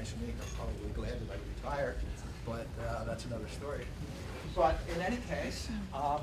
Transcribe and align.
me, 0.00 0.32
are 0.40 0.56
probably 0.56 0.88
glad 0.94 1.12
that 1.12 1.34
I 1.34 1.76
retired, 1.76 1.96
but 2.46 2.66
uh, 2.88 3.04
that's 3.04 3.26
another 3.26 3.48
story. 3.48 3.84
But 4.56 4.78
in 4.94 5.02
any 5.02 5.18
case, 5.28 5.68
um, 5.94 6.20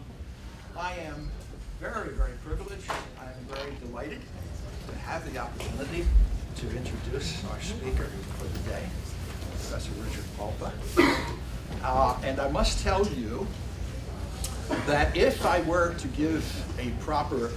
I 0.76 0.94
am 0.96 1.32
very, 1.80 2.10
very 2.10 2.34
privileged. 2.44 2.90
I 2.90 3.26
am 3.26 3.56
very 3.56 3.76
delighted 3.86 4.20
to 4.88 4.98
have 5.00 5.32
the 5.32 5.38
opportunity 5.38 6.06
to 6.56 6.66
introduce 6.76 7.44
our 7.52 7.62
speaker 7.62 8.08
for 8.38 8.46
the 8.46 8.70
day, 8.70 8.84
Professor 9.52 9.92
Richard 10.02 10.26
Alba. 10.40 10.74
Uh, 11.84 12.18
and 12.24 12.40
I 12.40 12.50
must 12.50 12.84
tell 12.84 13.08
you 13.10 13.46
that 14.88 15.16
if 15.16 15.46
I 15.46 15.62
were 15.62 15.94
to 15.94 16.08
give 16.10 16.44
a 16.80 16.90
proper 17.04 17.52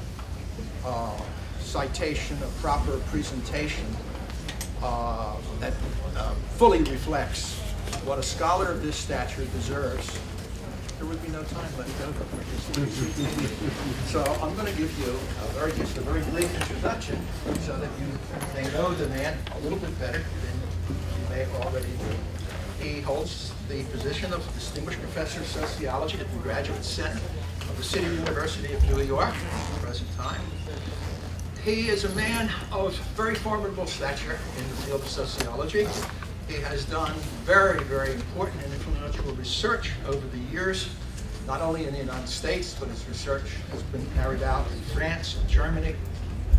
uh, 0.85 1.19
citation, 1.61 2.37
a 2.43 2.61
proper 2.61 2.99
presentation 3.11 3.87
uh, 4.83 5.37
that 5.61 5.73
uh, 6.17 6.33
fully 6.57 6.83
reflects 6.85 7.59
what 8.05 8.19
a 8.19 8.23
scholar 8.23 8.67
of 8.67 8.83
this 8.83 8.97
stature 8.97 9.45
deserves, 9.47 10.19
there 10.99 11.09
would 11.09 11.23
be 11.23 11.29
no 11.29 11.43
time 11.45 11.79
left 11.79 12.01
over 12.03 12.25
for 12.25 12.43
his 12.45 14.11
So 14.11 14.23
I'm 14.43 14.55
going 14.55 14.67
to 14.67 14.79
give 14.79 14.93
you 14.99 15.11
a 15.11 15.47
very, 15.53 15.73
just 15.73 15.97
a 15.97 16.03
very 16.03 16.23
brief 16.31 16.55
introduction 16.61 17.19
so 17.61 17.77
that 17.77 17.89
you 17.99 18.07
may 18.55 18.71
know 18.73 18.93
the 18.95 19.09
man 19.09 19.39
a 19.55 19.59
little 19.61 19.79
bit 19.79 19.99
better 19.99 20.19
than 20.19 20.57
you 20.89 21.29
may 21.31 21.47
already 21.63 21.89
do. 21.89 22.85
He 22.85 23.01
holds 23.01 23.53
the 23.69 23.83
position 23.85 24.33
of 24.33 24.45
Distinguished 24.55 25.01
Professor 25.01 25.41
of 25.41 25.47
Sociology 25.47 26.19
at 26.19 26.31
the 26.31 26.39
Graduate 26.39 26.85
Center 26.85 27.21
of 27.69 27.77
the 27.77 27.83
City 27.83 28.07
University 28.07 28.75
of 28.75 28.83
New 28.85 29.03
York 29.03 29.35
at 29.35 29.75
the 29.75 29.81
present 29.81 30.09
time. 30.17 30.41
He 31.65 31.91
is 31.91 32.05
a 32.05 32.09
man 32.15 32.51
of 32.73 32.97
very 33.15 33.35
formidable 33.35 33.87
stature 33.87 34.39
in 34.57 34.69
the 34.71 34.77
field 34.77 35.03
of 35.03 35.09
sociology. 35.09 35.87
He 36.49 36.55
has 36.55 36.87
done 36.87 37.13
very, 37.45 37.85
very 37.85 38.15
important 38.15 38.63
and 38.65 38.73
influential 38.73 39.31
research 39.35 39.93
over 40.07 40.27
the 40.29 40.39
years, 40.51 40.89
not 41.47 41.61
only 41.61 41.85
in 41.85 41.93
the 41.93 41.99
United 41.99 42.31
States, 42.31 42.75
but 42.81 42.89
his 42.89 43.07
research 43.07 43.57
has 43.73 43.83
been 43.85 44.07
carried 44.15 44.43
out 44.43 44.67
in 44.73 44.81
France 44.95 45.37
and 45.37 45.47
Germany. 45.51 45.97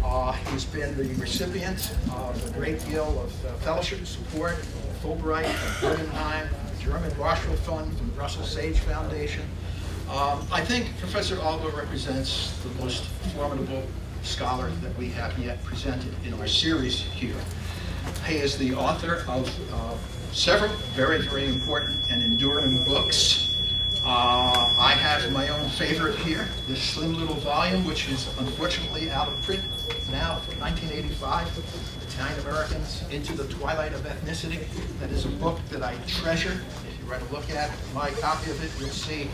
Uh, 0.03 0.33
he's 0.51 0.65
been 0.65 0.95
the 0.95 1.11
recipient 1.15 1.95
of 2.13 2.47
a 2.47 2.59
great 2.59 2.79
deal 2.85 3.19
of 3.23 3.45
uh, 3.45 3.53
fellowship 3.55 4.05
support, 4.05 4.55
Fulbright, 5.01 5.81
Guggenheim, 5.81 6.47
German 6.79 7.11
Marshall 7.17 7.55
Fund, 7.55 7.97
from 7.97 8.11
the 8.11 8.19
Russell 8.19 8.43
Sage 8.43 8.77
Foundation. 8.77 9.43
Um, 10.11 10.45
I 10.51 10.63
think 10.63 10.95
Professor 10.99 11.39
Alba 11.41 11.69
represents 11.69 12.55
the 12.61 12.69
most 12.83 13.05
formidable 13.33 13.83
scholar 14.23 14.69
that 14.81 14.97
we 14.97 15.09
have 15.09 15.37
yet 15.37 15.63
presented 15.63 16.13
in 16.25 16.33
our 16.35 16.47
series 16.47 17.01
here. 17.01 17.35
He 18.25 18.35
is 18.35 18.57
the 18.57 18.73
author 18.73 19.23
of 19.27 19.73
uh, 19.73 19.95
several 20.31 20.71
very, 20.95 21.21
very 21.21 21.47
important 21.47 21.99
and 22.11 22.23
enduring 22.23 22.83
books. 22.85 23.47
Uh, 24.03 24.73
I 24.79 24.93
have 24.93 25.31
my 25.31 25.49
own 25.49 25.69
favorite 25.69 26.15
here, 26.17 26.47
this 26.67 26.81
slim 26.81 27.13
little 27.13 27.35
volume, 27.35 27.85
which 27.85 28.09
is 28.09 28.27
unfortunately 28.39 29.11
out 29.11 29.27
of 29.27 29.39
print 29.43 29.61
now 30.11 30.39
from 30.39 30.59
1985, 30.59 32.01
Italian 32.07 32.39
Americans 32.39 33.03
Into 33.11 33.33
the 33.33 33.47
Twilight 33.53 33.93
of 33.93 34.01
Ethnicity. 34.01 34.65
That 34.99 35.11
is 35.11 35.25
a 35.25 35.29
book 35.29 35.59
that 35.69 35.83
I 35.83 35.95
treasure. 36.07 36.59
If 36.89 36.99
you 36.99 37.09
were 37.09 37.17
to 37.17 37.33
look 37.33 37.49
at 37.51 37.71
my 37.93 38.09
copy 38.11 38.49
of 38.49 38.63
it, 38.63 38.71
you'll 38.79 38.89
see 38.89 39.29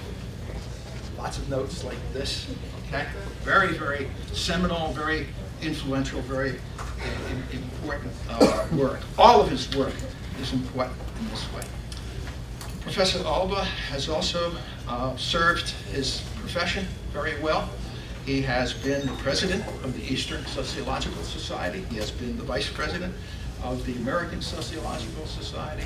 lots 1.18 1.38
of 1.38 1.50
notes 1.50 1.84
like 1.84 1.98
this, 2.14 2.48
okay? 2.88 3.06
Very, 3.44 3.74
very 3.74 4.08
seminal, 4.34 4.92
very 4.94 5.28
influential, 5.62 6.22
very 6.22 6.60
important 7.52 8.12
uh, 8.30 8.68
work. 8.74 9.00
All 9.18 9.42
of 9.42 9.50
his 9.50 9.76
work 9.76 9.94
is 10.42 10.54
important 10.54 10.98
in 11.20 11.30
this 11.30 11.52
way. 11.54 11.64
Professor 12.82 13.20
Alba 13.26 13.64
has 13.64 14.08
also 14.08 14.54
uh, 14.88 15.16
served 15.18 15.70
his 15.92 16.22
profession 16.40 16.86
very 17.12 17.40
well. 17.42 17.70
He 18.26 18.42
has 18.42 18.74
been 18.74 19.06
the 19.06 19.14
president 19.14 19.66
of 19.84 19.94
the 19.94 20.14
Eastern 20.14 20.46
Sociological 20.46 21.24
Society. 21.24 21.86
He 21.90 21.98
has 21.98 22.12
been 22.12 22.38
the 22.38 22.44
vice 22.44 22.70
president 22.70 23.14
of 23.64 23.86
the 23.86 23.94
American 23.94 24.42
Sociological 24.42 25.26
Society. 25.26 25.84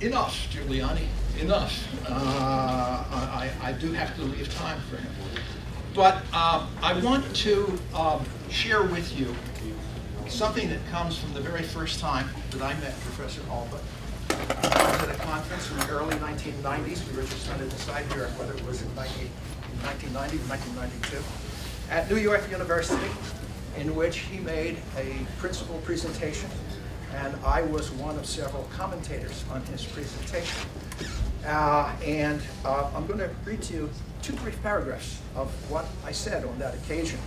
Enough, 0.00 0.48
Juliani, 0.52 1.06
enough. 1.40 1.86
Uh, 2.08 2.12
I, 2.12 3.50
I, 3.60 3.72
do 3.72 3.92
have 3.92 4.14
to 4.16 4.22
leave 4.22 4.52
time 4.54 4.80
for 4.82 4.96
him. 4.96 5.10
But 5.94 6.22
uh, 6.32 6.66
I 6.82 6.98
want 7.00 7.34
to 7.36 7.78
um, 7.94 8.24
share 8.50 8.82
with 8.82 9.18
you 9.18 9.34
something 10.28 10.68
that 10.68 10.86
comes 10.90 11.18
from 11.18 11.32
the 11.32 11.40
very 11.40 11.62
first 11.62 12.00
time 12.00 12.28
that 12.50 12.62
I 12.62 12.74
met 12.80 12.98
Professor 13.00 13.40
Alba. 13.50 13.78
I 14.30 14.92
was 14.92 15.08
at 15.08 15.14
a 15.14 15.18
conference 15.18 15.70
in 15.70 15.78
the 15.78 15.88
early 15.90 16.14
1990s. 16.16 17.10
We 17.10 17.16
were 17.16 17.22
just 17.22 17.46
trying 17.46 17.60
to 17.60 17.66
decide 17.66 18.04
here 18.12 18.28
whether 18.36 18.52
it 18.52 18.64
was 18.66 18.82
in 18.82 18.94
1990 18.94 20.36
or 20.36 20.48
1992 20.48 21.22
at 21.90 22.10
New 22.10 22.16
York 22.16 22.50
University, 22.50 23.10
in 23.78 23.94
which 23.96 24.18
he 24.18 24.38
made 24.40 24.76
a 24.96 25.16
principal 25.38 25.78
presentation, 25.78 26.50
and 27.14 27.34
I 27.44 27.62
was 27.62 27.90
one 27.92 28.16
of 28.18 28.26
several 28.26 28.64
commentators 28.76 29.44
on 29.50 29.62
his 29.66 29.84
presentation. 29.84 30.68
Uh, 31.46 31.94
and 32.04 32.42
uh, 32.64 32.90
I'm 32.94 33.06
going 33.06 33.20
to 33.20 33.30
read 33.44 33.62
to 33.62 33.74
you 33.74 33.90
two 34.22 34.32
brief 34.34 34.60
paragraphs 34.62 35.20
of 35.36 35.50
what 35.70 35.86
I 36.04 36.12
said 36.12 36.44
on 36.44 36.58
that 36.58 36.74
occasion 36.74 37.18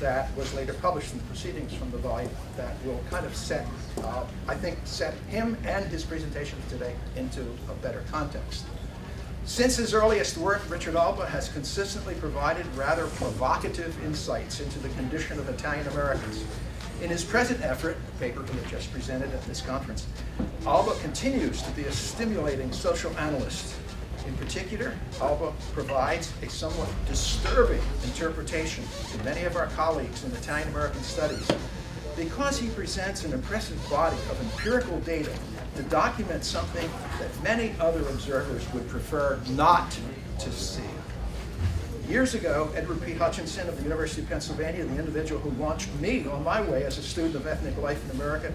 that 0.00 0.34
was 0.36 0.52
later 0.54 0.74
published 0.74 1.12
in 1.12 1.18
the 1.18 1.24
proceedings 1.24 1.74
from 1.74 1.90
the 1.90 1.98
volume 1.98 2.30
that 2.56 2.74
will 2.84 3.00
kind 3.10 3.26
of 3.26 3.34
set, 3.34 3.66
uh, 3.98 4.24
I 4.46 4.54
think, 4.54 4.78
set 4.84 5.14
him 5.28 5.56
and 5.64 5.84
his 5.86 6.04
presentation 6.04 6.58
today 6.68 6.94
into 7.16 7.42
a 7.68 7.74
better 7.82 8.04
context. 8.10 8.64
Since 9.44 9.76
his 9.76 9.94
earliest 9.94 10.36
work, 10.36 10.62
Richard 10.68 10.94
Alba 10.94 11.26
has 11.26 11.48
consistently 11.48 12.14
provided 12.14 12.66
rather 12.76 13.06
provocative 13.06 14.00
insights 14.04 14.60
into 14.60 14.78
the 14.78 14.90
condition 14.90 15.38
of 15.38 15.48
Italian 15.48 15.86
Americans. 15.88 16.44
In 17.02 17.08
his 17.08 17.24
present 17.24 17.62
effort, 17.62 17.96
the 18.06 18.18
paper 18.18 18.44
he 18.44 18.58
had 18.58 18.68
just 18.68 18.92
presented 18.92 19.32
at 19.32 19.42
this 19.44 19.60
conference, 19.62 20.06
Alba 20.66 20.94
continues 21.00 21.62
to 21.62 21.70
be 21.70 21.84
a 21.84 21.92
stimulating 21.92 22.70
social 22.72 23.16
analyst 23.16 23.74
in 24.28 24.36
particular, 24.36 24.94
Alba 25.22 25.52
provides 25.72 26.32
a 26.42 26.50
somewhat 26.50 26.88
disturbing 27.06 27.80
interpretation 28.04 28.84
to 29.10 29.24
many 29.24 29.44
of 29.44 29.56
our 29.56 29.68
colleagues 29.68 30.22
in 30.22 30.30
Italian 30.32 30.68
American 30.68 31.02
studies 31.02 31.48
because 32.14 32.58
he 32.58 32.68
presents 32.70 33.24
an 33.24 33.32
impressive 33.32 33.78
body 33.88 34.16
of 34.30 34.40
empirical 34.40 35.00
data 35.00 35.32
to 35.76 35.82
document 35.84 36.44
something 36.44 36.88
that 37.18 37.42
many 37.42 37.72
other 37.80 38.00
observers 38.08 38.70
would 38.74 38.86
prefer 38.88 39.40
not 39.50 39.98
to 40.38 40.52
see. 40.52 40.82
Years 42.06 42.34
ago, 42.34 42.70
Edward 42.74 43.02
P. 43.02 43.14
Hutchinson 43.14 43.68
of 43.68 43.76
the 43.76 43.82
University 43.82 44.22
of 44.22 44.28
Pennsylvania, 44.28 44.84
the 44.84 44.98
individual 44.98 45.40
who 45.40 45.50
launched 45.62 45.92
me 46.00 46.26
on 46.26 46.44
my 46.44 46.60
way 46.60 46.84
as 46.84 46.98
a 46.98 47.02
student 47.02 47.34
of 47.34 47.46
ethnic 47.46 47.76
life 47.78 48.02
in 48.04 48.10
America, 48.16 48.52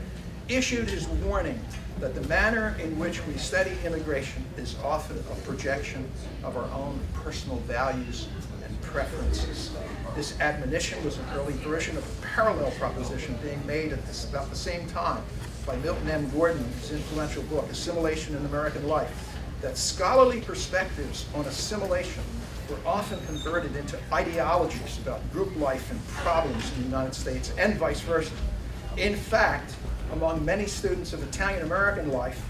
issued 0.50 0.90
his 0.90 1.08
warning 1.08 1.60
that 2.00 2.16
the 2.16 2.22
manner 2.28 2.76
in 2.82 2.98
which 3.00 3.26
we 3.28 3.38
study 3.38 3.72
immigration 3.86 4.44
is 4.58 4.76
often 4.84 5.18
a 5.18 5.36
projection 5.48 6.10
of 6.44 6.58
our 6.58 6.70
own 6.72 7.00
personal 7.14 7.58
values 7.60 8.28
and 8.66 8.82
preferences. 8.82 9.72
This 10.16 10.40
admonition 10.40 11.04
was 11.04 11.18
an 11.18 11.26
early 11.34 11.54
version 11.54 11.98
of 11.98 12.04
a 12.04 12.26
parallel 12.28 12.72
proposition 12.72 13.38
being 13.42 13.66
made 13.66 13.94
at 13.94 14.06
this, 14.06 14.30
about 14.30 14.50
the 14.50 14.56
same 14.56 14.88
time 14.88 15.24
by 15.66 15.76
Milton 15.78 16.10
M. 16.10 16.30
Gordon 16.30 16.64
in 16.64 16.72
his 16.74 16.92
influential 16.92 17.44
book, 17.44 17.70
Assimilation 17.70 18.36
in 18.36 18.46
American 18.46 18.88
Life, 18.88 19.38
that 19.62 19.78
scholarly 19.78 20.42
perspectives 20.42 21.26
on 21.34 21.46
assimilation 21.46 22.22
were 22.70 22.78
often 22.86 23.20
converted 23.26 23.76
into 23.76 23.98
ideologies 24.12 24.98
about 25.00 25.20
group 25.32 25.56
life 25.56 25.90
and 25.92 26.08
problems 26.08 26.70
in 26.74 26.84
the 26.84 26.90
United 26.90 27.14
States 27.14 27.54
and 27.58 27.76
vice 27.76 28.02
versa. 28.02 28.34
In 28.98 29.16
fact, 29.16 29.76
among 30.12 30.44
many 30.44 30.66
students 30.66 31.14
of 31.14 31.24
Italian 31.24 31.64
American 31.64 32.12
life, 32.12 32.44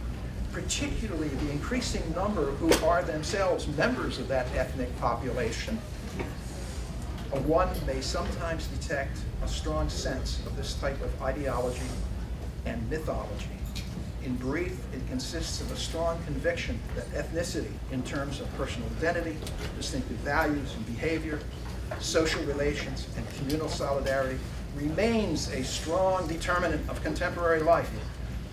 particularly 0.51 1.29
the 1.29 1.51
increasing 1.51 2.03
number 2.13 2.51
who 2.51 2.71
are 2.85 3.03
themselves 3.03 3.67
members 3.69 4.19
of 4.19 4.27
that 4.27 4.47
ethnic 4.55 4.95
population, 4.99 5.79
one 7.45 7.69
may 7.85 7.99
sometimes 7.99 8.67
detect 8.67 9.17
a 9.43 9.47
strong 9.47 9.89
sense 9.89 10.39
of 10.45 10.55
this 10.55 10.75
type 10.75 11.01
of 11.01 11.21
ideology 11.21 11.81
and 12.65 12.89
mythology. 12.89 13.49
In 14.23 14.35
brief, 14.35 14.77
it 14.93 15.05
consists 15.09 15.59
of 15.59 15.71
a 15.71 15.75
strong 15.75 16.23
conviction 16.23 16.79
that 16.95 17.11
ethnicity, 17.11 17.71
in 17.91 18.03
terms 18.03 18.39
of 18.39 18.53
personal 18.55 18.87
identity, 18.97 19.35
distinctive 19.75 20.17
values 20.17 20.73
and 20.75 20.85
behavior, 20.85 21.39
social 21.99 22.41
relations, 22.43 23.07
and 23.17 23.27
communal 23.37 23.67
solidarity, 23.67 24.39
remains 24.75 25.49
a 25.51 25.63
strong 25.63 26.27
determinant 26.27 26.87
of 26.89 27.01
contemporary 27.03 27.61
life. 27.61 27.89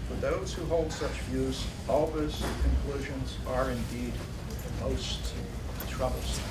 For 0.08 0.14
those 0.16 0.52
who 0.52 0.64
hold 0.66 0.92
such 0.92 1.12
views, 1.30 1.64
Alba's 1.88 2.42
conclusions 2.62 3.36
are 3.46 3.70
indeed 3.70 4.12
most 4.80 5.34
troublesome. 5.88 6.44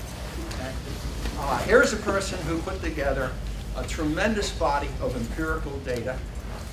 Uh, 1.38 1.57
here's 1.60 1.94
a 1.94 1.98
person 1.98 2.39
who 2.44 2.60
put 2.60 2.81
together 2.81 3.31
a 3.75 3.83
tremendous 3.86 4.51
body 4.51 4.89
of 5.01 5.16
empirical 5.16 5.77
data 5.80 6.18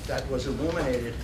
that 0.07 0.29
was 0.31 0.47
illuminated 0.47 1.15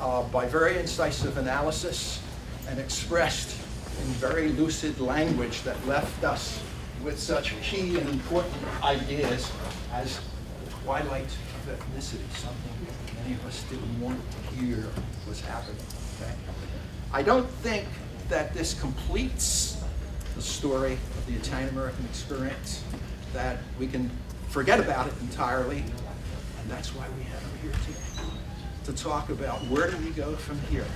uh, 0.00 0.22
by 0.24 0.46
very 0.46 0.78
incisive 0.78 1.38
analysis 1.38 2.20
and 2.68 2.78
expressed 2.78 3.58
in 4.00 4.06
very 4.14 4.48
lucid 4.50 4.98
language 5.00 5.62
that 5.62 5.76
left 5.86 6.24
us 6.24 6.62
with 7.02 7.18
such 7.18 7.54
key 7.62 7.98
and 7.98 8.08
important 8.08 8.54
ideas 8.82 9.50
as 9.92 10.20
the 10.86 10.92
twilight 10.92 11.24
of 11.24 11.78
ethnicity, 11.78 12.30
something 12.36 12.72
many 13.22 13.34
of 13.34 13.44
us 13.46 13.64
didn't 13.64 14.00
want 14.00 14.20
to 14.30 14.54
hear 14.54 14.84
was 15.28 15.40
happening. 15.40 15.82
Okay? 16.20 16.32
I 17.12 17.22
don't 17.22 17.48
think 17.48 17.86
that 18.28 18.54
this 18.54 18.78
completes 18.78 19.82
the 20.36 20.42
story 20.42 20.92
of 20.92 21.26
the 21.26 21.34
Italian 21.34 21.70
American 21.70 22.04
experience, 22.04 22.84
that 23.32 23.58
we 23.80 23.88
can 23.88 24.10
forget 24.48 24.78
about 24.78 25.08
it 25.08 25.14
entirely, 25.22 25.78
and 25.78 26.70
that's 26.70 26.94
why 26.94 27.06
we 27.18 27.24
have 27.24 27.40
him 27.40 27.58
here 27.62 27.72
today, 27.86 28.30
to 28.84 28.92
talk 28.92 29.28
about 29.30 29.58
where 29.66 29.90
do 29.90 29.96
we 29.98 30.10
go 30.10 30.36
from 30.36 30.60
here, 30.70 30.86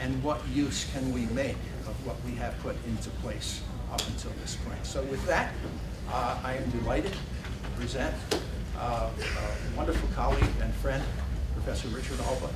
and 0.00 0.22
what 0.22 0.46
use 0.48 0.86
can 0.92 1.12
we 1.12 1.26
make 1.26 1.56
of 1.88 2.06
what 2.06 2.16
we 2.24 2.32
have 2.36 2.56
put 2.60 2.76
into 2.86 3.10
place 3.22 3.62
up 3.92 4.06
until 4.08 4.30
this 4.42 4.56
point. 4.64 4.84
So 4.86 5.02
with 5.04 5.24
that, 5.26 5.52
uh, 6.12 6.38
I 6.44 6.54
am 6.54 6.70
delighted 6.70 7.12
to 7.12 7.80
present 7.80 8.14
uh, 8.84 9.08
a 9.08 9.76
wonderful 9.76 10.08
colleague 10.14 10.44
and 10.60 10.72
friend, 10.74 11.02
Professor 11.54 11.88
Richard 11.88 12.20
Alba, 12.20 12.50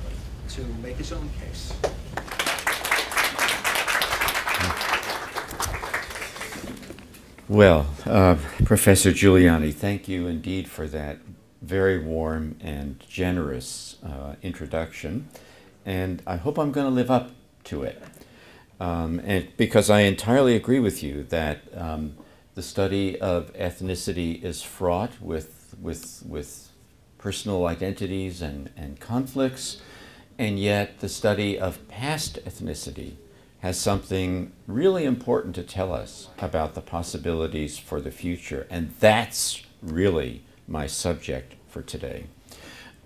to 0.49 0.61
make 0.81 0.97
his 0.97 1.11
own 1.11 1.29
case. 1.39 1.73
Well, 7.47 7.87
uh, 8.05 8.35
Professor 8.63 9.11
Juliani, 9.11 9.73
thank 9.73 10.07
you 10.07 10.27
indeed 10.27 10.69
for 10.69 10.87
that 10.87 11.17
very 11.63 11.97
warm 11.97 12.55
and 12.61 13.03
generous 13.09 13.97
uh, 14.05 14.35
introduction. 14.43 15.27
And 15.83 16.21
I 16.27 16.35
hope 16.37 16.59
I'm 16.59 16.71
going 16.71 16.85
to 16.85 16.93
live 16.93 17.09
up 17.09 17.31
to 17.65 17.81
it. 17.83 18.01
Um, 18.79 19.19
and 19.25 19.47
because 19.57 19.89
I 19.89 20.01
entirely 20.01 20.55
agree 20.55 20.79
with 20.79 21.01
you 21.01 21.23
that 21.23 21.61
um, 21.75 22.15
the 22.53 22.61
study 22.61 23.19
of 23.19 23.51
ethnicity 23.53 24.41
is 24.43 24.61
fraught 24.61 25.19
with, 25.19 25.58
with, 25.81 26.23
with 26.25 26.71
personal 27.17 27.65
identities 27.67 28.41
and, 28.41 28.69
and 28.75 28.99
conflicts, 28.99 29.81
and 30.37 30.59
yet 30.59 30.99
the 30.99 31.09
study 31.09 31.59
of 31.59 31.87
past 31.87 32.39
ethnicity 32.45 33.13
has 33.59 33.77
something 33.77 34.53
really 34.67 35.03
important 35.03 35.53
to 35.55 35.63
tell 35.63 35.93
us 35.93 36.29
about 36.39 36.75
the 36.75 36.81
possibilities 36.81 37.77
for 37.77 37.99
the 37.99 38.11
future. 38.11 38.65
And 38.69 38.91
that's 38.99 39.63
really 39.81 40.43
my 40.67 40.87
subject 40.87 41.55
for 41.67 41.81
today. 41.81 42.27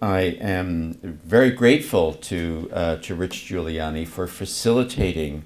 I 0.01 0.21
am 0.39 0.93
very 1.23 1.49
grateful 1.49 2.13
to, 2.13 2.69
uh, 2.73 2.95
to 2.97 3.15
Rich 3.15 3.47
Juliani 3.49 4.07
for 4.07 4.27
facilitating 4.27 5.45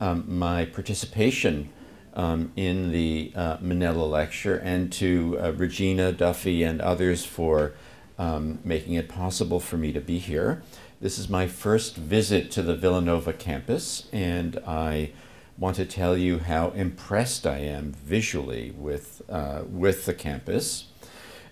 um, 0.00 0.24
my 0.26 0.64
participation 0.64 1.70
um, 2.18 2.52
in 2.56 2.90
the 2.90 3.32
uh, 3.36 3.56
Manila 3.60 4.02
lecture 4.02 4.56
and 4.56 4.92
to 4.94 5.38
uh, 5.40 5.52
Regina 5.52 6.10
Duffy 6.12 6.64
and 6.64 6.80
others 6.80 7.24
for 7.24 7.72
um, 8.18 8.58
making 8.64 8.94
it 8.94 9.08
possible 9.08 9.60
for 9.60 9.76
me 9.76 9.92
to 9.92 10.00
be 10.00 10.18
here. 10.18 10.62
This 11.00 11.16
is 11.16 11.28
my 11.28 11.46
first 11.46 11.94
visit 11.96 12.50
to 12.50 12.62
the 12.62 12.74
Villanova 12.74 13.32
campus, 13.32 14.08
and 14.12 14.58
I 14.66 15.12
want 15.56 15.76
to 15.76 15.84
tell 15.84 16.16
you 16.16 16.40
how 16.40 16.70
impressed 16.70 17.46
I 17.46 17.58
am 17.58 17.92
visually 17.92 18.74
with, 18.76 19.22
uh, 19.30 19.62
with 19.70 20.04
the 20.04 20.14
campus. 20.14 20.86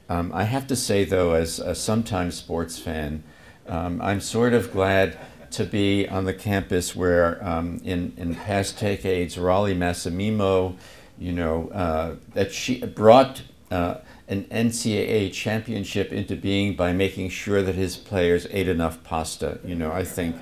Um, 0.08 0.32
I 0.34 0.44
have 0.44 0.66
to 0.66 0.76
say, 0.76 1.04
though, 1.04 1.34
as 1.34 1.60
a 1.60 1.76
sometime 1.76 2.32
sports 2.32 2.76
fan, 2.76 3.22
um, 3.68 4.02
I'm 4.02 4.20
sort 4.20 4.52
of 4.52 4.72
glad 4.72 5.16
to 5.56 5.64
be 5.64 6.06
on 6.08 6.24
the 6.24 6.34
campus 6.34 6.94
where, 6.94 7.42
um, 7.46 7.80
in, 7.84 8.12
in 8.16 8.34
past 8.34 8.78
decades, 8.78 9.36
Rollie 9.36 9.76
Massimino, 9.76 10.76
you 11.18 11.32
know, 11.32 11.68
uh, 11.68 12.16
that 12.34 12.52
she 12.52 12.84
brought 12.84 13.42
uh, 13.70 13.96
an 14.28 14.44
NCAA 14.44 15.32
championship 15.32 16.12
into 16.12 16.36
being 16.36 16.76
by 16.76 16.92
making 16.92 17.30
sure 17.30 17.62
that 17.62 17.74
his 17.74 17.96
players 17.96 18.46
ate 18.50 18.68
enough 18.68 19.02
pasta. 19.02 19.58
You 19.64 19.74
know, 19.74 19.92
I 19.92 20.04
think 20.04 20.36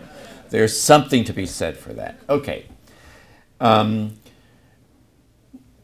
there's 0.51 0.79
something 0.79 1.25
to 1.25 1.33
be 1.33 1.47
said 1.47 1.77
for 1.77 1.93
that. 1.93 2.19
Okay. 2.29 2.67
Um, 3.61 4.15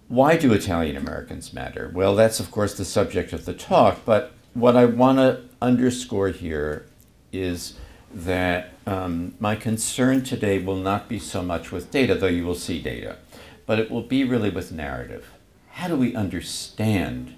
why 0.09 0.37
do 0.37 0.53
Italian 0.53 0.97
Americans 0.97 1.53
matter? 1.53 1.91
Well, 1.95 2.17
that's 2.17 2.41
of 2.41 2.51
course 2.51 2.75
the 2.75 2.85
subject 2.85 3.33
of 3.33 3.45
the 3.45 3.55
talk, 3.55 4.01
but 4.05 4.33
what 4.55 4.77
I 4.77 4.87
want 4.87 5.19
to 5.19 5.43
underscore 5.63 6.29
here 6.29 6.87
is 7.33 7.75
that 8.13 8.73
um, 8.91 9.35
my 9.39 9.57
concern 9.57 10.23
today 10.23 10.59
will 10.59 10.77
not 10.77 11.09
be 11.09 11.19
so 11.19 11.43
much 11.43 11.71
with 11.71 11.91
data, 11.91 12.15
though 12.15 12.27
you 12.27 12.45
will 12.45 12.55
see 12.55 12.81
data, 12.81 13.17
but 13.67 13.79
it 13.79 13.91
will 13.91 14.03
be 14.03 14.25
really 14.25 14.51
with 14.51 14.73
narrative. 14.73 15.31
How 15.71 15.89
do 15.89 15.97
we 15.97 16.15
understand 16.15 17.35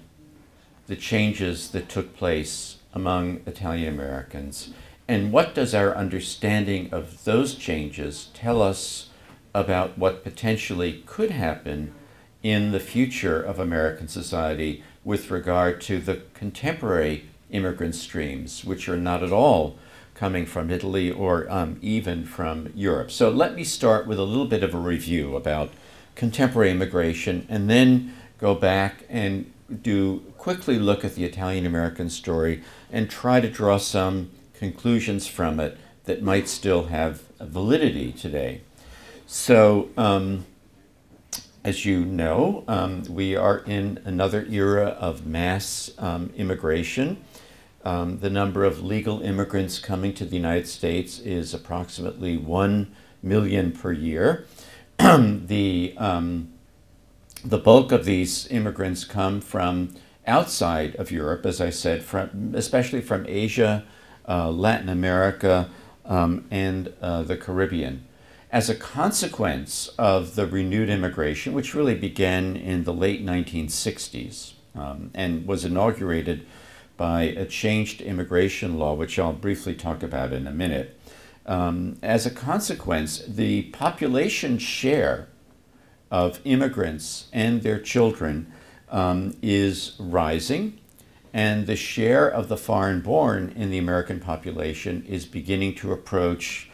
the 0.87 0.95
changes 0.95 1.69
that 1.69 1.89
took 1.89 2.15
place 2.15 2.77
among 2.93 3.41
Italian 3.45 3.93
Americans. 3.93 4.73
And 5.07 5.31
what 5.31 5.55
does 5.55 5.73
our 5.73 5.95
understanding 5.95 6.89
of 6.93 7.23
those 7.23 7.55
changes 7.55 8.29
tell 8.33 8.61
us 8.61 9.09
about 9.53 9.97
what 9.97 10.23
potentially 10.23 11.03
could 11.05 11.31
happen 11.31 11.93
in 12.41 12.71
the 12.71 12.79
future 12.79 13.41
of 13.41 13.59
American 13.59 14.07
society 14.07 14.83
with 15.03 15.31
regard 15.31 15.81
to 15.81 15.99
the 15.99 16.21
contemporary 16.33 17.25
immigrant 17.51 17.95
streams, 17.95 18.65
which 18.65 18.89
are 18.89 18.97
not 18.97 19.23
at 19.23 19.31
all 19.31 19.77
coming 20.15 20.45
from 20.45 20.69
Italy 20.69 21.11
or 21.11 21.49
um, 21.51 21.77
even 21.81 22.25
from 22.25 22.71
Europe? 22.75 23.11
So 23.11 23.29
let 23.29 23.55
me 23.55 23.63
start 23.63 24.07
with 24.07 24.19
a 24.19 24.23
little 24.23 24.45
bit 24.45 24.63
of 24.63 24.73
a 24.73 24.77
review 24.77 25.35
about 25.35 25.71
contemporary 26.15 26.71
immigration 26.71 27.45
and 27.49 27.69
then 27.69 28.13
go 28.37 28.53
back 28.55 29.05
and 29.09 29.51
do 29.81 30.19
quickly 30.37 30.77
look 30.77 31.03
at 31.05 31.15
the 31.15 31.23
Italian 31.23 31.65
American 31.65 32.09
story 32.09 32.61
and 32.91 33.09
try 33.09 33.39
to 33.39 33.49
draw 33.49 33.77
some 33.77 34.29
conclusions 34.53 35.25
from 35.27 35.59
it 35.59 35.77
that 36.05 36.21
might 36.21 36.47
still 36.47 36.85
have 36.85 37.21
validity 37.39 38.11
today. 38.11 38.61
So, 39.25 39.89
um, 39.97 40.45
as 41.63 41.85
you 41.85 42.03
know, 42.03 42.63
um, 42.67 43.03
we 43.09 43.35
are 43.35 43.59
in 43.59 43.99
another 44.03 44.45
era 44.49 44.87
of 44.87 45.25
mass 45.25 45.91
um, 45.97 46.31
immigration. 46.35 47.23
Um, 47.85 48.19
the 48.19 48.29
number 48.29 48.63
of 48.63 48.83
legal 48.83 49.21
immigrants 49.21 49.77
coming 49.79 50.13
to 50.13 50.25
the 50.25 50.37
United 50.37 50.67
States 50.67 51.19
is 51.19 51.53
approximately 51.53 52.37
1 52.37 52.95
million 53.21 53.71
per 53.71 53.91
year. 53.91 54.45
the 54.97 55.93
um, 55.97 56.53
the 57.43 57.57
bulk 57.57 57.91
of 57.91 58.05
these 58.05 58.47
immigrants 58.47 59.03
come 59.03 59.41
from 59.41 59.93
outside 60.25 60.95
of 60.95 61.11
Europe, 61.11 61.45
as 61.45 61.59
I 61.59 61.69
said, 61.69 62.03
from, 62.03 62.53
especially 62.55 63.01
from 63.01 63.25
Asia, 63.27 63.83
uh, 64.27 64.49
Latin 64.49 64.87
America, 64.87 65.69
um, 66.05 66.45
and 66.49 66.93
uh, 67.01 67.23
the 67.23 67.35
Caribbean. 67.35 68.05
As 68.49 68.69
a 68.69 68.75
consequence 68.75 69.89
of 69.97 70.35
the 70.35 70.45
renewed 70.45 70.89
immigration, 70.89 71.53
which 71.53 71.73
really 71.73 71.95
began 71.95 72.55
in 72.55 72.83
the 72.83 72.93
late 72.93 73.25
1960s 73.25 74.53
um, 74.75 75.11
and 75.13 75.45
was 75.45 75.65
inaugurated 75.65 76.45
by 76.97 77.23
a 77.23 77.45
changed 77.45 78.01
immigration 78.01 78.77
law, 78.77 78.93
which 78.93 79.17
I'll 79.17 79.33
briefly 79.33 79.75
talk 79.75 80.03
about 80.03 80.31
in 80.33 80.47
a 80.47 80.51
minute, 80.51 80.99
um, 81.45 81.97
as 82.01 82.25
a 82.25 82.31
consequence, 82.31 83.19
the 83.27 83.63
population 83.63 84.57
share 84.57 85.27
of 86.11 86.39
immigrants 86.45 87.27
and 87.33 87.63
their 87.63 87.79
children 87.79 88.51
um, 88.89 89.35
is 89.41 89.95
rising, 89.99 90.79
and 91.33 91.65
the 91.65 91.75
share 91.75 92.29
of 92.29 92.47
the 92.47 92.57
foreign 92.57 93.01
born 93.01 93.51
in 93.55 93.71
the 93.71 93.79
American 93.79 94.19
population 94.19 95.03
is 95.07 95.25
beginning 95.25 95.73
to 95.75 95.91
approach 95.91 96.69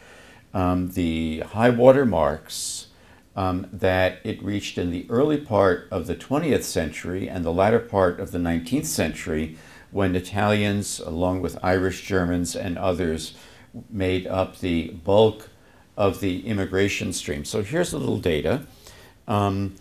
um, 0.52 0.90
the 0.90 1.40
high 1.40 1.70
water 1.70 2.04
marks 2.04 2.88
um, 3.36 3.66
that 3.72 4.18
it 4.24 4.42
reached 4.42 4.76
in 4.76 4.90
the 4.90 5.06
early 5.08 5.38
part 5.38 5.88
of 5.90 6.06
the 6.06 6.16
20th 6.16 6.64
century 6.64 7.28
and 7.28 7.44
the 7.44 7.52
latter 7.52 7.78
part 7.78 8.20
of 8.20 8.32
the 8.32 8.38
19th 8.38 8.86
century 8.86 9.56
when 9.90 10.14
Italians, 10.14 11.00
along 11.00 11.42
with 11.42 11.58
Irish 11.62 12.06
Germans 12.06 12.54
and 12.54 12.78
others, 12.78 13.34
made 13.88 14.26
up 14.26 14.58
the 14.58 14.88
bulk 14.88 15.48
of 15.96 16.20
the 16.20 16.46
immigration 16.46 17.12
stream. 17.12 17.44
So 17.44 17.62
here's 17.62 17.92
a 17.92 17.98
little 17.98 18.18
data. 18.18 18.62
Um, 19.28 19.76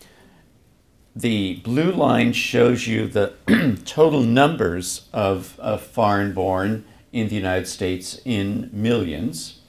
the 1.15 1.55
blue 1.57 1.91
line 1.91 2.33
shows 2.33 2.87
you 2.87 3.07
the 3.07 3.33
total 3.85 4.21
numbers 4.21 5.07
of, 5.11 5.59
of 5.59 5.81
foreign 5.81 6.33
born 6.33 6.85
in 7.11 7.29
the 7.29 7.35
United 7.35 7.67
States 7.67 8.19
in 8.25 8.69
millions. 8.71 9.59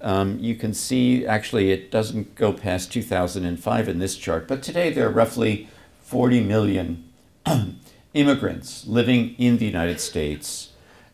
Um, 0.00 0.38
you 0.38 0.54
can 0.54 0.74
see 0.74 1.26
actually 1.26 1.70
it 1.70 1.90
doesn't 1.90 2.34
go 2.34 2.52
past 2.52 2.92
2005 2.92 3.88
in 3.88 3.98
this 3.98 4.16
chart, 4.16 4.46
but 4.46 4.62
today 4.62 4.92
there 4.92 5.06
are 5.06 5.12
roughly 5.12 5.68
40 6.02 6.42
million 6.42 7.04
immigrants 8.18 8.84
living 8.84 9.36
in 9.38 9.58
the 9.58 9.64
United 9.64 10.00
States 10.00 10.72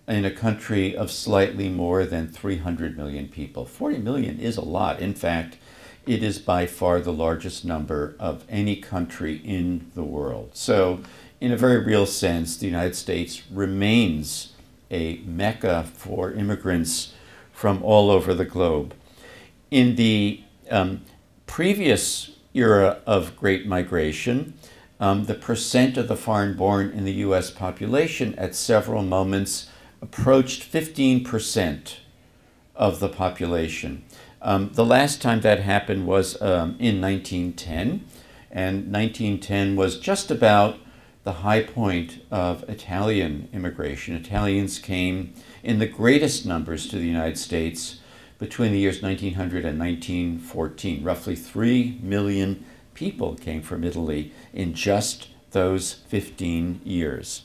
in 0.08 0.24
a 0.24 0.30
country 0.30 0.96
of 0.96 1.10
slightly 1.10 1.68
more 1.68 2.06
than 2.06 2.28
300 2.28 2.96
million 2.96 3.28
people. 3.28 3.66
40 3.66 3.98
million 3.98 4.40
is 4.40 4.56
a 4.56 4.64
lot. 4.64 5.00
In 5.00 5.12
fact, 5.12 5.58
it 6.06 6.22
is 6.22 6.38
by 6.38 6.64
far 6.64 7.00
the 7.00 7.12
largest 7.12 7.62
number 7.62 8.16
of 8.18 8.44
any 8.48 8.76
country 8.76 9.36
in 9.44 9.90
the 9.94 10.02
world. 10.02 10.50
So, 10.54 11.00
in 11.42 11.52
a 11.52 11.58
very 11.58 11.78
real 11.78 12.06
sense, 12.06 12.56
the 12.56 12.66
United 12.66 12.96
States 12.96 13.42
remains 13.50 14.54
a 14.90 15.16
mecca 15.26 15.84
for 15.92 16.32
immigrants 16.32 17.12
from 17.52 17.82
all 17.82 18.10
over 18.10 18.32
the 18.32 18.46
globe. 18.46 18.94
In 19.70 19.96
the 19.96 20.42
um, 20.70 21.02
previous 21.46 22.30
era 22.54 22.98
of 23.06 23.36
great 23.36 23.66
migration, 23.66 24.54
um, 25.04 25.26
the 25.26 25.34
percent 25.34 25.98
of 25.98 26.08
the 26.08 26.16
foreign 26.16 26.54
born 26.54 26.90
in 26.90 27.04
the 27.04 27.12
US 27.26 27.50
population 27.50 28.34
at 28.36 28.54
several 28.54 29.02
moments 29.02 29.68
approached 30.00 30.62
15% 30.62 31.96
of 32.74 33.00
the 33.00 33.10
population. 33.10 34.02
Um, 34.40 34.70
the 34.72 34.84
last 34.84 35.20
time 35.20 35.42
that 35.42 35.60
happened 35.60 36.06
was 36.06 36.40
um, 36.40 36.76
in 36.78 37.02
1910, 37.02 38.06
and 38.50 38.90
1910 38.90 39.76
was 39.76 39.98
just 39.98 40.30
about 40.30 40.78
the 41.22 41.40
high 41.44 41.62
point 41.62 42.22
of 42.30 42.66
Italian 42.66 43.50
immigration. 43.52 44.14
Italians 44.14 44.78
came 44.78 45.34
in 45.62 45.80
the 45.80 45.86
greatest 45.86 46.46
numbers 46.46 46.88
to 46.88 46.96
the 46.96 47.06
United 47.06 47.36
States 47.36 47.98
between 48.38 48.72
the 48.72 48.78
years 48.78 49.02
1900 49.02 49.66
and 49.66 49.78
1914. 49.78 51.04
Roughly 51.04 51.36
3 51.36 52.00
million 52.02 52.64
people 52.94 53.34
came 53.34 53.60
from 53.60 53.84
Italy 53.84 54.32
in 54.54 54.72
just 54.72 55.28
those 55.50 55.94
15 56.08 56.80
years. 56.84 57.42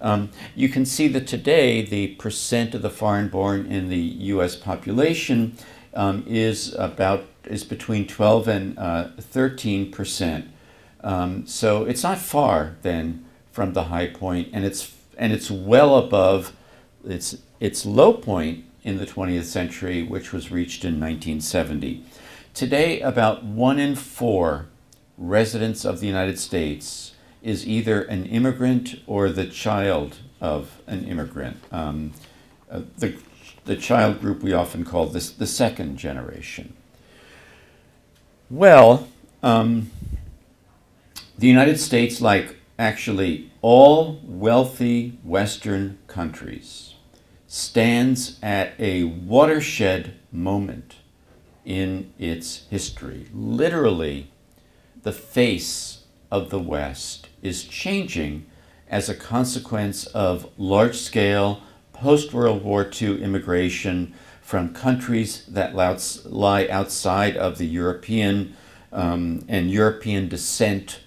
Um, 0.00 0.30
you 0.54 0.68
can 0.68 0.86
see 0.86 1.08
that 1.08 1.26
today 1.26 1.82
the 1.82 2.08
percent 2.14 2.74
of 2.74 2.82
the 2.82 2.90
foreign 2.90 3.28
born 3.28 3.66
in 3.66 3.88
the 3.88 3.98
U.S. 3.98 4.56
population 4.56 5.56
um, 5.94 6.24
is 6.26 6.74
about 6.74 7.26
is 7.44 7.64
between 7.64 8.06
12 8.06 8.48
and 8.48 8.78
uh, 8.78 9.08
13 9.18 9.90
percent. 9.90 10.50
Um, 11.02 11.46
so 11.46 11.84
it's 11.84 12.02
not 12.02 12.18
far 12.18 12.76
then 12.82 13.24
from 13.52 13.72
the 13.72 13.84
high 13.84 14.06
point, 14.06 14.48
and 14.52 14.64
it's 14.64 14.94
and 15.18 15.32
it's 15.32 15.50
well 15.50 15.96
above 15.96 16.54
its 17.04 17.36
its 17.58 17.84
low 17.84 18.14
point 18.14 18.64
in 18.82 18.96
the 18.96 19.06
20th 19.06 19.44
century, 19.44 20.02
which 20.02 20.32
was 20.32 20.50
reached 20.50 20.84
in 20.84 20.94
1970. 20.94 22.02
Today, 22.54 23.00
about 23.00 23.44
one 23.44 23.78
in 23.78 23.94
four 23.94 24.66
residents 25.20 25.84
of 25.84 26.00
the 26.00 26.06
United 26.06 26.38
States 26.38 27.12
is 27.42 27.66
either 27.66 28.02
an 28.02 28.24
immigrant 28.26 28.96
or 29.06 29.28
the 29.28 29.46
child 29.46 30.16
of 30.40 30.80
an 30.86 31.04
immigrant. 31.04 31.58
Um, 31.70 32.12
uh, 32.70 32.82
the, 32.98 33.14
the 33.66 33.76
child 33.76 34.20
group 34.20 34.42
we 34.42 34.52
often 34.52 34.84
call 34.84 35.06
this 35.06 35.30
the 35.30 35.46
second 35.46 35.98
generation. 35.98 36.72
Well, 38.48 39.08
um, 39.42 39.90
the 41.38 41.46
United 41.46 41.78
States, 41.78 42.20
like 42.20 42.56
actually 42.78 43.50
all 43.62 44.20
wealthy 44.24 45.18
Western 45.22 45.98
countries, 46.06 46.94
stands 47.46 48.38
at 48.42 48.72
a 48.78 49.04
watershed 49.04 50.14
moment 50.32 50.96
in 51.64 52.12
its 52.18 52.66
history. 52.70 53.26
Literally, 53.32 54.29
the 55.02 55.12
face 55.12 56.04
of 56.30 56.50
the 56.50 56.58
West 56.58 57.28
is 57.42 57.64
changing 57.64 58.46
as 58.88 59.08
a 59.08 59.14
consequence 59.14 60.06
of 60.06 60.48
large 60.58 60.96
scale 60.96 61.62
post 61.92 62.32
World 62.32 62.64
War 62.64 62.88
II 63.00 63.22
immigration 63.22 64.14
from 64.40 64.74
countries 64.74 65.44
that 65.46 65.74
lie 65.74 66.66
outside 66.68 67.36
of 67.36 67.58
the 67.58 67.66
European 67.66 68.56
um, 68.92 69.44
and 69.48 69.70
European 69.70 70.28
descent 70.28 71.00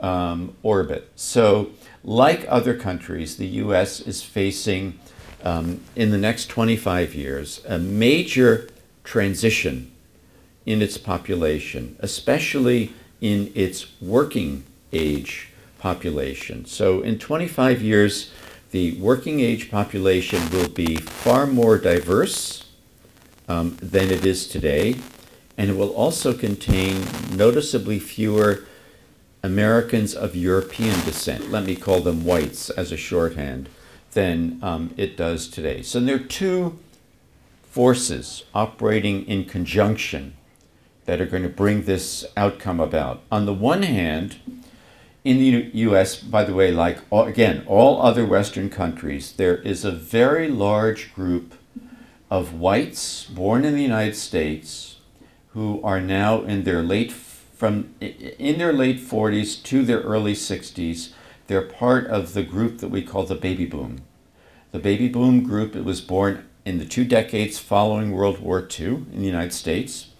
um, 0.00 0.54
orbit. 0.62 1.10
So, 1.14 1.70
like 2.04 2.44
other 2.48 2.76
countries, 2.76 3.36
the 3.36 3.46
US 3.46 4.00
is 4.00 4.22
facing 4.22 4.98
um, 5.42 5.80
in 5.96 6.10
the 6.10 6.18
next 6.18 6.46
25 6.48 7.14
years 7.14 7.62
a 7.66 7.78
major 7.78 8.68
transition 9.04 9.90
in 10.66 10.82
its 10.82 10.98
population, 10.98 11.96
especially 12.00 12.92
in 13.22 13.50
its 13.54 13.86
working 14.02 14.64
age 14.92 15.48
population. 15.78 16.66
So 16.66 17.00
in 17.00 17.18
25 17.18 17.80
years, 17.80 18.30
the 18.72 18.92
working 18.98 19.40
age 19.40 19.70
population 19.70 20.50
will 20.50 20.68
be 20.68 20.96
far 20.96 21.46
more 21.46 21.78
diverse 21.78 22.64
um, 23.48 23.76
than 23.80 24.10
it 24.10 24.26
is 24.26 24.48
today, 24.48 24.96
and 25.56 25.70
it 25.70 25.76
will 25.76 25.94
also 25.94 26.34
contain 26.34 27.06
noticeably 27.34 27.98
fewer 27.98 28.64
Americans 29.42 30.14
of 30.14 30.36
European 30.36 30.98
descent, 31.04 31.50
let 31.50 31.64
me 31.64 31.74
call 31.76 32.00
them 32.00 32.24
whites 32.24 32.70
as 32.70 32.92
a 32.92 32.96
shorthand, 32.96 33.68
than 34.12 34.58
um, 34.62 34.94
it 34.96 35.16
does 35.16 35.48
today. 35.48 35.82
So 35.82 36.00
there 36.00 36.16
are 36.16 36.18
two 36.18 36.78
forces 37.62 38.44
operating 38.54 39.26
in 39.26 39.44
conjunction 39.44 40.34
that 41.04 41.20
are 41.20 41.26
going 41.26 41.42
to 41.42 41.48
bring 41.48 41.82
this 41.82 42.24
outcome 42.36 42.80
about. 42.80 43.22
On 43.30 43.46
the 43.46 43.54
one 43.54 43.82
hand, 43.82 44.36
in 45.24 45.38
the 45.38 45.70
US, 45.74 46.16
by 46.16 46.44
the 46.44 46.54
way, 46.54 46.72
like 46.72 46.98
all, 47.10 47.24
again, 47.24 47.64
all 47.66 48.02
other 48.02 48.24
Western 48.24 48.70
countries, 48.70 49.32
there 49.32 49.56
is 49.56 49.84
a 49.84 49.92
very 49.92 50.48
large 50.48 51.14
group 51.14 51.54
of 52.30 52.54
whites 52.54 53.24
born 53.26 53.64
in 53.64 53.74
the 53.74 53.82
United 53.82 54.16
States 54.16 54.96
who 55.48 55.80
are 55.82 56.00
now 56.00 56.42
in 56.42 56.64
their 56.64 56.82
late 56.82 57.12
from 57.12 57.94
in 58.00 58.58
their 58.58 58.72
late 58.72 58.98
40s 58.98 59.62
to 59.64 59.84
their 59.84 60.00
early 60.00 60.34
60s. 60.34 61.12
They're 61.46 61.62
part 61.62 62.06
of 62.06 62.32
the 62.32 62.42
group 62.42 62.78
that 62.78 62.88
we 62.88 63.02
call 63.02 63.24
the 63.24 63.34
baby 63.34 63.66
boom. 63.66 64.00
The 64.72 64.78
baby 64.78 65.08
boom 65.08 65.42
group 65.42 65.76
it 65.76 65.84
was 65.84 66.00
born 66.00 66.48
in 66.64 66.78
the 66.78 66.86
two 66.86 67.04
decades 67.04 67.58
following 67.58 68.12
World 68.12 68.40
War 68.40 68.66
II 68.66 68.86
in 68.86 69.20
the 69.20 69.26
United 69.26 69.52
States 69.52 70.11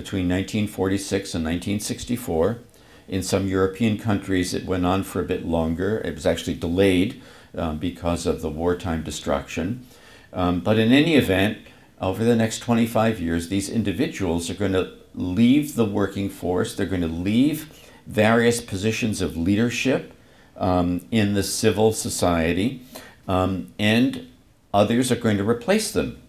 between 0.00 0.28
1946 0.28 1.34
and 1.34 1.44
1964. 1.44 2.58
In 3.06 3.22
some 3.22 3.46
European 3.46 3.98
countries, 3.98 4.54
it 4.54 4.64
went 4.64 4.86
on 4.86 5.02
for 5.02 5.20
a 5.20 5.24
bit 5.24 5.44
longer. 5.44 5.98
It 5.98 6.14
was 6.14 6.24
actually 6.24 6.54
delayed 6.54 7.20
um, 7.54 7.76
because 7.78 8.24
of 8.24 8.40
the 8.40 8.48
wartime 8.48 9.02
destruction. 9.02 9.86
Um, 10.32 10.60
but 10.60 10.78
in 10.78 10.90
any 10.92 11.16
event, 11.16 11.58
over 12.00 12.24
the 12.24 12.34
next 12.34 12.60
25 12.60 13.20
years, 13.20 13.48
these 13.48 13.68
individuals 13.68 14.48
are 14.48 14.54
going 14.54 14.72
to 14.72 14.90
leave 15.14 15.74
the 15.74 15.84
working 15.84 16.30
force. 16.30 16.74
They're 16.74 16.86
going 16.86 17.02
to 17.02 17.08
leave 17.08 17.70
various 18.06 18.62
positions 18.62 19.20
of 19.20 19.36
leadership 19.36 20.14
um, 20.56 21.04
in 21.10 21.34
the 21.34 21.42
civil 21.42 21.92
society, 21.92 22.82
um, 23.28 23.72
and 23.78 24.28
others 24.72 25.12
are 25.12 25.16
going 25.16 25.36
to 25.36 25.48
replace 25.48 25.92
them. 25.92 26.22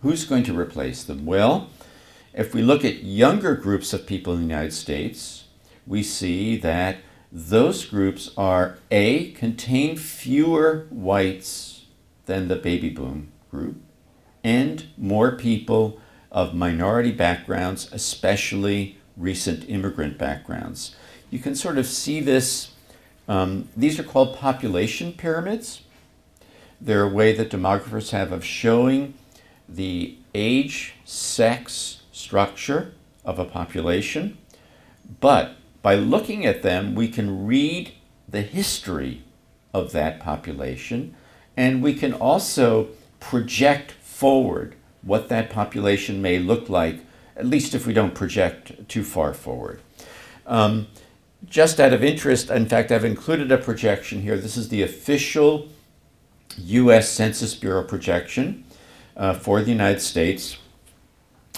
Who's 0.00 0.24
going 0.24 0.44
to 0.44 0.58
replace 0.58 1.04
them? 1.04 1.26
Well, 1.26 1.68
if 2.32 2.54
we 2.54 2.62
look 2.62 2.84
at 2.84 3.02
younger 3.02 3.54
groups 3.54 3.92
of 3.92 4.06
people 4.06 4.32
in 4.34 4.40
the 4.40 4.46
United 4.46 4.72
States, 4.72 5.44
we 5.86 6.02
see 6.02 6.56
that 6.58 6.98
those 7.32 7.84
groups 7.84 8.30
are 8.36 8.78
A, 8.90 9.32
contain 9.32 9.96
fewer 9.96 10.86
whites 10.90 11.86
than 12.26 12.48
the 12.48 12.56
baby 12.56 12.88
boom 12.88 13.32
group, 13.50 13.76
and 14.44 14.86
more 14.96 15.32
people 15.32 16.00
of 16.30 16.54
minority 16.54 17.12
backgrounds, 17.12 17.88
especially 17.92 18.98
recent 19.16 19.68
immigrant 19.68 20.16
backgrounds. 20.18 20.94
You 21.30 21.38
can 21.38 21.54
sort 21.54 21.78
of 21.78 21.86
see 21.86 22.20
this. 22.20 22.70
Um, 23.28 23.68
these 23.76 23.98
are 23.98 24.04
called 24.04 24.36
population 24.36 25.12
pyramids. 25.12 25.82
They're 26.80 27.02
a 27.02 27.08
way 27.08 27.32
that 27.34 27.50
demographers 27.50 28.10
have 28.10 28.32
of 28.32 28.44
showing 28.44 29.14
the 29.68 30.16
age, 30.34 30.94
sex, 31.04 31.99
structure 32.30 32.92
of 33.24 33.40
a 33.40 33.44
population, 33.44 34.38
but 35.18 35.56
by 35.82 35.96
looking 35.96 36.46
at 36.46 36.62
them, 36.62 36.94
we 36.94 37.08
can 37.08 37.44
read 37.44 37.90
the 38.28 38.42
history 38.42 39.24
of 39.74 39.90
that 39.90 40.20
population, 40.20 41.12
and 41.56 41.82
we 41.82 41.92
can 41.92 42.12
also 42.12 42.86
project 43.18 43.90
forward 43.90 44.76
what 45.02 45.28
that 45.28 45.50
population 45.50 46.22
may 46.22 46.38
look 46.38 46.68
like, 46.68 47.00
at 47.34 47.46
least 47.46 47.74
if 47.74 47.84
we 47.84 47.92
don't 47.92 48.14
project 48.14 48.88
too 48.88 49.02
far 49.02 49.34
forward. 49.34 49.80
Um, 50.46 50.86
just 51.48 51.80
out 51.80 51.92
of 51.92 52.04
interest, 52.04 52.48
in 52.48 52.66
fact, 52.66 52.92
I've 52.92 53.04
included 53.04 53.50
a 53.50 53.58
projection 53.58 54.22
here. 54.22 54.36
This 54.36 54.56
is 54.56 54.68
the 54.68 54.82
official 54.82 55.66
US 56.58 57.08
Census 57.08 57.56
Bureau 57.56 57.82
projection 57.82 58.62
uh, 59.16 59.34
for 59.34 59.62
the 59.62 59.72
United 59.72 60.00
States 60.00 60.59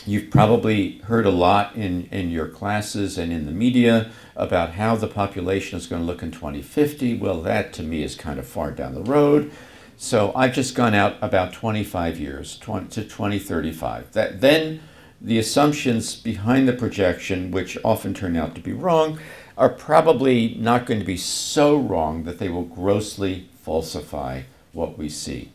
You've 0.04 0.30
probably 0.30 0.98
heard 1.04 1.26
a 1.26 1.30
lot 1.30 1.76
in, 1.76 2.06
in 2.06 2.30
your 2.30 2.48
classes 2.48 3.16
and 3.18 3.32
in 3.32 3.46
the 3.46 3.52
media 3.52 4.10
about 4.34 4.72
how 4.72 4.96
the 4.96 5.06
population 5.06 5.78
is 5.78 5.86
going 5.86 6.02
to 6.02 6.06
look 6.06 6.24
in 6.24 6.32
2050. 6.32 7.18
Well, 7.18 7.40
that 7.42 7.72
to 7.74 7.84
me 7.84 8.02
is 8.02 8.16
kind 8.16 8.40
of 8.40 8.46
far 8.46 8.72
down 8.72 8.94
the 8.94 9.02
road. 9.02 9.52
So 9.96 10.32
I've 10.34 10.54
just 10.54 10.74
gone 10.74 10.94
out 10.94 11.16
about 11.22 11.52
25 11.52 12.18
years 12.18 12.58
20, 12.58 12.88
to 12.88 13.02
2035. 13.04 14.12
That, 14.12 14.40
then 14.40 14.80
the 15.20 15.38
assumptions 15.38 16.16
behind 16.16 16.66
the 16.66 16.72
projection, 16.72 17.52
which 17.52 17.78
often 17.84 18.12
turn 18.12 18.36
out 18.36 18.56
to 18.56 18.60
be 18.60 18.72
wrong, 18.72 19.20
are 19.56 19.68
probably 19.68 20.56
not 20.58 20.84
going 20.84 20.98
to 20.98 21.06
be 21.06 21.16
so 21.16 21.76
wrong 21.76 22.24
that 22.24 22.40
they 22.40 22.48
will 22.48 22.64
grossly 22.64 23.48
falsify 23.60 24.42
what 24.72 24.98
we 24.98 25.08
see. 25.08 25.52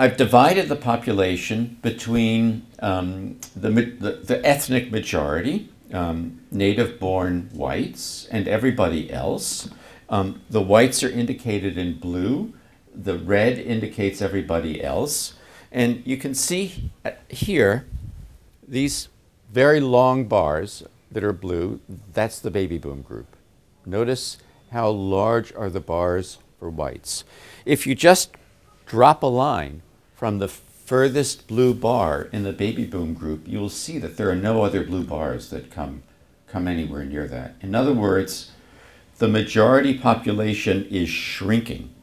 I've 0.00 0.16
divided 0.16 0.68
the 0.68 0.76
population 0.76 1.78
between 1.82 2.64
um, 2.78 3.40
the, 3.56 3.70
the, 3.70 4.12
the, 4.22 4.46
ethnic 4.46 4.92
majority, 4.92 5.70
um, 5.92 6.40
native 6.52 7.00
born 7.00 7.50
whites, 7.52 8.28
and 8.30 8.46
everybody 8.46 9.12
else. 9.12 9.68
Um, 10.08 10.40
the 10.48 10.62
whites 10.62 11.02
are 11.02 11.10
indicated 11.10 11.76
in 11.76 11.98
blue, 11.98 12.54
the 12.94 13.18
red 13.18 13.58
indicates 13.58 14.22
everybody 14.22 14.84
else. 14.84 15.34
And 15.72 16.06
you 16.06 16.16
can 16.16 16.32
see 16.32 16.92
here 17.28 17.84
these 18.66 19.08
very 19.52 19.80
long 19.80 20.26
bars 20.26 20.84
that 21.10 21.24
are 21.24 21.32
blue, 21.32 21.80
that's 22.12 22.38
the 22.38 22.52
baby 22.52 22.78
boom 22.78 23.02
group. 23.02 23.34
Notice 23.84 24.38
how 24.70 24.90
large 24.90 25.52
are 25.54 25.70
the 25.70 25.80
bars 25.80 26.38
for 26.60 26.70
whites. 26.70 27.24
If 27.66 27.84
you 27.84 27.96
just 27.96 28.30
drop 28.86 29.24
a 29.24 29.26
line 29.26 29.82
from 30.18 30.40
the 30.40 30.48
furthest 30.48 31.46
blue 31.46 31.72
bar 31.72 32.28
in 32.32 32.42
the 32.42 32.52
baby 32.52 32.84
boom 32.84 33.14
group, 33.14 33.46
you 33.46 33.60
will 33.60 33.68
see 33.68 33.98
that 33.98 34.16
there 34.16 34.28
are 34.28 34.34
no 34.34 34.64
other 34.64 34.82
blue 34.82 35.04
bars 35.04 35.48
that 35.50 35.70
come, 35.70 36.02
come 36.48 36.66
anywhere 36.66 37.04
near 37.04 37.28
that. 37.28 37.54
In 37.60 37.72
other 37.72 37.92
words, 37.92 38.50
the 39.18 39.28
majority 39.28 39.96
population 39.96 40.84
is 40.86 41.08
shrinking 41.08 41.94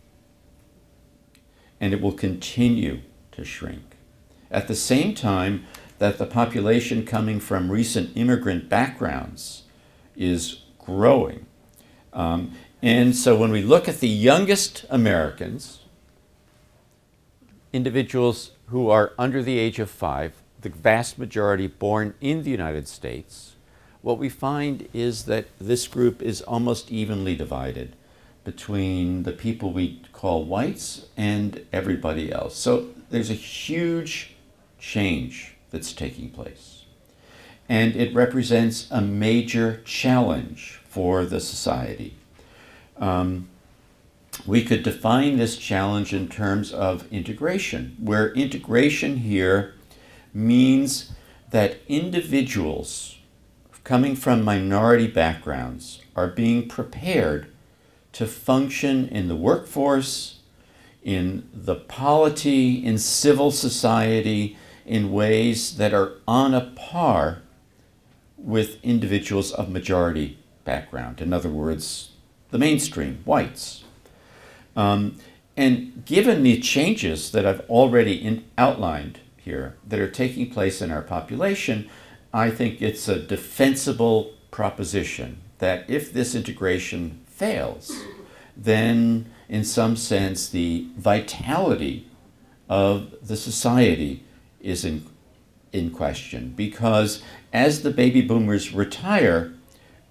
and 1.81 1.91
it 1.91 1.99
will 1.99 2.13
continue 2.13 3.01
to 3.33 3.43
shrink. 3.43 3.97
At 4.49 4.69
the 4.69 4.75
same 4.75 5.13
time 5.13 5.65
that 5.97 6.17
the 6.17 6.25
population 6.25 7.05
coming 7.05 7.41
from 7.41 7.69
recent 7.69 8.15
immigrant 8.15 8.69
backgrounds 8.69 9.63
is 10.15 10.61
growing. 10.79 11.47
Um, 12.13 12.53
and 12.81 13.13
so 13.13 13.35
when 13.35 13.51
we 13.51 13.61
look 13.61 13.89
at 13.89 13.99
the 13.99 14.07
youngest 14.07 14.85
Americans, 14.89 15.79
individuals 17.75 18.51
who 18.67 18.89
are 18.89 19.11
under 19.19 19.43
the 19.43 19.59
age 19.59 19.79
of 19.79 19.89
five, 19.89 20.31
the 20.61 20.69
vast 20.69 21.19
majority 21.19 21.67
born 21.67 22.13
in 22.21 22.43
the 22.43 22.49
United 22.49 22.87
States, 22.87 23.55
what 24.01 24.17
we 24.17 24.29
find 24.29 24.87
is 24.93 25.25
that 25.25 25.47
this 25.59 25.87
group 25.87 26.21
is 26.21 26.41
almost 26.41 26.89
evenly 26.89 27.35
divided 27.35 27.95
between 28.45 29.23
the 29.23 29.31
people 29.31 29.73
we 29.73 30.01
call 30.13 30.45
whites 30.45 31.07
and 31.17 31.65
everybody 31.73 32.31
else. 32.31 32.55
So 32.55 32.91
there's 33.09 33.29
a 33.29 33.33
huge 33.33 34.35
change 34.79 35.55
that's 35.71 35.91
taking 35.91 36.29
place. 36.29 36.83
And 37.67 37.95
it 37.95 38.13
represents 38.13 38.87
a 38.89 39.01
major 39.01 39.81
challenge 39.83 40.79
for 40.87 41.25
the 41.25 41.41
society. 41.41 42.13
Um, 42.97 43.49
we 44.45 44.63
could 44.63 44.83
define 44.83 45.37
this 45.37 45.57
challenge 45.57 46.13
in 46.13 46.27
terms 46.27 46.71
of 46.71 47.11
integration, 47.11 47.95
where 47.99 48.33
integration 48.33 49.17
here 49.17 49.75
means 50.33 51.11
that 51.51 51.77
individuals 51.87 53.17
coming 53.83 54.15
from 54.15 54.43
minority 54.43 55.07
backgrounds 55.07 56.01
are 56.15 56.27
being 56.27 56.67
prepared 56.67 57.47
to 58.11 58.25
function 58.25 59.07
in 59.07 59.27
the 59.27 59.35
workforce, 59.35 60.39
in 61.03 61.47
the 61.53 61.75
polity, 61.75 62.83
in 62.83 62.97
civil 62.97 63.51
society, 63.51 64.57
in 64.85 65.11
ways 65.11 65.77
that 65.77 65.93
are 65.93 66.13
on 66.27 66.53
a 66.53 66.73
par 66.75 67.41
with 68.37 68.83
individuals 68.83 69.51
of 69.51 69.69
majority 69.69 70.37
background. 70.63 71.21
In 71.21 71.31
other 71.31 71.49
words, 71.49 72.11
the 72.51 72.57
mainstream, 72.57 73.21
whites. 73.23 73.84
Um, 74.75 75.17
and 75.57 76.03
given 76.05 76.43
the 76.43 76.59
changes 76.59 77.31
that 77.31 77.45
I've 77.45 77.61
already 77.69 78.15
in, 78.15 78.43
outlined 78.57 79.19
here 79.37 79.75
that 79.87 79.99
are 79.99 80.09
taking 80.09 80.49
place 80.49 80.81
in 80.81 80.91
our 80.91 81.01
population, 81.01 81.89
I 82.33 82.49
think 82.49 82.81
it's 82.81 83.07
a 83.07 83.19
defensible 83.19 84.33
proposition 84.51 85.41
that 85.59 85.89
if 85.89 86.11
this 86.11 86.35
integration 86.35 87.21
fails, 87.27 88.03
then 88.57 89.31
in 89.47 89.63
some 89.63 89.95
sense 89.95 90.49
the 90.49 90.87
vitality 90.97 92.09
of 92.67 93.13
the 93.25 93.37
society 93.37 94.23
is 94.59 94.83
in, 94.83 95.05
in 95.71 95.91
question. 95.91 96.53
Because 96.55 97.21
as 97.53 97.83
the 97.83 97.91
baby 97.91 98.21
boomers 98.21 98.73
retire, 98.73 99.53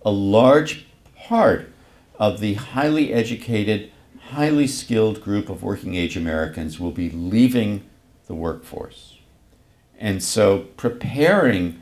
a 0.04 0.10
large 0.10 0.86
part 1.16 1.72
of 2.18 2.40
the 2.40 2.54
highly 2.54 3.12
educated 3.12 3.90
highly 4.34 4.66
skilled 4.66 5.22
group 5.22 5.48
of 5.48 5.62
working 5.62 5.94
age 5.94 6.16
Americans 6.16 6.80
will 6.80 6.90
be 6.90 7.08
leaving 7.10 7.88
the 8.26 8.34
workforce. 8.34 9.18
And 9.98 10.22
so 10.22 10.66
preparing 10.76 11.80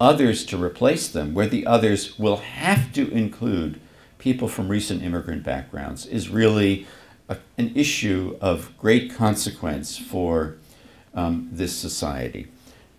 others 0.00 0.46
to 0.46 0.62
replace 0.62 1.08
them, 1.08 1.34
where 1.34 1.48
the 1.48 1.66
others 1.66 2.18
will 2.18 2.36
have 2.36 2.92
to 2.92 3.10
include 3.10 3.80
people 4.18 4.48
from 4.48 4.68
recent 4.68 5.02
immigrant 5.02 5.42
backgrounds, 5.42 6.06
is 6.06 6.28
really 6.28 6.86
a, 7.28 7.36
an 7.56 7.72
issue 7.74 8.36
of 8.40 8.76
great 8.78 9.12
consequence 9.12 9.98
for 9.98 10.56
um, 11.14 11.48
this 11.50 11.76
society. 11.76 12.46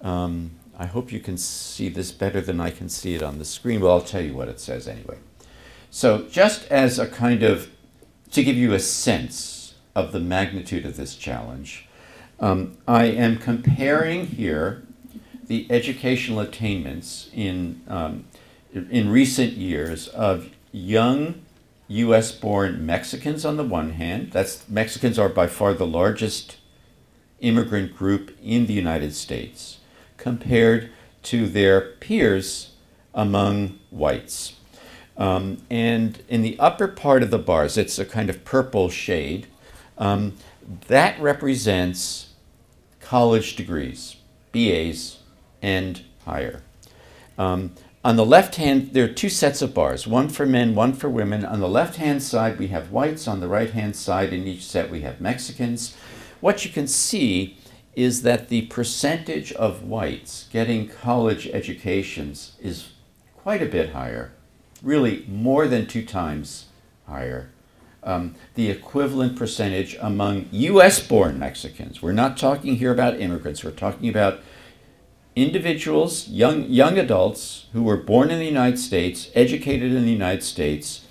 Um, 0.02 0.52
I 0.78 0.86
hope 0.86 1.12
you 1.12 1.20
can 1.20 1.38
see 1.38 1.90
this 1.90 2.12
better 2.12 2.42
than 2.42 2.60
I 2.60 2.70
can 2.70 2.90
see 2.90 3.16
it 3.16 3.24
on 3.24 3.38
the 3.38 3.46
screen. 3.46 3.82
Well, 3.82 3.92
I'll 3.92 4.02
tell 4.02 4.22
you 4.22 4.34
what 4.34 4.50
it 4.50 4.60
says 4.60 4.88
anyway. 4.88 5.18
So, 5.90 6.28
just 6.30 6.66
as 6.70 7.00
a 7.00 7.08
kind 7.08 7.44
of 7.44 7.70
to 8.32 8.44
give 8.44 8.56
you 8.56 8.74
a 8.74 8.80
sense 8.80 9.76
of 9.96 10.12
the 10.12 10.20
magnitude 10.20 10.86
of 10.86 10.98
this 10.98 11.16
challenge, 11.16 11.88
um, 12.40 12.78
I 12.88 13.06
am 13.06 13.38
comparing 13.38 14.28
here 14.28 14.84
the 15.48 15.68
educational 15.70 16.40
attainments 16.40 17.30
in, 17.34 17.82
um, 17.88 18.26
in 18.74 19.10
recent 19.10 19.54
years 19.54 20.08
of 20.10 20.50
young 20.72 21.42
US 21.88 22.32
born 22.32 22.86
Mexicans 22.86 23.44
on 23.44 23.58
the 23.58 23.64
one 23.64 23.92
hand, 23.92 24.32
that's 24.32 24.70
Mexicans 24.70 25.18
are 25.18 25.28
by 25.28 25.48
far 25.48 25.74
the 25.74 25.88
largest 25.88 26.58
immigrant 27.40 27.96
group 27.96 28.38
in 28.44 28.68
the 28.68 28.74
United 28.74 29.16
States 29.16 29.80
compared 30.18 30.92
to 31.24 31.48
their 31.48 31.82
peers 31.82 32.74
among 33.14 33.80
whites. 33.90 34.59
Um, 35.20 35.58
and 35.70 36.24
in 36.30 36.42
the 36.42 36.58
upper 36.60 36.88
part 36.88 37.22
of 37.22 37.30
the 37.30 37.38
bars, 37.38 37.78
it's 37.78 38.00
a 38.00 38.06
kind 38.06 38.30
of 38.30 38.46
purple 38.46 38.90
shade. 38.90 39.48
Um, 39.98 40.38
that 40.88 41.20
represents 41.20 42.30
college 43.02 43.58
degrees, 43.58 44.16
BAs, 44.54 45.20
and 45.62 46.02
higher. 46.26 46.64
Um, 47.38 47.74
on 48.04 48.16
the 48.16 48.26
left 48.26 48.56
hand, 48.56 48.94
there 48.94 49.04
are 49.04 49.14
two 49.14 49.30
sets 49.30 49.62
of 49.62 49.74
bars, 49.74 50.08
one 50.08 50.30
for 50.30 50.46
men, 50.46 50.74
one 50.74 50.94
for 50.94 51.10
women. 51.10 51.44
On 51.44 51.60
the 51.60 51.68
left 51.68 51.98
hand 51.98 52.24
side, 52.24 52.58
we 52.58 52.68
have 52.68 52.92
whites. 52.92 53.28
On 53.28 53.42
the 53.42 53.48
right 53.50 53.72
hand 53.72 53.98
side, 53.98 54.32
in 54.32 54.48
each 54.48 54.66
set, 54.66 54.90
we 54.90 55.02
have 55.02 55.20
Mexicans. 55.20 55.98
What 56.40 56.64
you 56.64 56.72
can 56.72 56.88
see 56.88 57.58
is 57.94 58.22
that 58.22 58.48
the 58.48 58.62
percentage 58.68 59.52
of 59.54 59.84
whites 59.84 60.48
getting 60.54 60.88
college 60.88 61.48
educations 61.48 62.54
is 62.62 62.92
quite 63.36 63.62
a 63.62 63.66
bit 63.66 63.92
higher 63.92 64.32
really 64.82 65.26
more 65.28 65.68
than 65.68 65.88
two 65.88 66.06
times 66.06 66.68
higher. 67.08 67.50
Um, 68.02 68.36
the 68.56 68.70
equivalent 68.70 69.36
percentage 69.36 69.98
among 70.00 70.48
US 70.52 71.06
born 71.06 71.38
Mexicans. 71.38 72.02
We're 72.02 72.14
not 72.14 72.38
talking 72.38 72.78
here 72.78 72.92
about 72.92 73.20
immigrants, 73.20 73.64
we're 73.64 73.72
talking 73.72 74.10
about 74.10 74.40
individuals, 75.36 76.28
young, 76.28 76.64
young 76.66 76.98
adults 76.98 77.68
who 77.74 77.84
were 77.84 77.98
born 77.98 78.32
in 78.32 78.40
the 78.40 78.46
United 78.46 78.78
States, 78.78 79.30
educated 79.36 79.94
in 79.94 80.04
the 80.04 80.12
United 80.12 80.44
States, 80.44 81.06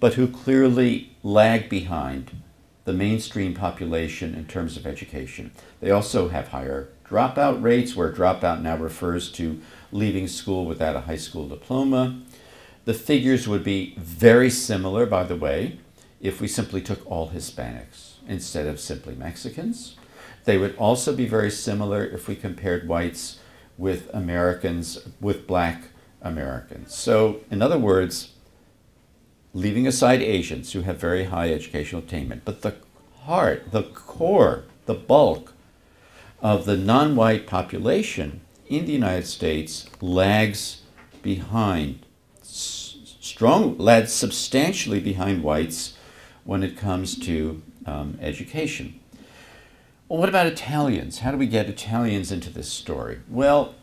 but 0.00 0.14
who 0.14 0.28
clearly 0.28 1.16
lag 1.22 1.68
behind 1.68 2.30
the 2.84 2.92
mainstream 2.92 3.54
population 3.54 4.34
in 4.34 4.46
terms 4.46 4.76
of 4.76 4.86
education. 4.86 5.50
They 5.80 5.90
also 5.90 6.28
have 6.28 6.48
higher 6.48 6.90
dropout 7.06 7.62
rates, 7.62 7.96
where 7.96 8.12
dropout 8.12 8.60
now 8.60 8.76
refers 8.76 9.30
to 9.32 9.60
leaving 9.92 10.28
school 10.28 10.64
without 10.66 10.96
a 10.96 11.00
high 11.00 11.16
school 11.16 11.48
diploma. 11.48 12.20
The 12.84 12.94
figures 12.94 13.48
would 13.48 13.64
be 13.64 13.94
very 13.96 14.50
similar, 14.50 15.06
by 15.06 15.24
the 15.24 15.36
way, 15.36 15.78
if 16.20 16.40
we 16.40 16.48
simply 16.48 16.80
took 16.80 17.08
all 17.10 17.30
Hispanics 17.30 18.14
instead 18.28 18.66
of 18.66 18.80
simply 18.80 19.14
Mexicans. 19.14 19.96
They 20.44 20.58
would 20.58 20.76
also 20.76 21.14
be 21.14 21.26
very 21.26 21.50
similar 21.50 22.04
if 22.04 22.28
we 22.28 22.36
compared 22.36 22.86
whites 22.88 23.38
with 23.78 24.10
Americans, 24.14 25.06
with 25.20 25.46
black 25.46 25.84
Americans. 26.20 26.94
So, 26.94 27.40
in 27.50 27.62
other 27.62 27.78
words, 27.78 28.32
leaving 29.52 29.86
aside 29.86 30.20
Asians 30.20 30.72
who 30.72 30.82
have 30.82 30.98
very 30.98 31.24
high 31.24 31.50
educational 31.52 32.02
attainment, 32.02 32.44
but 32.44 32.62
the 32.62 32.74
heart, 33.22 33.70
the 33.70 33.82
core, 33.82 34.64
the 34.86 34.94
bulk 34.94 35.54
of 36.40 36.66
the 36.66 36.76
non 36.76 37.16
white 37.16 37.46
population 37.46 38.42
in 38.68 38.84
the 38.84 38.92
United 38.92 39.26
States 39.26 39.86
lags 40.00 40.82
behind, 41.22 42.03
strong, 43.34 43.76
lags 43.78 44.12
substantially 44.12 45.00
behind 45.00 45.42
whites 45.42 45.94
when 46.44 46.62
it 46.62 46.76
comes 46.76 47.18
to 47.18 47.60
um, 47.84 48.16
education. 48.22 49.00
Well, 50.08 50.20
what 50.20 50.28
about 50.28 50.46
Italians? 50.46 51.18
How 51.18 51.32
do 51.32 51.36
we 51.36 51.48
get 51.48 51.68
Italians 51.68 52.30
into 52.30 52.48
this 52.48 52.70
story? 52.70 53.18
Well, 53.28 53.74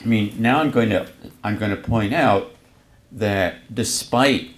I 0.00 0.06
mean, 0.06 0.34
now 0.38 0.60
I'm 0.60 0.70
going 0.70 0.88
to 0.88 1.06
I'm 1.44 1.58
going 1.58 1.72
to 1.72 1.76
point 1.76 2.14
out 2.14 2.52
that 3.12 3.74
despite 3.74 4.52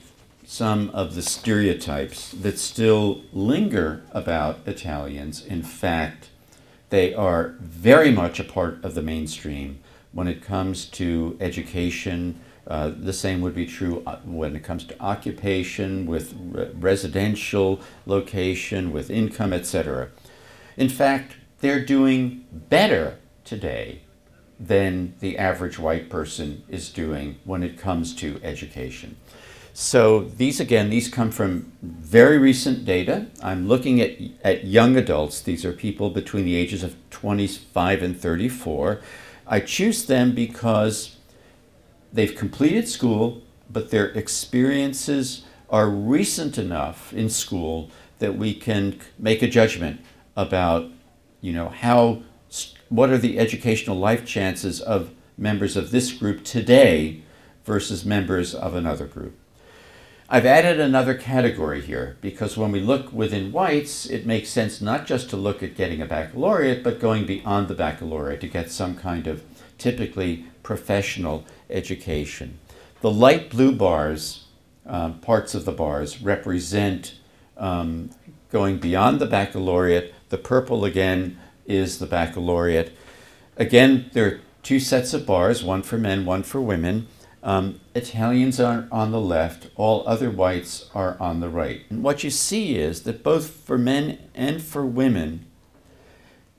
some 0.46 0.90
of 0.90 1.16
the 1.16 1.22
stereotypes 1.22 2.30
that 2.30 2.60
still 2.60 3.22
linger 3.32 4.04
about 4.12 4.60
Italians, 4.66 5.44
in 5.44 5.64
fact, 5.64 6.28
they 6.90 7.12
are 7.12 7.56
very 7.58 8.12
much 8.12 8.38
a 8.38 8.44
part 8.44 8.84
of 8.84 8.94
the 8.94 9.02
mainstream 9.02 9.80
when 10.12 10.28
it 10.28 10.44
comes 10.44 10.84
to 10.84 11.36
education. 11.40 12.38
Uh, 12.68 12.92
the 12.94 13.14
same 13.14 13.40
would 13.40 13.54
be 13.54 13.64
true 13.64 14.02
uh, 14.06 14.18
when 14.24 14.54
it 14.54 14.62
comes 14.62 14.84
to 14.84 15.02
occupation, 15.02 16.06
with 16.06 16.34
re- 16.38 16.70
residential 16.74 17.80
location, 18.04 18.92
with 18.92 19.08
income, 19.10 19.54
etc. 19.54 20.10
In 20.76 20.90
fact, 20.90 21.36
they're 21.60 21.84
doing 21.84 22.44
better 22.52 23.18
today 23.44 24.02
than 24.60 25.14
the 25.20 25.38
average 25.38 25.78
white 25.78 26.10
person 26.10 26.62
is 26.68 26.90
doing 26.90 27.36
when 27.44 27.62
it 27.62 27.78
comes 27.78 28.14
to 28.16 28.38
education. 28.42 29.16
So 29.72 30.24
these 30.24 30.58
again, 30.58 30.90
these 30.90 31.08
come 31.08 31.30
from 31.30 31.72
very 31.80 32.36
recent 32.36 32.84
data. 32.84 33.28
I'm 33.42 33.68
looking 33.68 34.00
at, 34.00 34.18
at 34.42 34.64
young 34.64 34.96
adults. 34.96 35.40
These 35.40 35.64
are 35.64 35.72
people 35.72 36.10
between 36.10 36.44
the 36.44 36.56
ages 36.56 36.82
of 36.82 36.96
25 37.10 38.02
and 38.02 38.20
34. 38.20 39.00
I 39.46 39.60
choose 39.60 40.04
them 40.04 40.34
because 40.34 41.17
they've 42.12 42.34
completed 42.34 42.88
school, 42.88 43.42
but 43.70 43.90
their 43.90 44.06
experiences 44.06 45.44
are 45.70 45.88
recent 45.88 46.58
enough 46.58 47.12
in 47.12 47.28
school 47.28 47.90
that 48.18 48.36
we 48.36 48.54
can 48.54 48.98
make 49.18 49.42
a 49.42 49.48
judgment 49.48 50.00
about, 50.36 50.90
you 51.40 51.52
know, 51.52 51.68
how 51.68 52.22
what 52.88 53.10
are 53.10 53.18
the 53.18 53.38
educational 53.38 53.96
life 53.96 54.24
chances 54.24 54.80
of 54.80 55.10
members 55.36 55.76
of 55.76 55.90
this 55.90 56.12
group 56.12 56.42
today 56.42 57.22
versus 57.64 58.04
members 58.04 58.54
of 58.54 58.74
another 58.74 59.06
group. 59.06 59.36
I've 60.30 60.46
added 60.46 60.78
another 60.78 61.14
category 61.14 61.80
here 61.80 62.18
because 62.20 62.56
when 62.56 62.72
we 62.72 62.80
look 62.80 63.12
within 63.12 63.52
whites, 63.52 64.04
it 64.04 64.26
makes 64.26 64.50
sense 64.50 64.80
not 64.80 65.06
just 65.06 65.30
to 65.30 65.36
look 65.36 65.62
at 65.62 65.76
getting 65.76 66.02
a 66.02 66.06
baccalaureate, 66.06 66.82
but 66.82 67.00
going 67.00 67.24
beyond 67.24 67.68
the 67.68 67.74
baccalaureate 67.74 68.40
to 68.42 68.48
get 68.48 68.70
some 68.70 68.94
kind 68.94 69.26
of 69.26 69.42
typically 69.78 70.44
professional 70.62 71.46
education. 71.70 72.58
The 73.00 73.10
light 73.10 73.50
blue 73.50 73.72
bars, 73.72 74.46
uh, 74.86 75.10
parts 75.12 75.54
of 75.54 75.64
the 75.64 75.72
bars, 75.72 76.20
represent 76.20 77.14
um, 77.56 78.10
going 78.50 78.78
beyond 78.78 79.20
the 79.20 79.26
baccalaureate. 79.26 80.14
The 80.30 80.38
purple 80.38 80.84
again 80.84 81.38
is 81.66 81.98
the 81.98 82.06
baccalaureate. 82.06 82.96
Again, 83.56 84.10
there 84.12 84.26
are 84.26 84.40
two 84.62 84.80
sets 84.80 85.14
of 85.14 85.26
bars, 85.26 85.62
one 85.62 85.82
for 85.82 85.98
men, 85.98 86.24
one 86.24 86.42
for 86.42 86.60
women. 86.60 87.06
Um, 87.42 87.80
Italians 87.94 88.58
are 88.58 88.88
on 88.90 89.12
the 89.12 89.20
left, 89.20 89.70
all 89.76 90.06
other 90.06 90.30
whites 90.30 90.90
are 90.94 91.16
on 91.20 91.40
the 91.40 91.48
right. 91.48 91.82
And 91.88 92.02
what 92.02 92.24
you 92.24 92.30
see 92.30 92.76
is 92.76 93.02
that 93.02 93.22
both 93.22 93.50
for 93.50 93.78
men 93.78 94.18
and 94.34 94.60
for 94.60 94.84
women, 94.84 95.46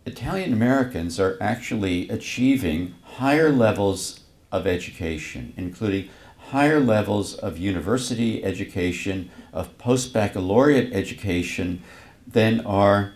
Italian 0.06 0.54
Americans 0.54 1.20
are 1.20 1.38
actually 1.42 2.08
achieving 2.10 2.96
higher 3.04 3.52
levels 3.52 4.22
of 4.52 4.66
education, 4.68 5.54
including 5.58 6.10
higher 6.50 6.80
levels 6.80 7.36
of 7.36 7.58
university 7.58 8.44
education, 8.44 9.30
of 9.54 9.78
post 9.78 10.14
baccalaureate 10.14 10.94
education, 10.94 11.82
than 12.26 12.60
are 12.66 13.14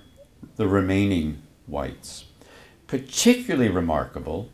the 0.56 0.68
remaining 0.68 1.42
whites. 1.68 2.26
Particularly 2.88 3.70
remarkable 3.70 4.50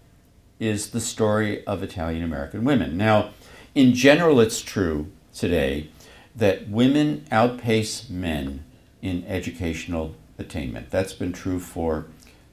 is 0.60 0.92
the 0.92 1.02
story 1.02 1.66
of 1.66 1.84
Italian 1.84 2.24
American 2.24 2.64
women. 2.64 2.98
Now, 2.98 3.32
in 3.76 3.94
general, 3.94 4.40
it's 4.40 4.62
true 4.62 5.12
today 5.34 5.90
that 6.36 6.70
women 6.70 7.26
outpace 7.32 8.10
men 8.10 8.64
in 9.02 9.26
educational 9.26 10.16
attainment. 10.38 10.90
That's 10.90 11.14
been 11.14 11.34
true 11.34 11.60
for 11.60 12.06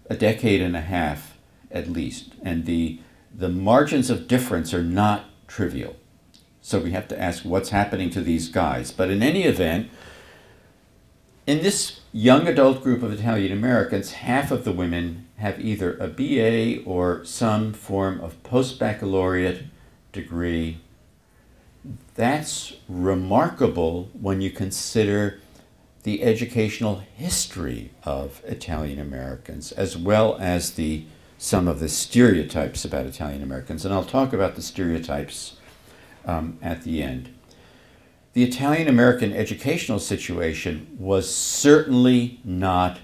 a 0.09 0.17
decade 0.17 0.61
and 0.61 0.77
a 0.77 0.81
half 0.81 1.37
at 1.71 1.89
least, 1.89 2.33
and 2.43 2.65
the, 2.65 3.01
the 3.37 3.49
margins 3.49 4.09
of 4.09 4.27
difference 4.27 4.72
are 4.72 4.83
not 4.83 5.27
trivial. 5.46 5.96
So 6.62 6.81
we 6.81 6.92
have 6.92 7.07
to 7.09 7.20
ask 7.20 7.44
what's 7.44 7.68
happening 7.68 8.11
to 8.11 8.20
these 8.20 8.49
guys. 8.49 8.90
But 8.90 9.11
in 9.11 9.22
any 9.22 9.44
event, 9.44 9.90
in 11.46 11.62
this 11.62 12.01
young 12.12 12.49
adult 12.49 12.83
group 12.83 13.03
of 13.03 13.12
Italian 13.12 13.53
Americans, 13.53 14.12
half 14.12 14.51
of 14.51 14.64
the 14.64 14.72
women 14.72 15.27
have 15.37 15.61
either 15.61 15.96
a 15.99 16.09
BA 16.09 16.83
or 16.85 17.25
some 17.25 17.72
form 17.72 18.20
of 18.20 18.42
post 18.42 18.79
baccalaureate 18.79 19.64
degree. 20.12 20.79
That's 22.14 22.72
remarkable 22.88 24.09
when 24.18 24.40
you 24.40 24.51
consider 24.51 25.40
the 26.05 26.22
educational 26.22 27.03
history 27.14 27.90
of 28.03 28.40
Italian 28.46 28.99
Americans, 28.99 29.72
as 29.72 29.96
well 29.96 30.37
as 30.40 30.72
the 30.72 31.05
some 31.38 31.68
of 31.68 31.81
the 31.81 31.88
stereotypes 31.88 32.85
about 32.85 33.07
Italian 33.07 33.42
Americans. 33.42 33.85
And 33.85 33.92
I'll 33.92 34.05
talk 34.05 34.33
about 34.33 34.55
the 34.55 34.62
stereotypes 34.62 35.57
um, 36.25 36.59
at 36.62 36.83
the 36.83 37.03
end 37.03 37.31
the 38.37 38.44
Italian 38.44 38.87
American 38.87 39.33
educational 39.33 39.99
situation 39.99 40.94
was 40.99 41.35
certainly 41.35 42.38
not 42.44 42.99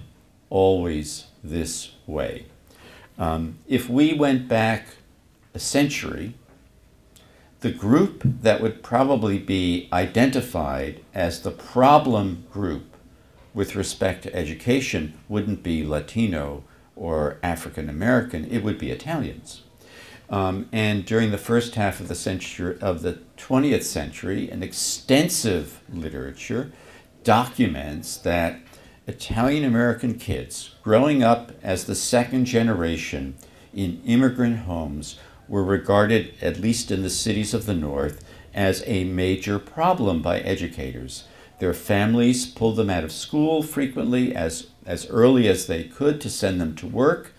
always 0.50 1.24
this 1.42 1.92
way. 2.06 2.44
Um, 3.16 3.56
if 3.66 3.88
we 3.88 4.12
went 4.12 4.46
back 4.46 4.88
a 5.54 5.58
century, 5.58 6.34
the 7.60 7.72
group 7.72 8.20
that 8.42 8.60
would 8.60 8.82
probably 8.82 9.38
be 9.38 9.88
identified 9.90 11.00
as 11.14 11.40
the 11.40 11.50
problem 11.50 12.44
group 12.52 12.94
with 13.54 13.74
respect 13.74 14.24
to 14.24 14.36
education 14.36 15.18
wouldn't 15.30 15.62
be 15.62 15.82
Latino 15.82 16.62
or 16.96 17.38
African 17.42 17.88
American, 17.88 18.44
it 18.50 18.62
would 18.62 18.78
be 18.78 18.90
Italians. 18.90 19.62
Um, 20.31 20.68
and 20.72 21.05
during 21.05 21.31
the 21.31 21.38
first 21.38 21.74
half 21.74 22.00
of 22.00 22.09
the 22.09 22.14
century 22.14 22.78
of 22.81 23.02
the 23.02 23.18
20th 23.37 23.83
century, 23.83 24.50
an 24.50 24.62
extensive 24.62 25.81
literature 25.92 26.72
documents 27.22 28.16
that 28.16 28.61
Italian 29.07 29.64
American 29.64 30.14
kids 30.14 30.74
growing 30.83 31.22
up 31.22 31.52
as 31.62 31.85
the 31.85 31.94
second 31.94 32.46
generation 32.46 33.35
in 33.74 34.00
immigrant 34.07 34.61
homes 34.61 35.18
were 35.48 35.64
regarded, 35.64 36.35
at 36.40 36.61
least 36.61 36.90
in 36.90 37.02
the 37.02 37.11
cities 37.11 37.52
of 37.52 37.66
the 37.66 37.74
North, 37.74 38.24
as 38.55 38.83
a 38.87 39.05
major 39.05 39.59
problem 39.59 40.22
by 40.22 40.40
educators. 40.40 41.24
Their 41.59 41.74
families 41.74 42.46
pulled 42.46 42.76
them 42.76 42.90
out 42.90 43.05
of 43.05 43.12
school 43.12 43.62
frequently 43.62 44.35
as, 44.35 44.68
as 44.86 45.08
early 45.08 45.48
as 45.48 45.66
they 45.66 45.84
could 45.84 46.20
to 46.20 46.30
send 46.30 46.60
them 46.60 46.74
to 46.76 46.86
work. 46.86 47.32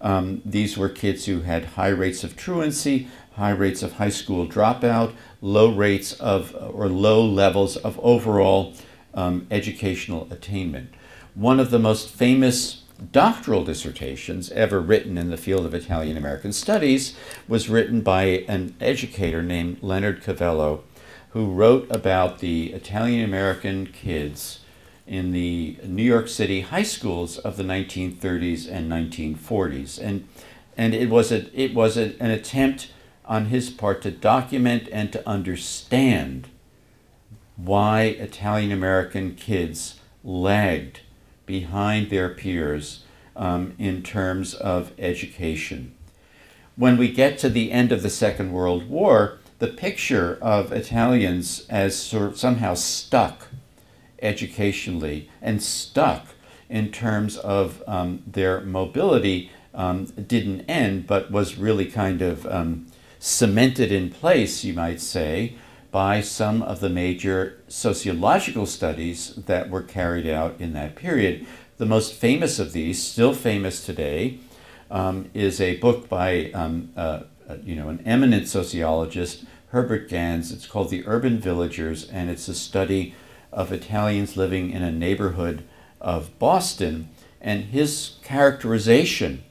Um, 0.00 0.42
these 0.44 0.76
were 0.76 0.88
kids 0.88 1.26
who 1.26 1.40
had 1.40 1.64
high 1.64 1.88
rates 1.88 2.22
of 2.22 2.36
truancy, 2.36 3.08
high 3.34 3.50
rates 3.50 3.82
of 3.82 3.94
high 3.94 4.10
school 4.10 4.46
dropout, 4.46 5.14
low 5.40 5.72
rates 5.72 6.12
of 6.14 6.54
or 6.72 6.88
low 6.88 7.24
levels 7.24 7.76
of 7.76 7.98
overall 8.00 8.74
um, 9.14 9.46
educational 9.50 10.28
attainment. 10.30 10.90
One 11.34 11.60
of 11.60 11.70
the 11.70 11.78
most 11.78 12.10
famous 12.10 12.82
doctoral 13.12 13.64
dissertations 13.64 14.50
ever 14.52 14.80
written 14.80 15.18
in 15.18 15.30
the 15.30 15.36
field 15.36 15.66
of 15.66 15.74
Italian 15.74 16.16
American 16.16 16.52
studies 16.52 17.14
was 17.46 17.68
written 17.68 18.00
by 18.00 18.44
an 18.48 18.74
educator 18.80 19.42
named 19.42 19.78
Leonard 19.82 20.22
Covello, 20.22 20.80
who 21.30 21.52
wrote 21.52 21.86
about 21.90 22.38
the 22.38 22.72
Italian 22.72 23.22
American 23.22 23.86
kids 23.86 24.60
in 25.06 25.32
the 25.32 25.78
New 25.84 26.02
York 26.02 26.28
City 26.28 26.62
high 26.62 26.82
schools 26.82 27.38
of 27.38 27.56
the 27.56 27.62
1930s 27.62 28.70
and 28.70 28.90
1940s. 28.90 30.00
And, 30.02 30.28
and 30.76 30.94
it 30.94 31.08
was, 31.08 31.30
a, 31.30 31.48
it 31.58 31.74
was 31.74 31.96
a, 31.96 32.20
an 32.20 32.30
attempt 32.30 32.90
on 33.24 33.46
his 33.46 33.70
part 33.70 34.02
to 34.02 34.10
document 34.10 34.88
and 34.92 35.12
to 35.12 35.28
understand 35.28 36.48
why 37.56 38.02
Italian 38.02 38.72
American 38.72 39.34
kids 39.34 40.00
lagged 40.22 41.00
behind 41.46 42.10
their 42.10 42.28
peers 42.28 43.04
um, 43.36 43.74
in 43.78 44.02
terms 44.02 44.54
of 44.54 44.92
education. 44.98 45.94
when 46.74 46.98
we 46.98 47.10
get 47.10 47.38
to 47.38 47.48
the 47.48 47.72
end 47.72 47.90
of 47.90 48.02
the 48.02 48.10
Second 48.10 48.52
World 48.52 48.88
War, 48.88 49.38
the 49.58 49.66
picture 49.66 50.38
of 50.42 50.72
Italians 50.72 51.66
as 51.70 51.96
sort 51.96 52.24
of 52.24 52.38
somehow 52.38 52.74
stuck 52.74 53.46
educationally 54.20 55.30
and 55.40 55.62
stuck 55.62 56.26
in 56.68 56.90
terms 56.90 57.36
of 57.36 57.82
um, 57.86 58.22
their 58.26 58.60
mobility 58.60 59.50
um, 59.74 60.06
didn't 60.06 60.62
end, 60.62 61.06
but 61.06 61.30
was 61.30 61.58
really 61.58 61.86
kind 61.86 62.22
of 62.22 62.46
um, 62.46 62.86
cemented 63.18 63.92
in 63.92 64.10
place, 64.10 64.64
you 64.64 64.72
might 64.72 65.00
say, 65.00 65.54
by 65.90 66.20
some 66.20 66.62
of 66.62 66.80
the 66.80 66.88
major 66.88 67.62
sociological 67.68 68.66
studies 68.66 69.34
that 69.34 69.70
were 69.70 69.82
carried 69.82 70.26
out 70.26 70.58
in 70.58 70.72
that 70.72 70.96
period. 70.96 71.46
The 71.78 71.86
most 71.86 72.14
famous 72.14 72.58
of 72.58 72.72
these, 72.72 73.02
still 73.02 73.34
famous 73.34 73.84
today, 73.84 74.38
um, 74.90 75.30
is 75.34 75.60
a 75.60 75.76
book 75.76 76.08
by 76.08 76.50
um, 76.52 76.90
uh, 76.96 77.20
uh, 77.48 77.56
you 77.64 77.76
know 77.76 77.88
an 77.88 78.02
eminent 78.06 78.48
sociologist, 78.48 79.44
Herbert 79.68 80.08
Gans. 80.08 80.52
It's 80.52 80.66
called 80.66 80.90
The 80.90 81.06
Urban 81.06 81.38
Villagers, 81.38 82.08
and 82.08 82.30
it's 82.30 82.48
a 82.48 82.54
study 82.54 83.14
of 83.52 83.72
Italians 83.72 84.36
living 84.36 84.70
in 84.70 84.82
a 84.82 84.92
neighborhood 84.92 85.64
of 86.00 86.38
Boston. 86.38 87.08
And 87.40 87.64
his 87.64 88.16
characterization, 88.22 89.44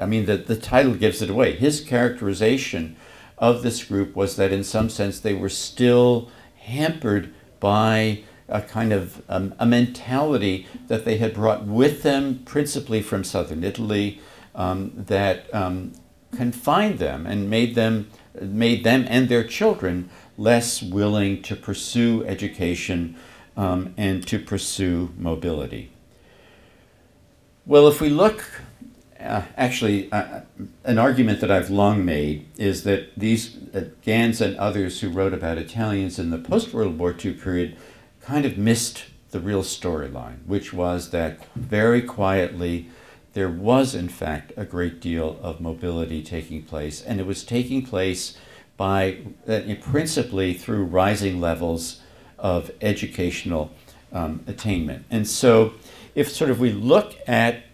I 0.00 0.06
mean, 0.06 0.26
the, 0.26 0.36
the 0.36 0.56
title 0.56 0.94
gives 0.94 1.22
it 1.22 1.30
away. 1.30 1.52
His 1.56 1.80
characterization 1.80 2.96
of 3.38 3.62
this 3.62 3.84
group 3.84 4.16
was 4.16 4.36
that 4.36 4.52
in 4.52 4.64
some 4.64 4.88
sense 4.88 5.20
they 5.20 5.34
were 5.34 5.48
still 5.48 6.30
hampered 6.58 7.32
by 7.60 8.22
a 8.48 8.62
kind 8.62 8.92
of 8.92 9.22
um, 9.28 9.54
a 9.58 9.66
mentality 9.66 10.66
that 10.86 11.04
they 11.04 11.18
had 11.18 11.34
brought 11.34 11.64
with 11.64 12.02
them, 12.02 12.40
principally 12.44 13.02
from 13.02 13.24
southern 13.24 13.64
Italy, 13.64 14.20
um, 14.54 14.92
that 14.94 15.52
um, 15.54 15.92
confined 16.34 16.98
them 16.98 17.26
and 17.26 17.50
made 17.50 17.74
them 17.74 18.10
made 18.40 18.84
them 18.84 19.06
and 19.08 19.28
their 19.28 19.44
children 19.44 20.08
less 20.36 20.82
willing 20.82 21.42
to 21.42 21.56
pursue 21.56 22.24
education 22.26 23.16
um, 23.56 23.94
and 23.96 24.26
to 24.26 24.38
pursue 24.38 25.12
mobility. 25.16 25.90
Well, 27.64 27.88
if 27.88 28.00
we 28.00 28.10
look, 28.10 28.44
uh, 29.18 29.42
actually, 29.56 30.10
uh, 30.12 30.42
an 30.84 30.98
argument 30.98 31.40
that 31.40 31.50
I've 31.50 31.70
long 31.70 32.04
made 32.04 32.46
is 32.56 32.84
that 32.84 33.18
these 33.18 33.56
uh, 33.74 33.84
Gans 34.02 34.40
and 34.40 34.56
others 34.56 35.00
who 35.00 35.08
wrote 35.08 35.34
about 35.34 35.58
Italians 35.58 36.18
in 36.18 36.30
the 36.30 36.38
post 36.38 36.72
World 36.72 36.98
War 36.98 37.14
II 37.24 37.32
period 37.32 37.76
kind 38.20 38.44
of 38.44 38.56
missed 38.56 39.06
the 39.30 39.40
real 39.40 39.62
storyline, 39.62 40.44
which 40.46 40.72
was 40.72 41.10
that 41.10 41.44
very 41.54 42.02
quietly 42.02 42.88
there 43.32 43.50
was, 43.50 43.94
in 43.94 44.08
fact, 44.08 44.52
a 44.56 44.64
great 44.64 45.00
deal 45.00 45.38
of 45.42 45.60
mobility 45.60 46.22
taking 46.22 46.62
place, 46.62 47.02
and 47.02 47.20
it 47.20 47.26
was 47.26 47.44
taking 47.44 47.84
place 47.84 48.36
by 48.76 49.18
uh, 49.48 49.60
principally 49.82 50.54
through 50.54 50.84
rising 50.84 51.40
levels 51.40 52.00
of 52.46 52.70
educational 52.80 53.72
um, 54.12 54.44
attainment. 54.46 55.04
And 55.10 55.26
so, 55.26 55.74
if 56.14 56.30
sort 56.30 56.48
of 56.48 56.60
we 56.60 56.70
look 56.70 57.16
at 57.26 57.64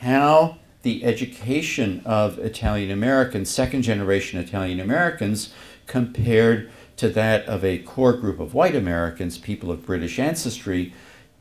how 0.00 0.58
the 0.82 1.04
education 1.04 2.02
of 2.04 2.38
Italian 2.38 2.90
Americans, 2.90 3.48
second 3.48 3.80
generation 3.80 4.38
Italian 4.38 4.78
Americans, 4.78 5.54
compared 5.86 6.70
to 6.98 7.08
that 7.08 7.46
of 7.46 7.64
a 7.64 7.78
core 7.78 8.12
group 8.12 8.38
of 8.40 8.52
white 8.52 8.76
Americans, 8.76 9.38
people 9.38 9.70
of 9.70 9.86
British 9.86 10.18
ancestry, 10.18 10.92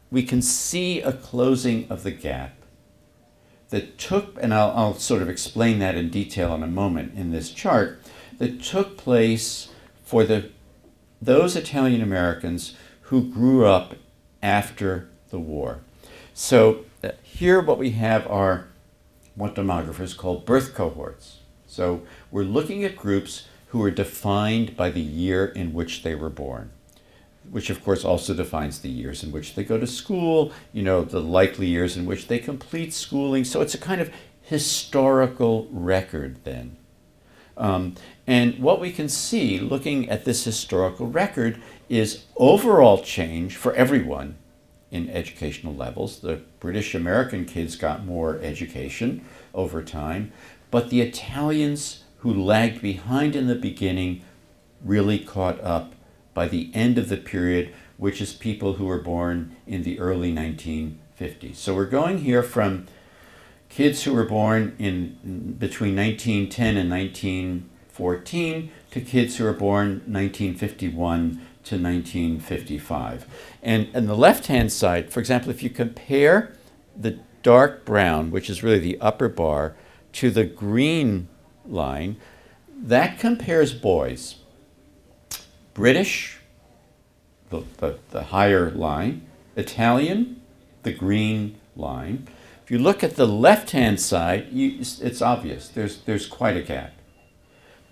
we 0.09 0.23
can 0.23 0.41
see 0.41 1.01
a 1.01 1.11
closing 1.11 1.85
of 1.89 2.03
the 2.03 2.11
gap 2.11 2.55
that 3.71 3.97
took, 3.97 4.37
and 4.41 4.53
I'll, 4.53 4.71
I'll 4.71 4.93
sort 4.93 5.21
of 5.21 5.27
explain 5.27 5.79
that 5.79 5.95
in 5.95 6.09
detail 6.09 6.55
in 6.55 6.63
a 6.63 6.67
moment 6.67 7.13
in 7.15 7.31
this 7.31 7.51
chart, 7.51 8.01
that 8.37 8.63
took 8.63 8.95
place 8.95 9.67
for 10.01 10.23
the, 10.23 10.49
those 11.21 11.55
Italian 11.55 12.01
Americans 12.01 12.75
who 13.03 13.23
grew 13.23 13.65
up 13.65 13.95
after 14.41 15.09
the 15.29 15.39
war. 15.39 15.79
So 16.33 16.85
uh, 17.03 17.11
here 17.21 17.61
what 17.61 17.77
we 17.77 17.91
have 17.91 18.25
are 18.27 18.67
what 19.35 19.55
demographers 19.55 20.15
call 20.15 20.39
birth 20.39 20.73
cohorts. 20.75 21.39
So 21.67 22.01
we're 22.31 22.43
looking 22.43 22.83
at 22.83 22.95
groups 22.95 23.47
who 23.67 23.83
are 23.83 23.91
defined 23.91 24.75
by 24.75 24.89
the 24.89 25.01
year 25.01 25.45
in 25.45 25.73
which 25.73 26.03
they 26.03 26.15
were 26.15 26.29
born, 26.29 26.71
which 27.49 27.69
of 27.69 27.83
course 27.83 28.03
also 28.03 28.33
defines 28.33 28.79
the 28.79 28.89
years 28.89 29.23
in 29.23 29.31
which 29.31 29.55
they 29.55 29.63
go 29.63 29.77
to 29.77 29.87
school, 29.87 30.51
you 30.73 30.81
know, 30.81 31.03
the 31.03 31.21
likely 31.21 31.67
years 31.67 31.95
in 31.95 32.05
which 32.05 32.27
they 32.27 32.39
complete 32.39 32.93
schooling. 32.93 33.43
So 33.43 33.61
it's 33.61 33.75
a 33.75 33.79
kind 33.79 34.01
of 34.01 34.11
historical 34.41 35.67
record 35.71 36.43
then. 36.43 36.77
Um, 37.55 37.95
and 38.29 38.59
what 38.59 38.79
we 38.79 38.91
can 38.91 39.09
see 39.09 39.57
looking 39.57 40.07
at 40.07 40.23
this 40.23 40.43
historical 40.43 41.07
record 41.07 41.59
is 41.89 42.25
overall 42.37 43.01
change 43.01 43.55
for 43.55 43.73
everyone 43.73 44.37
in 44.91 45.09
educational 45.09 45.73
levels. 45.73 46.19
The 46.19 46.43
British 46.59 46.93
American 46.93 47.45
kids 47.45 47.75
got 47.75 48.05
more 48.05 48.37
education 48.43 49.25
over 49.51 49.81
time, 49.81 50.31
but 50.69 50.91
the 50.91 51.01
Italians 51.01 52.03
who 52.19 52.31
lagged 52.31 52.83
behind 52.83 53.35
in 53.35 53.47
the 53.47 53.55
beginning 53.55 54.23
really 54.85 55.17
caught 55.17 55.59
up 55.61 55.95
by 56.35 56.47
the 56.47 56.69
end 56.75 56.99
of 56.99 57.09
the 57.09 57.17
period, 57.17 57.73
which 57.97 58.21
is 58.21 58.31
people 58.31 58.73
who 58.73 58.85
were 58.85 59.01
born 59.01 59.55
in 59.65 59.81
the 59.81 59.99
early 59.99 60.31
1950s. 60.31 61.55
So 61.55 61.73
we're 61.73 61.85
going 61.85 62.19
here 62.19 62.43
from 62.43 62.85
kids 63.69 64.03
who 64.03 64.13
were 64.13 64.25
born 64.25 64.75
in 64.77 65.55
between 65.57 65.95
1910 65.95 66.77
and 66.77 66.91
1914 67.99 68.71
to 68.91 69.01
kids 69.01 69.37
who 69.37 69.43
were 69.43 69.53
born 69.53 70.01
1951 70.05 71.31
to 71.63 71.75
1955. 71.75 73.25
And 73.61 73.89
on 73.95 74.05
the 74.05 74.15
left 74.15 74.47
hand 74.47 74.71
side, 74.71 75.11
for 75.11 75.19
example, 75.19 75.51
if 75.51 75.61
you 75.61 75.69
compare 75.69 76.55
the 76.95 77.19
dark 77.43 77.85
brown, 77.85 78.31
which 78.31 78.49
is 78.49 78.63
really 78.63 78.79
the 78.79 78.99
upper 78.99 79.29
bar, 79.29 79.75
to 80.13 80.31
the 80.31 80.45
green 80.45 81.27
line, 81.67 82.17
that 82.75 83.19
compares 83.19 83.73
boys. 83.73 84.35
British, 85.73 86.39
the, 87.49 87.63
the, 87.77 87.99
the 88.11 88.23
higher 88.23 88.71
line, 88.71 89.25
Italian, 89.55 90.41
the 90.83 90.93
green 90.93 91.55
line, 91.75 92.27
if 92.63 92.71
you 92.71 92.79
look 92.79 93.03
at 93.03 93.15
the 93.15 93.25
left-hand 93.25 93.99
side, 93.99 94.49
you, 94.51 94.77
it's 94.79 95.21
obvious. 95.23 95.67
There's, 95.69 96.01
there's 96.01 96.27
quite 96.27 96.55
a 96.55 96.61
gap. 96.61 96.93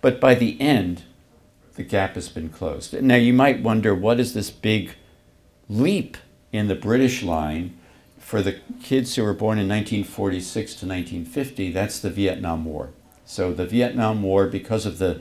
But 0.07 0.21
by 0.21 0.35
the 0.35 0.55
end, 0.61 1.03
the 1.75 1.83
gap 1.83 2.15
has 2.15 2.29
been 2.29 2.47
closed. 2.47 2.93
Now 2.93 3.17
you 3.17 3.33
might 3.33 3.61
wonder, 3.61 3.93
what 3.93 4.21
is 4.21 4.33
this 4.33 4.49
big 4.49 4.91
leap 5.67 6.15
in 6.53 6.69
the 6.69 6.75
British 6.75 7.23
line 7.23 7.77
for 8.17 8.41
the 8.41 8.61
kids 8.81 9.13
who 9.13 9.23
were 9.23 9.33
born 9.33 9.59
in 9.59 9.67
1946 9.67 10.75
to 10.75 10.85
1950? 10.85 11.73
That's 11.73 11.99
the 11.99 12.09
Vietnam 12.09 12.63
War. 12.63 12.91
So 13.25 13.51
the 13.51 13.65
Vietnam 13.65 14.23
War, 14.23 14.47
because 14.47 14.85
of 14.85 14.97
the 14.97 15.19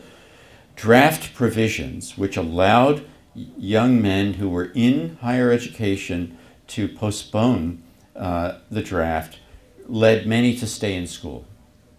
draft 0.77 1.35
provisions, 1.35 2.16
which 2.16 2.37
allowed 2.37 3.05
young 3.35 4.01
men 4.01 4.35
who 4.35 4.49
were 4.49 4.70
in 4.72 5.16
higher 5.20 5.51
education 5.51 6.38
to 6.68 6.87
postpone 6.87 7.83
uh, 8.14 8.59
the 8.70 8.83
draft, 8.83 9.40
led 9.88 10.29
many 10.29 10.57
to 10.59 10.66
stay 10.68 10.94
in 10.94 11.09
school 11.09 11.44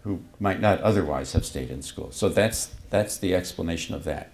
who 0.08 0.22
might 0.40 0.58
not 0.58 0.80
otherwise 0.80 1.34
have 1.34 1.44
stayed 1.44 1.70
in 1.70 1.82
school. 1.82 2.10
So 2.12 2.30
that's, 2.30 2.70
that's 2.88 3.18
the 3.18 3.34
explanation 3.34 3.94
of 3.94 4.04
that. 4.04 4.32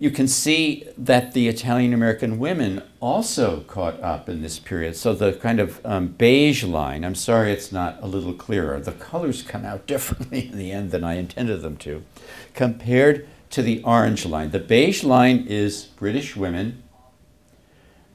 You 0.00 0.10
can 0.10 0.26
see 0.26 0.88
that 0.98 1.32
the 1.32 1.46
Italian 1.46 1.92
American 1.94 2.40
women 2.40 2.82
also 2.98 3.60
caught 3.60 4.02
up 4.02 4.28
in 4.28 4.42
this 4.42 4.58
period. 4.58 4.96
So 4.96 5.14
the 5.14 5.34
kind 5.34 5.60
of 5.60 5.80
um, 5.86 6.08
beige 6.08 6.64
line, 6.64 7.04
I'm 7.04 7.14
sorry 7.14 7.52
it's 7.52 7.70
not 7.70 8.02
a 8.02 8.08
little 8.08 8.34
clearer, 8.34 8.80
the 8.80 8.90
colors 8.90 9.42
come 9.42 9.64
out 9.64 9.86
differently 9.94 10.48
in 10.48 10.58
the 10.58 10.72
end 10.72 10.90
than 10.90 11.04
I 11.04 11.14
intended 11.14 11.62
them 11.62 11.76
to, 11.78 12.02
compared 12.52 13.28
to 13.50 13.62
the 13.62 13.80
orange 13.84 14.26
line. 14.26 14.50
The 14.50 14.58
beige 14.58 15.04
line 15.04 15.46
is 15.46 15.84
British 15.84 16.34
women, 16.34 16.82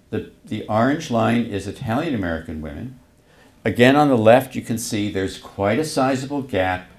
the, 0.09 0.31
the 0.43 0.67
orange 0.67 1.09
line 1.09 1.45
is 1.45 1.67
Italian 1.67 2.13
American 2.13 2.59
women, 2.61 2.98
Again, 3.69 3.95
on 3.95 4.09
the 4.09 4.17
left, 4.17 4.55
you 4.55 4.63
can 4.63 4.79
see 4.79 5.11
there's 5.11 5.37
quite 5.37 5.77
a 5.77 5.85
sizable 5.85 6.41
gap, 6.41 6.89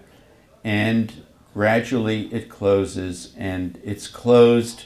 and 0.63 1.25
gradually 1.53 2.33
it 2.33 2.49
closes, 2.49 3.35
and 3.37 3.81
it's 3.83 4.07
closed 4.07 4.85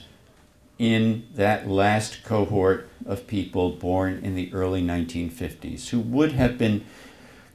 in 0.78 1.26
that 1.34 1.68
last 1.68 2.24
cohort 2.24 2.88
of 3.04 3.26
people 3.26 3.72
born 3.72 4.18
in 4.24 4.34
the 4.34 4.50
early 4.54 4.82
1950s 4.82 5.90
who 5.90 6.00
would 6.00 6.32
have 6.32 6.56
been 6.56 6.86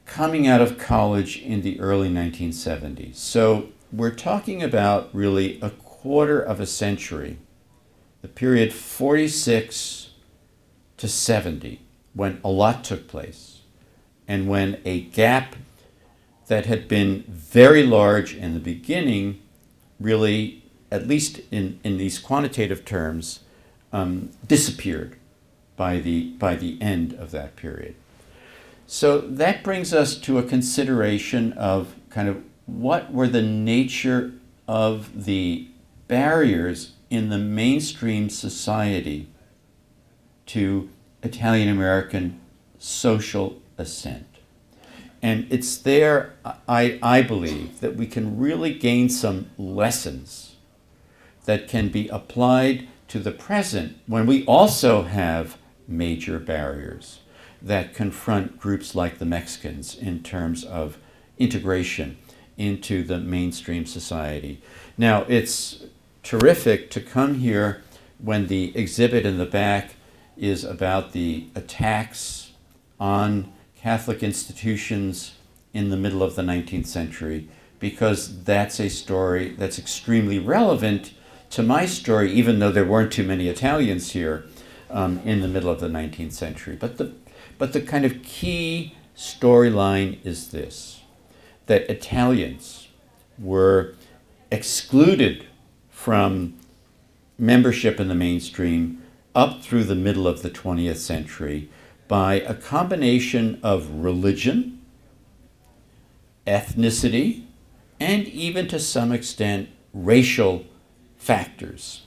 coming 0.05 0.45
out 0.45 0.61
of 0.61 0.77
college 0.77 1.41
in 1.41 1.63
the 1.63 1.79
early 1.79 2.09
1970s. 2.11 3.15
So 3.15 3.69
we're 3.91 4.13
talking 4.13 4.61
about 4.61 5.09
really 5.11 5.59
a 5.59 5.71
quarter 5.71 6.39
of 6.39 6.59
a 6.59 6.67
century, 6.67 7.39
the 8.21 8.27
period 8.27 8.73
46 8.73 10.11
to 10.97 11.07
70, 11.07 11.81
when 12.13 12.39
a 12.43 12.49
lot 12.49 12.83
took 12.83 13.07
place 13.07 13.48
and 14.29 14.47
when 14.47 14.79
a 14.85 15.01
gap 15.01 15.55
that 16.47 16.67
had 16.67 16.87
been 16.87 17.23
very 17.27 17.83
large 17.83 18.35
in 18.35 18.53
the 18.53 18.59
beginning, 18.59 19.41
really, 19.99 20.63
at 20.91 21.07
least 21.07 21.41
in, 21.51 21.79
in 21.83 21.97
these 21.97 22.19
quantitative 22.19 22.85
terms, 22.85 23.39
um, 23.91 24.29
disappeared 24.47 25.15
by 25.75 25.97
the, 25.97 26.29
by 26.33 26.55
the 26.55 26.79
end 26.79 27.13
of 27.13 27.31
that 27.31 27.55
period. 27.55 27.95
So 28.85 29.19
that 29.19 29.63
brings 29.63 29.93
us 29.93 30.15
to 30.19 30.37
a 30.37 30.43
consideration 30.43 31.53
of 31.53 31.95
kind 32.11 32.29
of 32.29 32.43
what 32.67 33.11
were 33.11 33.27
the 33.27 33.41
nature 33.41 34.33
of 34.67 35.25
the 35.25 35.67
barriers 36.07 36.93
in 37.09 37.29
the 37.29 37.37
mainstream 37.39 38.29
society 38.29 39.27
to 40.47 40.89
Italian 41.23 41.69
American 41.69 42.39
social 42.77 43.59
ascent. 43.79 44.27
And 45.21 45.47
it's 45.49 45.77
there, 45.77 46.33
I, 46.67 46.99
I 47.01 47.21
believe, 47.21 47.81
that 47.81 47.95
we 47.95 48.07
can 48.07 48.37
really 48.39 48.73
gain 48.73 49.09
some 49.09 49.49
lessons 49.57 50.55
that 51.45 51.67
can 51.67 51.89
be 51.89 52.07
applied 52.09 52.87
to 53.09 53.19
the 53.19 53.31
present 53.31 53.97
when 54.07 54.25
we 54.25 54.45
also 54.45 55.03
have 55.03 55.57
major 55.87 56.39
barriers 56.39 57.19
that 57.61 57.93
confront 57.93 58.59
groups 58.59 58.95
like 58.95 59.17
the 59.17 59.25
Mexicans 59.25 59.95
in 59.95 60.23
terms 60.23 60.63
of 60.63 60.97
integration 61.37 62.17
into 62.57 63.03
the 63.03 63.19
mainstream 63.19 63.85
society. 63.85 64.61
Now, 64.97 65.25
it's 65.27 65.83
terrific 66.23 66.91
to 66.91 67.01
come 67.01 67.35
here 67.35 67.83
when 68.19 68.47
the 68.47 68.77
exhibit 68.77 69.25
in 69.25 69.37
the 69.37 69.45
back 69.45 69.95
is 70.37 70.63
about 70.63 71.11
the 71.11 71.47
attacks 71.55 72.51
on 72.99 73.51
Catholic 73.81 74.21
institutions 74.21 75.35
in 75.73 75.89
the 75.89 75.95
middle 75.95 76.21
of 76.21 76.35
the 76.35 76.41
19th 76.41 76.87
century, 76.87 77.47
because 77.79 78.43
that's 78.43 78.79
a 78.79 78.89
story 78.89 79.51
that's 79.57 79.79
extremely 79.79 80.37
relevant 80.37 81.13
to 81.51 81.63
my 81.63 81.85
story, 81.85 82.31
even 82.31 82.59
though 82.59 82.71
there 82.71 82.85
weren't 82.85 83.13
too 83.13 83.23
many 83.23 83.47
Italians 83.47 84.11
here 84.11 84.45
um, 84.89 85.21
in 85.23 85.39
the 85.39 85.47
middle 85.47 85.69
of 85.69 85.79
the 85.79 85.87
19th 85.87 86.33
century. 86.33 86.75
But 86.75 86.97
the, 86.97 87.13
but 87.57 87.71
the 87.71 87.81
kind 87.81 88.03
of 88.03 88.21
key 88.21 88.95
storyline 89.15 90.23
is 90.25 90.51
this 90.51 91.01
that 91.67 91.89
Italians 91.89 92.87
were 93.37 93.93
excluded 94.51 95.45
from 95.89 96.55
membership 97.37 97.99
in 97.99 98.07
the 98.07 98.15
mainstream 98.15 99.01
up 99.35 99.61
through 99.61 99.83
the 99.83 99.95
middle 99.95 100.27
of 100.27 100.41
the 100.41 100.49
20th 100.49 100.97
century 100.97 101.69
by 102.09 102.41
a 102.41 102.55
combination 102.55 103.59
of 103.63 103.89
religion, 103.89 104.81
ethnicity, 106.45 107.43
and 107.99 108.27
even 108.27 108.67
to 108.67 108.79
some 108.79 109.13
extent 109.13 109.69
racial 109.93 110.65
factors. 111.17 112.01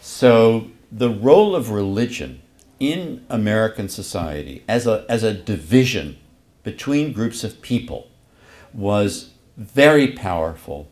So 0.00 0.70
the 0.90 1.08
role 1.08 1.54
of 1.54 1.70
religion 1.70 2.42
in 2.80 3.24
American 3.30 3.88
society 3.88 4.64
as 4.66 4.86
a, 4.86 5.06
as 5.08 5.22
a 5.22 5.32
division 5.32 6.18
between 6.64 7.12
groups 7.12 7.44
of 7.44 7.62
people 7.62 8.08
was 8.72 9.30
very 9.56 10.08
powerful 10.08 10.88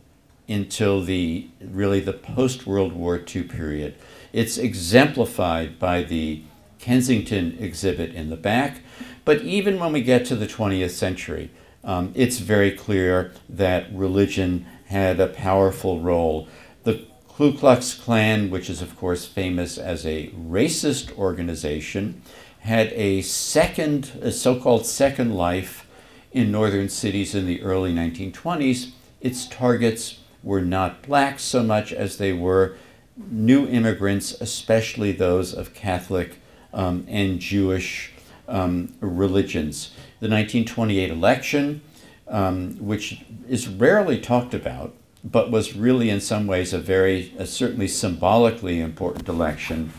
until 0.47 1.01
the 1.01 1.49
really 1.61 1.99
the 1.99 2.13
post 2.13 2.65
World 2.65 2.93
War 2.93 3.17
II 3.17 3.43
period. 3.43 3.95
It's 4.31 4.57
exemplified 4.57 5.79
by 5.79 6.03
the 6.03 6.43
Kensington 6.83 7.55
exhibit 7.61 8.13
in 8.13 8.29
the 8.29 8.35
back, 8.35 8.81
but 9.23 9.41
even 9.41 9.79
when 9.79 9.93
we 9.93 10.01
get 10.01 10.25
to 10.25 10.35
the 10.35 10.45
20th 10.45 10.89
century, 10.89 11.49
um, 11.81 12.11
it's 12.13 12.39
very 12.39 12.71
clear 12.71 13.31
that 13.47 13.87
religion 13.93 14.65
had 14.87 15.17
a 15.17 15.27
powerful 15.27 16.01
role. 16.01 16.49
The 16.83 17.05
Ku 17.29 17.53
Klux 17.53 17.93
Klan, 17.93 18.49
which 18.49 18.69
is 18.69 18.81
of 18.81 18.97
course 18.97 19.25
famous 19.25 19.77
as 19.77 20.05
a 20.05 20.27
racist 20.31 21.17
organization, 21.17 22.21
had 22.59 22.91
a 22.91 23.21
second, 23.21 24.11
a 24.21 24.33
so-called 24.33 24.85
second 24.85 25.33
life 25.33 25.87
in 26.33 26.51
northern 26.51 26.89
cities 26.89 27.33
in 27.33 27.47
the 27.47 27.61
early 27.61 27.93
1920s. 27.93 28.91
Its 29.21 29.47
targets 29.47 30.19
were 30.43 30.61
not 30.61 31.01
blacks 31.01 31.43
so 31.43 31.63
much 31.63 31.93
as 31.93 32.17
they 32.17 32.33
were 32.33 32.75
new 33.15 33.65
immigrants, 33.67 34.33
especially 34.41 35.13
those 35.13 35.53
of 35.53 35.73
Catholic 35.73 36.39
um, 36.73 37.05
and 37.07 37.39
Jewish 37.39 38.11
um, 38.47 38.93
religions. 38.99 39.91
The 40.19 40.29
1928 40.29 41.09
election, 41.09 41.81
um, 42.27 42.77
which 42.77 43.21
is 43.47 43.67
rarely 43.67 44.19
talked 44.19 44.53
about, 44.53 44.93
but 45.23 45.51
was 45.51 45.75
really 45.75 46.09
in 46.09 46.19
some 46.19 46.47
ways 46.47 46.73
a 46.73 46.79
very, 46.79 47.33
a 47.37 47.45
certainly 47.45 47.87
symbolically 47.87 48.79
important 48.79 49.29
election, 49.29 49.93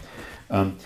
um, 0.50 0.76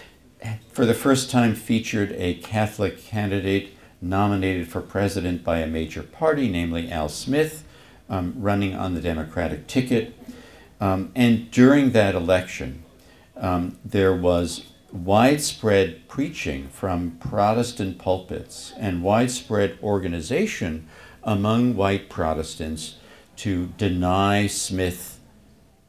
for 0.71 0.87
the 0.87 0.95
first 0.95 1.31
time 1.31 1.55
featured 1.55 2.13
a 2.13 2.35
Catholic 2.35 3.03
candidate 3.03 3.75
nominated 4.01 4.69
for 4.69 4.81
president 4.81 5.43
by 5.43 5.59
a 5.59 5.67
major 5.67 6.05
party, 6.05 6.49
namely 6.49 6.89
Al 6.91 7.09
Smith, 7.09 7.65
um, 8.09 8.33
running 8.37 8.77
on 8.77 8.95
the 8.95 9.01
Democratic 9.01 9.67
ticket. 9.67 10.15
Um, 10.81 11.11
and 11.17 11.51
during 11.51 11.91
that 11.91 12.15
election, 12.15 12.85
there 13.85 14.15
was 14.15 14.67
widespread 14.93 16.09
preaching 16.09 16.69
from 16.69 17.13
Protestant 17.21 17.99
pulpits 17.99 18.73
and 18.79 19.03
widespread 19.03 19.79
organization 19.83 20.89
among 21.23 21.77
white 21.77 22.09
Protestants 22.09 22.97
to 23.37 23.67
deny 23.77 24.47
Smith 24.47 25.21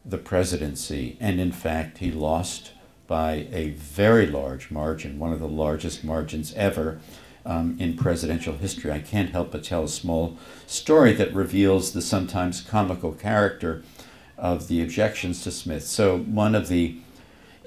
the 0.06 0.18
presidency. 0.18 1.18
And 1.20 1.40
in 1.40 1.52
fact, 1.52 2.00
he 2.00 2.12
lost 2.12 2.72
by 3.08 3.48
a 3.52 3.70
very 3.72 4.28
large 4.28 4.70
margin, 4.70 5.18
one 5.18 5.34
of 5.34 5.40
the 5.40 5.48
largest 5.48 6.04
margins 6.04 6.54
ever 6.54 7.00
um, 7.46 7.76
in 7.80 7.96
presidential 7.96 8.56
history. 8.56 8.92
I 8.92 9.00
can't 9.00 9.32
help 9.32 9.52
but 9.52 9.64
tell 9.64 9.86
a 9.86 9.90
small 9.90 10.38
story 10.68 11.14
that 11.14 11.34
reveals 11.34 11.94
the 11.94 12.02
sometimes 12.02 12.62
comical 12.62 13.14
character 13.14 13.84
of 14.38 14.68
the 14.68 14.82
objections 14.82 15.42
to 15.44 15.52
Smith. 15.52 15.86
So, 15.86 16.20
one 16.20 16.54
of 16.54 16.68
the 16.68 16.98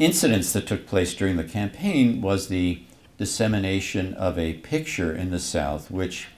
incidents 0.04 0.52
that 0.52 0.66
took 0.66 0.86
place 0.86 1.14
during 1.14 1.36
the 1.36 1.44
campaign 1.44 2.20
was 2.20 2.48
the 2.48 2.82
dissemination 3.18 4.14
of 4.14 4.38
a 4.38 4.54
picture 4.54 5.14
in 5.14 5.30
the 5.30 5.38
South, 5.38 5.90
which 5.90 6.28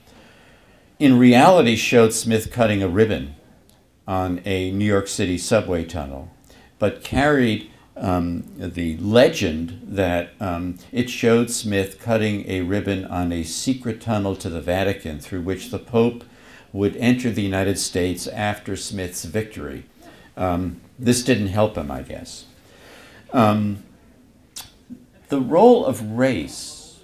in 0.98 1.18
reality 1.18 1.76
showed 1.76 2.12
Smith 2.12 2.52
cutting 2.52 2.82
a 2.82 2.88
ribbon 2.88 3.34
on 4.06 4.42
a 4.44 4.70
New 4.70 4.84
York 4.84 5.08
City 5.08 5.38
subway 5.38 5.84
tunnel, 5.84 6.30
but 6.78 7.02
carried 7.02 7.70
um, 7.96 8.44
the 8.56 8.96
legend 8.98 9.80
that 9.84 10.30
um, 10.40 10.78
it 10.92 11.08
showed 11.08 11.50
Smith 11.50 12.00
cutting 12.00 12.48
a 12.48 12.62
ribbon 12.62 13.04
on 13.04 13.32
a 13.32 13.44
secret 13.44 14.00
tunnel 14.00 14.36
to 14.36 14.50
the 14.50 14.60
Vatican 14.60 15.18
through 15.20 15.42
which 15.42 15.70
the 15.70 15.78
Pope 15.78 16.24
would 16.72 16.96
enter 16.96 17.30
the 17.30 17.42
United 17.42 17.78
States 17.78 18.26
after 18.26 18.76
Smith's 18.76 19.24
victory. 19.24 19.84
Um, 20.36 20.80
this 20.98 21.22
didn't 21.22 21.46
help 21.46 21.76
him, 21.76 21.90
I 21.90 22.02
guess. 22.02 22.46
Um, 23.34 23.82
the 25.28 25.40
role 25.40 25.84
of 25.84 26.00
race 26.12 27.00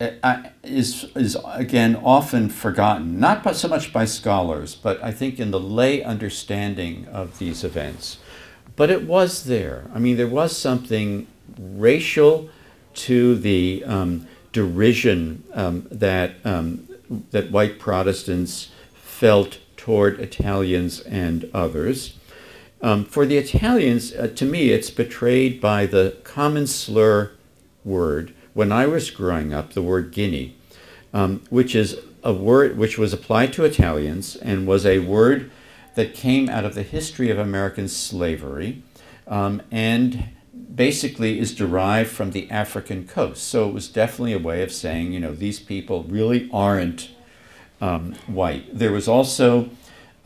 uh, 0.00 0.42
is, 0.64 1.04
is 1.14 1.36
again 1.44 1.94
often 1.94 2.48
forgotten, 2.48 3.20
not 3.20 3.54
so 3.54 3.68
much 3.68 3.92
by 3.92 4.04
scholars, 4.04 4.74
but 4.74 5.02
I 5.02 5.12
think 5.12 5.38
in 5.38 5.52
the 5.52 5.60
lay 5.60 6.02
understanding 6.02 7.06
of 7.12 7.38
these 7.38 7.62
events. 7.62 8.18
But 8.74 8.90
it 8.90 9.04
was 9.04 9.44
there. 9.44 9.88
I 9.94 10.00
mean, 10.00 10.16
there 10.16 10.26
was 10.26 10.56
something 10.56 11.28
racial 11.56 12.50
to 12.94 13.36
the 13.36 13.84
um, 13.86 14.26
derision 14.52 15.44
um, 15.54 15.86
that, 15.92 16.34
um, 16.44 16.88
that 17.30 17.52
white 17.52 17.78
Protestants 17.78 18.70
felt 18.94 19.58
toward 19.76 20.18
Italians 20.18 21.00
and 21.00 21.48
others. 21.54 22.17
Um, 22.80 23.04
for 23.04 23.26
the 23.26 23.38
Italians, 23.38 24.12
uh, 24.14 24.28
to 24.36 24.44
me, 24.44 24.70
it's 24.70 24.90
betrayed 24.90 25.60
by 25.60 25.86
the 25.86 26.16
common 26.22 26.66
slur 26.66 27.32
word. 27.84 28.34
When 28.54 28.70
I 28.70 28.86
was 28.86 29.10
growing 29.10 29.52
up, 29.52 29.72
the 29.72 29.82
word 29.82 30.12
guinea, 30.12 30.56
um, 31.12 31.42
which 31.50 31.74
is 31.74 31.98
a 32.22 32.32
word 32.32 32.76
which 32.76 32.98
was 32.98 33.12
applied 33.12 33.52
to 33.54 33.64
Italians 33.64 34.36
and 34.36 34.66
was 34.66 34.84
a 34.84 35.00
word 35.00 35.50
that 35.94 36.14
came 36.14 36.48
out 36.48 36.64
of 36.64 36.74
the 36.74 36.82
history 36.82 37.30
of 37.30 37.38
American 37.38 37.88
slavery 37.88 38.82
um, 39.26 39.62
and 39.70 40.28
basically 40.74 41.38
is 41.38 41.54
derived 41.54 42.10
from 42.10 42.30
the 42.30 42.48
African 42.50 43.06
coast. 43.06 43.44
So 43.44 43.68
it 43.68 43.74
was 43.74 43.88
definitely 43.88 44.32
a 44.32 44.38
way 44.38 44.62
of 44.62 44.72
saying, 44.72 45.12
you 45.12 45.20
know, 45.20 45.34
these 45.34 45.58
people 45.58 46.04
really 46.04 46.48
aren't 46.52 47.10
um, 47.80 48.14
white. 48.26 48.76
There 48.76 48.92
was 48.92 49.08
also 49.08 49.70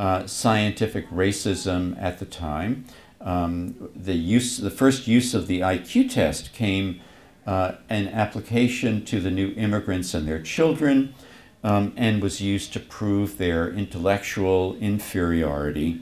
uh, 0.03 0.26
scientific 0.26 1.09
racism 1.11 1.96
at 2.03 2.18
the 2.18 2.26
time. 2.26 2.84
Um, 3.20 3.88
the 3.94 4.14
use, 4.14 4.57
the 4.57 4.68
first 4.68 5.07
use 5.07 5.32
of 5.32 5.46
the 5.46 5.61
IQ 5.61 6.11
test 6.11 6.53
came 6.53 7.00
uh, 7.46 7.74
an 7.88 8.09
application 8.09 9.05
to 9.05 9.20
the 9.20 9.30
new 9.30 9.55
immigrants 9.57 10.12
and 10.12 10.26
their 10.26 10.42
children 10.42 11.14
um, 11.62 11.92
and 11.96 12.20
was 12.20 12.40
used 12.40 12.72
to 12.72 12.80
prove 12.80 13.38
their 13.38 13.70
intellectual 13.70 14.74
inferiority. 14.78 16.00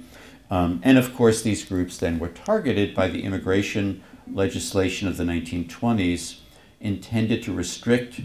Um, 0.51 0.81
and 0.83 0.97
of 0.97 1.15
course, 1.15 1.43
these 1.43 1.63
groups 1.63 1.99
then 1.99 2.19
were 2.19 2.29
targeted 2.29 2.95
by 2.95 3.09
the 3.09 3.23
immigration 3.23 4.03
legislation 4.33 5.09
of 5.09 5.19
the 5.19 5.25
1920s, 5.25 6.39
intended 6.81 7.43
to 7.43 7.53
restrict 7.53 8.23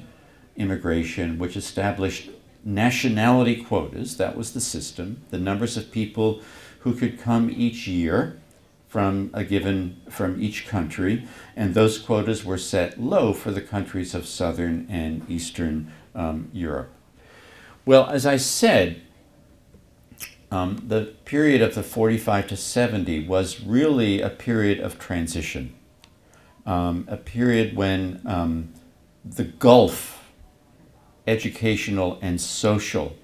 immigration, 0.56 1.38
which 1.38 1.58
established 1.58 2.30
nationality 2.66 3.64
quotas. 3.64 4.18
That 4.18 4.36
was 4.36 4.54
the 4.54 4.60
system. 4.60 5.22
The 5.30 5.38
numbers 5.38 5.78
of 5.78 5.92
people 5.92 6.42
who 6.80 6.94
could 6.94 7.20
come 7.20 7.50
each 7.50 7.88
year 7.88 8.40
from 8.88 9.30
a 9.34 9.44
given 9.44 10.02
from 10.10 10.42
each 10.42 10.68
country, 10.68 11.28
and 11.56 11.74
those 11.74 11.98
quotas 11.98 12.46
were 12.46 12.58
set 12.58 13.00
low 13.00 13.34
for 13.34 13.52
the 13.52 13.62
countries 13.62 14.16
of 14.16 14.26
southern 14.26 14.88
and 14.90 15.30
eastern 15.30 15.92
um, 16.14 16.50
Europe. 16.54 16.90
Well, 17.86 18.08
as 18.08 18.26
I 18.26 18.38
said, 18.38 19.02
um, 20.50 20.82
the 20.88 21.14
period 21.26 21.62
of 21.62 21.76
the 21.76 21.84
45 21.84 22.48
to 22.48 22.58
70 22.58 23.28
was 23.28 23.62
really 23.62 24.22
a 24.22 24.30
period 24.30 24.80
of 24.80 24.98
transition, 24.98 25.76
um, 26.66 27.06
a 27.10 27.18
period 27.18 27.76
when 27.76 28.22
um, 28.26 28.74
the 29.26 29.44
gulf, 29.44 30.15
educational 31.28 32.20
and 32.22 32.40
social, 32.40 33.16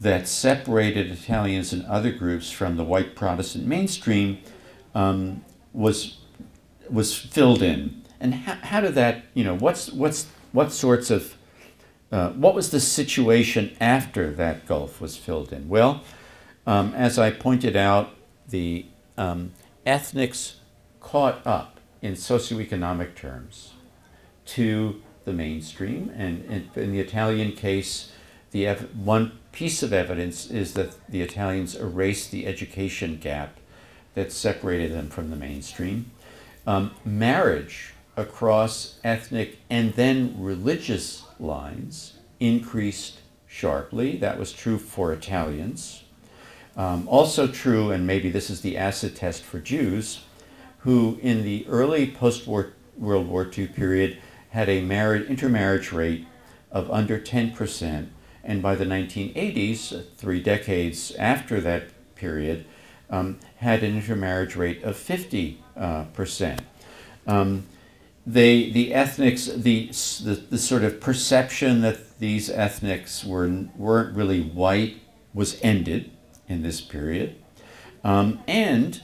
that 0.00 0.26
separated 0.26 1.10
Italians 1.10 1.72
and 1.72 1.84
other 1.86 2.10
groups 2.10 2.50
from 2.50 2.76
the 2.76 2.84
white 2.84 3.14
Protestant 3.14 3.66
mainstream 3.66 4.38
um, 4.94 5.44
was 5.72 6.18
was 6.90 7.16
filled 7.16 7.62
in. 7.62 8.02
And 8.20 8.34
how, 8.34 8.54
how 8.54 8.80
did 8.80 8.94
that, 8.94 9.24
you 9.34 9.44
know, 9.44 9.56
what's 9.56 9.90
what's 9.92 10.26
what 10.52 10.72
sorts 10.72 11.10
of 11.10 11.36
uh, 12.10 12.30
what 12.30 12.54
was 12.54 12.70
the 12.70 12.80
situation 12.80 13.76
after 13.80 14.30
that 14.32 14.66
gulf 14.66 15.00
was 15.00 15.16
filled 15.16 15.52
in? 15.52 15.68
Well, 15.68 16.02
um, 16.66 16.92
as 16.94 17.18
I 17.18 17.30
pointed 17.30 17.76
out, 17.76 18.10
the 18.48 18.86
um, 19.16 19.52
ethnics 19.86 20.56
caught 21.00 21.44
up 21.46 21.80
in 22.00 22.14
socioeconomic 22.14 23.14
terms 23.14 23.72
to 24.44 25.00
the 25.24 25.32
mainstream, 25.32 26.10
and 26.16 26.68
in, 26.74 26.92
the 26.92 27.00
Italian 27.00 27.52
case, 27.52 28.12
the 28.50 28.66
one 28.94 29.38
piece 29.52 29.82
of 29.82 29.92
evidence 29.92 30.50
is 30.50 30.74
that 30.74 30.94
the 31.08 31.22
Italians 31.22 31.74
erased 31.74 32.30
the 32.30 32.46
education 32.46 33.18
gap 33.18 33.58
that 34.14 34.32
separated 34.32 34.92
them 34.92 35.08
from 35.08 35.30
the 35.30 35.36
mainstream. 35.36 36.10
Um, 36.66 36.92
marriage 37.04 37.94
across 38.16 38.98
ethnic 39.02 39.58
and 39.70 39.94
then 39.94 40.34
religious 40.38 41.24
lines 41.40 42.14
increased 42.40 43.20
sharply. 43.46 44.16
That 44.16 44.38
was 44.38 44.52
true 44.52 44.78
for 44.78 45.12
Italians. 45.12 46.04
Um, 46.76 47.06
also 47.08 47.46
true, 47.46 47.90
and 47.90 48.06
maybe 48.06 48.30
this 48.30 48.48
is 48.48 48.62
the 48.62 48.76
acid 48.76 49.16
test 49.16 49.42
for 49.42 49.60
Jews, 49.60 50.22
who 50.78 51.18
in 51.22 51.44
the 51.44 51.66
early 51.68 52.10
post-war 52.10 52.72
World 52.96 53.28
War 53.28 53.50
II 53.56 53.66
period 53.68 54.18
had 54.52 54.68
a 54.68 54.80
intermarriage 54.80 55.92
rate 55.92 56.26
of 56.70 56.90
under 56.90 57.18
10%, 57.18 58.08
and 58.42 58.62
by 58.62 58.74
the 58.74 58.86
1980s, 58.86 60.04
three 60.16 60.40
decades 60.40 61.12
after 61.16 61.60
that 61.60 61.84
period, 62.14 62.64
um, 63.10 63.38
had 63.56 63.82
an 63.82 63.96
intermarriage 63.96 64.56
rate 64.56 64.82
of 64.82 64.96
50. 64.96 65.62
Uh, 65.74 66.04
percent. 66.12 66.60
Um, 67.26 67.64
they, 68.26 68.70
the 68.70 68.92
ethnics, 68.92 69.46
the, 69.46 69.86
the, 69.86 70.34
the, 70.50 70.58
sort 70.58 70.84
of 70.84 71.00
perception 71.00 71.80
that 71.80 72.18
these 72.18 72.50
ethnics 72.50 73.24
were, 73.24 73.48
weren't 73.74 74.14
really 74.14 74.42
white 74.42 75.00
was 75.32 75.58
ended 75.62 76.10
in 76.46 76.62
this 76.62 76.82
period. 76.82 77.36
Um, 78.04 78.40
and 78.46 79.02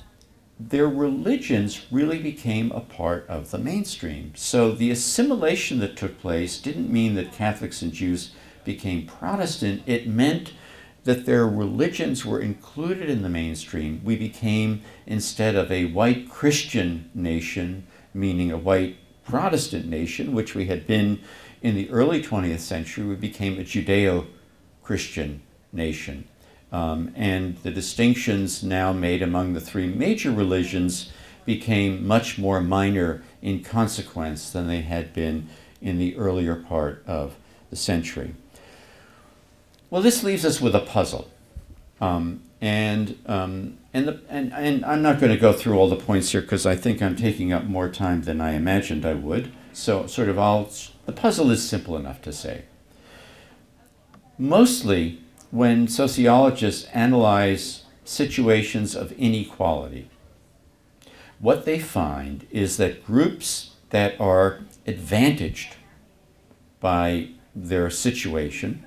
their 0.61 0.89
religions 0.89 1.87
really 1.91 2.19
became 2.19 2.73
a 2.73 2.81
part 2.81 3.27
of 3.29 3.51
the 3.51 3.59
mainstream. 3.59 4.33
So 4.35 4.73
the 4.73 4.91
assimilation 4.91 5.79
that 5.81 5.97
took 5.97 6.21
place 6.21 6.61
didn't 6.61 6.93
mean 6.93 7.15
that 7.15 7.33
Catholics 7.33 7.81
and 7.81 7.93
Jews 7.93 8.33
became 8.65 9.07
Protestant, 9.07 9.83
it 9.87 10.07
meant 10.07 10.53
that 11.05 11.25
their 11.25 11.47
religions 11.47 12.25
were 12.27 12.41
included 12.41 13.09
in 13.09 13.23
the 13.23 13.29
mainstream, 13.29 14.01
we 14.05 14.17
became, 14.17 14.83
instead 15.07 15.55
of 15.55 15.71
a 15.71 15.87
white 15.87 16.29
Christian 16.29 17.09
nation, 17.15 17.87
meaning 18.13 18.51
a 18.51 18.59
white 18.59 18.97
Protestant 19.25 19.87
nation, 19.87 20.35
which 20.35 20.55
we 20.55 20.67
had 20.67 20.87
been 20.87 21.21
in 21.63 21.77
the 21.77 21.89
early 21.91 22.23
20th 22.23 22.61
century, 22.61 23.05
we 23.05 23.15
became 23.15 23.59
a 23.59 23.63
Judeo 23.63 24.27
Christian 24.83 25.43
nation. 25.73 26.29
Um, 26.71 27.13
and 27.17 27.57
the 27.59 27.71
distinctions 27.71 28.63
now 28.63 28.93
made 28.93 29.23
among 29.23 29.55
the 29.55 29.61
three 29.61 29.87
major 29.87 30.31
religions 30.31 31.11
became 31.47 32.07
much 32.07 32.37
more 32.37 32.61
minor 32.61 33.23
in 33.41 33.63
consequence 33.63 34.51
than 34.51 34.69
they 34.69 34.83
had 34.83 35.15
been 35.15 35.49
in 35.81 35.99
the 35.99 36.17
earlier 36.17 36.55
part 36.55 37.03
of 37.07 37.37
the 37.71 37.77
century. 37.77 38.35
Well, 39.89 40.03
this 40.03 40.23
leaves 40.23 40.45
us 40.45 40.61
with 40.61 40.75
a 40.75 40.81
puzzle. 40.81 41.31
Um, 42.01 42.43
and, 42.61 43.19
um, 43.27 43.79
and, 43.95 44.09
the, 44.09 44.21
and, 44.29 44.53
and 44.53 44.85
I'm 44.85 45.01
not 45.01 45.21
going 45.21 45.33
to 45.33 45.39
go 45.39 45.53
through 45.53 45.79
all 45.79 45.89
the 45.89 45.97
points 45.97 46.31
here 46.33 46.41
because 46.43 46.67
I 46.67 46.77
think 46.77 47.01
I'm 47.01 47.17
taking 47.17 47.53
up 47.53 47.65
more 47.65 47.89
time 47.89 48.23
than 48.23 48.41
I 48.41 48.53
imagined 48.53 49.07
I 49.07 49.15
would. 49.15 49.53
So, 49.73 50.07
sort 50.07 50.29
of, 50.29 50.39
I'll, 50.39 50.71
the 51.07 51.13
puzzle 51.13 51.51
is 51.51 51.67
simple 51.67 51.97
enough 51.97 52.21
to 52.23 52.33
say. 52.33 52.65
Mostly, 54.37 55.21
when 55.51 55.89
sociologists 55.89 56.89
analyze 56.93 57.85
situations 58.05 58.95
of 58.95 59.13
inequality, 59.13 60.09
what 61.39 61.65
they 61.65 61.79
find 61.79 62.47
is 62.51 62.77
that 62.77 63.05
groups 63.05 63.77
that 63.91 64.21
are 64.21 64.61
advantaged 64.87 65.77
by 66.81 67.29
their 67.55 67.91
situation 67.91 68.87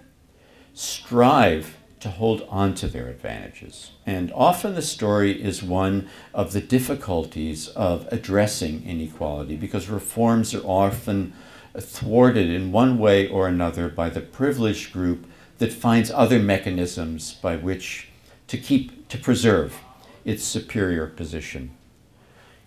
strive 0.74 1.78
to 2.00 2.10
hold 2.10 2.46
on 2.50 2.74
to 2.74 2.88
their 2.88 3.08
advantages. 3.08 3.92
And 4.06 4.32
often 4.34 4.74
the 4.74 4.82
story 4.82 5.42
is 5.42 5.62
one 5.62 6.10
of 6.34 6.52
the 6.52 6.62
difficulties 6.62 7.68
of 7.70 8.08
addressing 8.12 8.84
inequality 8.84 9.56
because 9.56 9.88
reforms 9.88 10.56
are 10.56 10.66
often 10.66 11.34
thwarted 11.80 12.50
in 12.50 12.72
one 12.72 12.98
way 12.98 13.28
or 13.28 13.48
another 13.48 13.88
by 13.88 14.10
the 14.10 14.20
privileged 14.20 14.92
group 14.92 15.26
that 15.62 15.72
finds 15.72 16.10
other 16.10 16.40
mechanisms 16.40 17.36
by 17.36 17.56
which 17.56 18.08
to 18.48 18.58
keep 18.58 19.08
to 19.10 19.16
preserve 19.16 19.80
its 20.26 20.44
superior 20.44 21.06
position. 21.06 21.70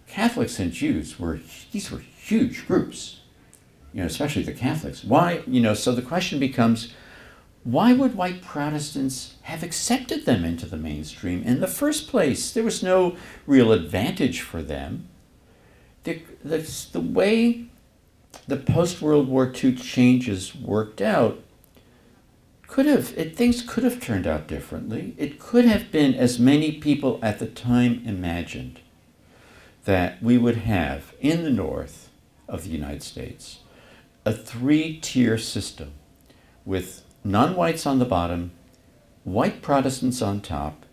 Catholics 0.07 0.61
and 0.61 0.71
Jews 0.71 1.19
were 1.19 1.41
these 1.73 1.91
were 1.91 1.99
huge 1.99 2.69
groups, 2.69 3.19
you 3.93 3.99
know, 3.99 4.07
especially 4.07 4.45
the 4.45 4.53
Catholics. 4.53 5.03
Why, 5.03 5.43
you 5.45 5.61
know, 5.61 5.75
so 5.75 5.91
the 5.91 6.03
question 6.03 6.39
becomes 6.39 6.95
why 7.65 7.95
would 7.95 8.15
white 8.15 8.43
Protestants 8.43 9.35
have 9.43 9.65
accepted 9.65 10.25
them 10.25 10.45
into 10.45 10.67
the 10.67 10.77
mainstream 10.77 11.43
in 11.43 11.59
the 11.59 11.67
first 11.67 12.07
place? 12.07 12.53
There 12.53 12.63
was 12.63 12.81
no 12.81 13.17
real 13.45 13.73
advantage 13.73 14.41
for 14.41 14.63
them. 14.63 15.09
The, 16.05 16.23
the, 16.45 16.59
the 16.93 17.01
way 17.01 17.65
the 18.47 18.59
post 18.59 19.03
World 19.03 19.27
War 19.27 19.53
II 19.53 19.75
changes 19.75 20.55
worked 20.55 21.01
out 21.01 21.44
could 22.75 22.87
have, 22.87 23.17
it, 23.17 23.37
things 23.37 23.63
could 23.63 23.85
have 23.85 24.01
turned 24.01 24.27
out 24.27 24.49
differently. 24.49 25.15
It 25.17 25.39
could 25.39 25.65
have 25.65 25.93
been, 25.93 26.13
as 26.13 26.41
many 26.41 26.73
people 26.73 27.21
at 27.23 27.39
the 27.39 27.47
time 27.47 28.03
imagined, 28.05 28.81
that 29.85 30.21
we 30.21 30.37
would 30.37 30.57
have 30.57 31.15
in 31.21 31.45
the 31.45 31.51
north 31.51 32.11
of 32.49 32.65
the 32.65 32.71
United 32.71 33.05
States 33.05 33.61
a 34.27 34.33
three 34.33 34.99
tier 34.99 35.39
system 35.39 35.93
with 36.65 37.05
non 37.23 37.55
whites 37.55 37.87
on 37.87 38.01
the 38.01 38.05
bottom, 38.05 38.51
white 39.23 39.63
Protestants 39.63 40.21
on 40.21 40.41
top, 40.41 40.85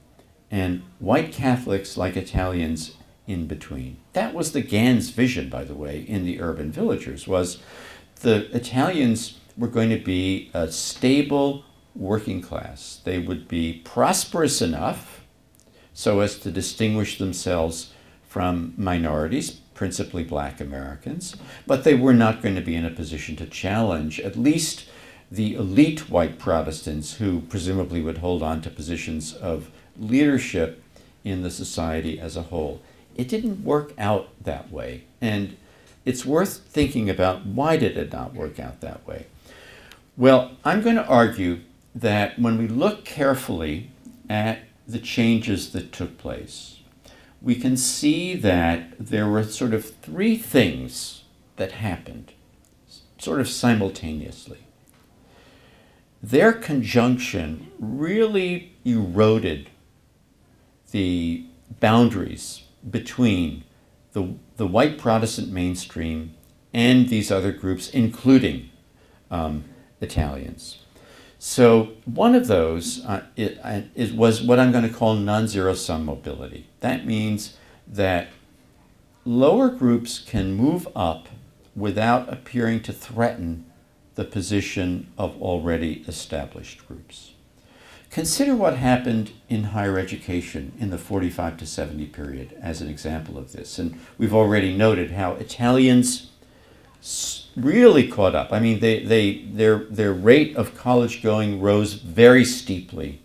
and 0.51 0.83
white 0.99 1.33
Catholics 1.33 1.97
like 1.97 2.15
Italians 2.15 2.91
in 3.25 3.47
between. 3.47 3.97
That 4.13 4.35
was 4.35 4.51
the 4.51 4.61
Gans 4.61 5.09
vision, 5.09 5.49
by 5.49 5.63
the 5.63 5.73
way, 5.73 6.01
in 6.01 6.25
the 6.25 6.41
urban 6.41 6.71
villagers, 6.71 7.27
was 7.27 7.57
the 8.19 8.55
Italians 8.55 9.39
were 9.57 9.67
going 9.67 9.89
to 9.89 9.97
be 9.97 10.51
a 10.53 10.71
stable 10.71 11.65
working 11.95 12.41
class. 12.41 12.99
They 13.03 13.19
would 13.19 13.47
be 13.47 13.81
prosperous 13.83 14.61
enough 14.61 15.21
so 15.93 16.19
as 16.21 16.39
to 16.39 16.51
distinguish 16.51 17.17
themselves 17.17 17.93
from 18.27 18.73
minorities, 18.77 19.51
principally 19.73 20.23
black 20.23 20.61
Americans, 20.61 21.35
but 21.67 21.83
they 21.83 21.95
were 21.95 22.13
not 22.13 22.41
going 22.41 22.55
to 22.55 22.61
be 22.61 22.75
in 22.75 22.85
a 22.85 22.91
position 22.91 23.35
to 23.35 23.45
challenge, 23.45 24.19
at 24.19 24.37
least 24.37 24.85
the 25.29 25.55
elite 25.55 26.09
white 26.09 26.37
Protestants 26.37 27.15
who 27.15 27.41
presumably 27.41 28.01
would 28.01 28.19
hold 28.19 28.43
on 28.43 28.61
to 28.61 28.69
positions 28.69 29.33
of 29.33 29.69
leadership 29.97 30.83
in 31.23 31.41
the 31.41 31.51
society 31.51 32.19
as 32.19 32.35
a 32.35 32.43
whole. 32.43 32.81
It 33.15 33.27
didn't 33.27 33.63
work 33.63 33.93
out 33.97 34.29
that 34.43 34.71
way. 34.71 35.03
And 35.21 35.57
it's 36.05 36.25
worth 36.25 36.59
thinking 36.67 37.09
about 37.09 37.45
why 37.45 37.77
did 37.77 37.97
it 37.97 38.11
not 38.11 38.33
work 38.33 38.59
out 38.59 38.81
that 38.81 39.05
way? 39.07 39.27
Well, 40.17 40.51
I'm 40.65 40.81
going 40.81 40.95
to 40.95 41.05
argue 41.05 41.61
that 41.93 42.39
when 42.39 42.57
we 42.57 42.67
look 42.67 43.05
carefully 43.05 43.91
at 44.29 44.59
the 44.87 44.99
changes 44.99 45.71
that 45.71 45.91
took 45.91 46.17
place, 46.17 46.79
we 47.41 47.55
can 47.55 47.75
see 47.75 48.35
that 48.35 48.93
there 48.99 49.27
were 49.27 49.43
sort 49.43 49.73
of 49.73 49.95
three 49.95 50.37
things 50.37 51.23
that 51.55 51.73
happened 51.73 52.33
sort 53.17 53.39
of 53.39 53.47
simultaneously. 53.47 54.59
Their 56.23 56.53
conjunction 56.53 57.71
really 57.79 58.73
eroded 58.85 59.69
the 60.91 61.45
boundaries 61.79 62.63
between 62.89 63.63
the, 64.13 64.35
the 64.57 64.67
white 64.67 64.97
Protestant 64.97 65.51
mainstream 65.51 66.35
and 66.73 67.09
these 67.09 67.31
other 67.31 67.51
groups, 67.51 67.89
including 67.89 68.69
um, 69.29 69.63
Italians. 69.99 70.80
So 71.43 71.93
one 72.05 72.35
of 72.35 72.45
those 72.45 73.03
uh, 73.03 73.23
it, 73.35 73.59
it 73.95 74.13
was 74.13 74.43
what 74.43 74.59
I'm 74.59 74.71
going 74.71 74.87
to 74.87 74.93
call 74.93 75.15
non-zero 75.15 75.73
sum 75.73 76.05
mobility. 76.05 76.67
That 76.81 77.07
means 77.07 77.57
that 77.87 78.27
lower 79.25 79.69
groups 79.69 80.19
can 80.19 80.53
move 80.53 80.87
up 80.95 81.29
without 81.75 82.31
appearing 82.31 82.83
to 82.83 82.93
threaten 82.93 83.65
the 84.13 84.23
position 84.23 85.07
of 85.17 85.41
already 85.41 86.05
established 86.07 86.87
groups. 86.87 87.31
Consider 88.11 88.55
what 88.55 88.77
happened 88.77 89.31
in 89.49 89.63
higher 89.63 89.97
education 89.97 90.73
in 90.79 90.91
the 90.91 90.99
45 90.99 91.57
to 91.57 91.65
70 91.65 92.05
period 92.05 92.55
as 92.61 92.81
an 92.81 92.87
example 92.87 93.39
of 93.39 93.51
this. 93.51 93.79
And 93.79 93.99
we've 94.19 94.35
already 94.35 94.77
noted 94.77 95.09
how 95.09 95.33
Italians 95.33 96.29
really 97.55 98.07
caught 98.07 98.35
up. 98.35 98.51
I 98.51 98.59
mean, 98.59 98.79
they, 98.79 99.03
they, 99.03 99.39
their, 99.39 99.79
their 99.79 100.13
rate 100.13 100.55
of 100.55 100.77
college 100.77 101.21
going 101.21 101.61
rose 101.61 101.93
very 101.93 102.45
steeply 102.45 103.21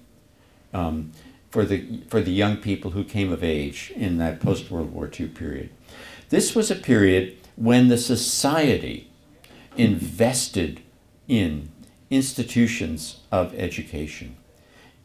um, 0.72 1.12
for, 1.51 1.64
the, 1.64 2.03
for 2.09 2.20
the 2.20 2.33
young 2.33 2.57
people 2.57 2.93
who 2.93 3.05
came 3.05 3.33
of 3.33 3.45
age 3.45 3.93
in 3.95 4.18
that 4.18 4.41
post 4.41 4.70
World 4.70 4.93
War 4.93 5.11
II 5.18 5.29
period. 5.29 5.70
This 6.29 6.55
was 6.55 6.70
a 6.70 6.77
period 6.77 7.37
when 7.55 7.89
the 7.89 7.99
society 7.99 9.11
invested 9.77 10.81
in 11.29 11.70
institutions 12.11 13.20
of 13.31 13.55
education. 13.55 14.37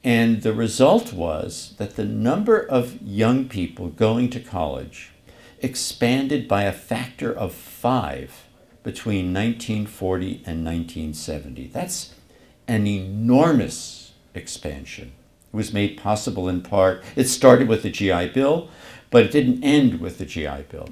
And 0.03 0.41
the 0.41 0.53
result 0.53 1.13
was 1.13 1.75
that 1.77 1.95
the 1.95 2.05
number 2.05 2.59
of 2.59 3.01
young 3.01 3.47
people 3.47 3.89
going 3.89 4.29
to 4.31 4.39
college 4.39 5.11
expanded 5.59 6.47
by 6.47 6.63
a 6.63 6.71
factor 6.71 7.31
of 7.31 7.53
five 7.53 8.47
between 8.83 9.33
1940 9.33 10.43
and 10.45 10.65
1970. 10.65 11.67
That's 11.67 12.13
an 12.67 12.87
enormous 12.87 14.13
expansion. 14.33 15.11
It 15.53 15.55
was 15.55 15.73
made 15.73 15.97
possible 15.97 16.47
in 16.47 16.61
part, 16.61 17.03
it 17.15 17.25
started 17.25 17.67
with 17.67 17.83
the 17.83 17.89
GI 17.89 18.29
Bill, 18.29 18.69
but 19.09 19.25
it 19.25 19.31
didn't 19.31 19.63
end 19.63 19.99
with 19.99 20.17
the 20.17 20.25
GI 20.25 20.65
Bill. 20.69 20.89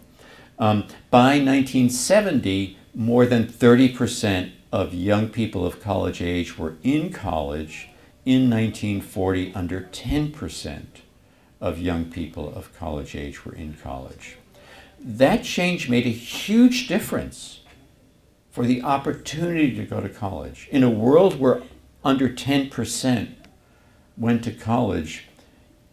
Um, 0.60 0.88
by 1.10 1.40
1970, 1.40 2.78
more 2.94 3.26
than 3.26 3.46
30% 3.46 4.52
of 4.72 4.94
young 4.94 5.30
people 5.30 5.66
of 5.66 5.82
college 5.82 6.22
age 6.22 6.58
were 6.58 6.76
in 6.84 7.12
college. 7.12 7.90
In 8.26 8.50
1940, 8.50 9.54
under 9.56 9.88
10% 9.92 10.86
of 11.62 11.80
young 11.80 12.06
people 12.06 12.54
of 12.54 12.78
college 12.78 13.16
age 13.16 13.46
were 13.46 13.56
in 13.56 13.76
college. 13.82 14.38
That 15.00 15.44
change 15.44 15.90
made 15.90 16.06
a 16.06 16.10
huge 16.10 16.88
difference 16.88 17.59
for 18.52 18.66
the 18.66 18.82
opportunity 18.82 19.76
to 19.76 19.86
go 19.86 20.02
to 20.02 20.10
college. 20.10 20.68
In 20.72 20.84
a 20.84 20.90
world 20.90 21.40
where 21.40 21.62
under 22.04 22.30
10% 22.30 23.36
went 24.18 24.44
to 24.44 24.52
college, 24.52 25.26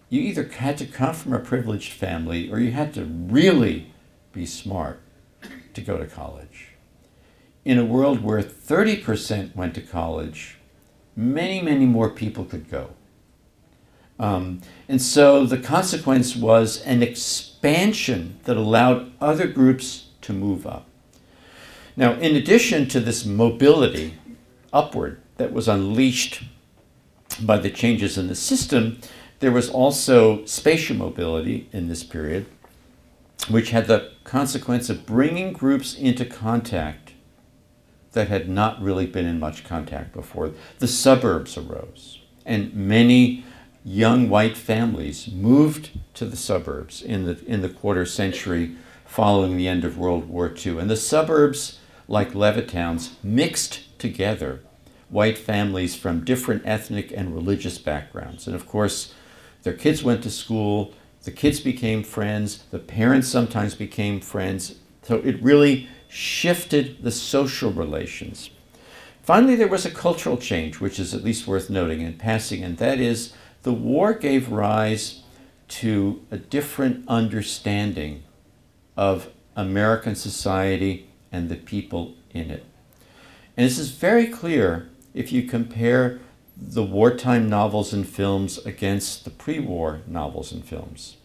you 0.09 0.21
either 0.21 0.45
had 0.45 0.79
to 0.79 0.87
come 0.87 1.15
from 1.15 1.33
a 1.33 1.39
privileged 1.39 1.93
family 1.93 2.51
or 2.51 2.59
you 2.59 2.73
had 2.73 2.95
to 2.95 3.05
really 3.05 3.93
be 4.33 4.47
smart 4.47 5.01
to 5.75 5.81
go 5.81 5.99
to 5.99 6.07
college. 6.07 6.69
In 7.65 7.79
a 7.79 7.85
world 7.85 8.23
where 8.23 8.41
30% 8.41 9.57
went 9.57 9.75
to 9.75 9.81
college, 9.81 10.57
many, 11.17 11.61
many 11.61 11.85
more 11.85 12.11
people 12.11 12.45
could 12.45 12.71
go. 12.71 12.91
Um, 14.19 14.61
and 14.89 15.03
so 15.03 15.45
the 15.45 15.59
consequence 15.59 16.37
was 16.37 16.81
an 16.83 17.03
expansion 17.03 18.39
that 18.45 18.57
allowed 18.57 19.13
other 19.21 19.47
groups 19.47 20.09
to 20.23 20.33
move 20.33 20.67
up. 20.67 20.87
Now, 21.97 22.13
in 22.15 22.37
addition 22.37 22.89
to 22.89 23.01
this 23.01 23.25
mobility 23.25 24.15
upward 24.73 25.21
that 25.39 25.53
was 25.53 25.69
unleashed 25.69 26.43
by 27.41 27.59
the 27.59 27.71
changes 27.71 28.19
in 28.19 28.29
the 28.29 28.35
system, 28.35 29.01
there 29.41 29.53
was 29.53 29.71
also 29.71 30.45
spatial 30.45 30.97
mobility 30.97 31.69
in 31.73 31.89
this 31.89 32.05
period 32.05 32.47
which 33.49 33.71
had 33.71 33.87
the 33.87 34.11
consequence 34.25 34.91
of 34.91 35.07
bringing 35.07 35.53
groups 35.53 35.95
into 35.95 36.25
contact 36.25 37.13
that 38.13 38.29
had 38.29 38.49
not 38.49 38.81
really 38.83 39.07
been 39.07 39.27
in 39.27 39.39
much 39.39 39.65
contact 39.65 40.13
before. 40.13 40.53
The 40.79 40.89
suburbs 40.89 41.57
arose, 41.57 42.21
and 42.45 42.75
many 42.75 43.45
young 43.85 44.29
white 44.29 44.57
families 44.57 45.29
moved 45.29 45.91
to 46.15 46.25
the 46.25 46.37
suburbs 46.37 47.03
in 47.03 47.25
the, 47.25 47.45
in 47.47 47.61
the 47.61 47.69
quarter 47.69 48.05
century 48.07 48.75
following 49.05 49.57
the 49.57 49.69
end 49.69 49.85
of 49.85 49.99
World 49.99 50.29
War 50.29 50.53
II. 50.53 50.79
And 50.79 50.91
the 50.91 50.97
suburbs, 50.97 51.79
like 52.09 52.33
Levittown's, 52.33 53.17
mixed 53.23 53.99
together 53.99 54.61
white 55.09 55.39
families 55.39 55.95
from 55.95 56.25
different 56.25 56.63
ethnic 56.65 57.13
and 57.13 57.35
religious 57.35 57.79
backgrounds. 57.79 58.47
And 58.47 58.57
of 58.57 58.67
course, 58.67 59.15
their 59.63 59.73
kids 59.73 60.03
went 60.03 60.23
to 60.23 60.31
school, 60.31 60.95
the 61.23 61.31
kids 61.31 61.61
became 61.61 62.03
friends, 62.03 62.65
the 62.71 62.79
parents 62.79 63.29
sometimes 63.29 63.75
became 63.75 64.21
friends. 64.21 64.77
So 65.03 65.17
it 65.17 65.43
really 65.43 65.89
shifted 66.09 67.03
the 67.03 67.11
social 67.11 67.73
relations. 67.73 68.51
Finally, 69.23 69.57
there 69.57 69.69
was 69.69 69.85
a 69.85 69.91
cultural 69.91 70.37
change, 70.37 70.81
which 70.81 71.01
is 71.01 71.13
at 71.13 71.25
least 71.25 71.49
worth 71.49 71.69
noting 71.69 72.01
in 72.01 72.15
passing, 72.15 72.63
and 72.63 72.79
that 72.79 73.01
is 73.01 73.33
the 73.65 73.73
war 73.73 74.13
gave 74.13 74.53
rise 74.53 75.23
to 75.69 76.25
a 76.31 76.37
different 76.37 77.05
understanding 77.09 78.23
of 78.97 79.29
American 79.57 80.15
society 80.15 81.06
and 81.33 81.49
the 81.49 81.57
people 81.57 82.15
in 82.33 82.51
it. 82.51 82.65
And 83.57 83.67
this 83.67 83.79
is 83.79 83.91
very 83.91 84.27
clear 84.27 84.89
if 85.15 85.33
you 85.33 85.43
compare 85.43 86.21
the 86.57 86.83
wartime 86.83 87.49
novels 87.49 87.93
and 87.93 88.09
films 88.09 88.59
against 88.59 89.25
the 89.25 89.31
pre 89.31 89.59
war 89.59 90.01
novels 90.07 90.53
and 90.53 90.65
films. 90.65 91.17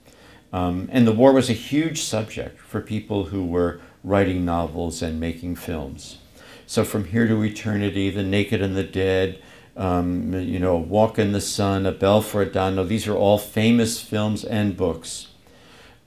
Um, 0.54 0.90
and 0.92 1.08
the 1.08 1.14
war 1.14 1.32
was 1.32 1.50
a 1.50 1.54
huge 1.54 2.02
subject 2.02 2.60
for 2.60 2.82
people 2.82 3.26
who 3.26 3.46
were 3.46 3.80
writing 4.04 4.44
novels 4.44 5.02
and 5.02 5.20
making 5.20 5.56
films. 5.56 6.18
So, 6.66 6.84
From 6.84 7.06
Here 7.06 7.28
to 7.28 7.44
Eternity, 7.44 8.10
The 8.10 8.24
Naked 8.24 8.62
and 8.62 8.76
the 8.76 8.84
Dead, 8.84 9.42
um, 9.78 10.34
you 10.34 10.60
know, 10.60 10.78
Walk 10.78 11.18
in 11.18 11.32
the 11.32 11.42
Sun, 11.42 11.86
A 11.86 11.92
Bell 11.92 12.22
for 12.22 12.42
Adano, 12.42 12.84
these 12.84 13.08
are 13.08 13.16
all 13.16 13.38
famous 13.38 14.02
films 14.02 14.44
and 14.44 14.76
books. 14.76 15.28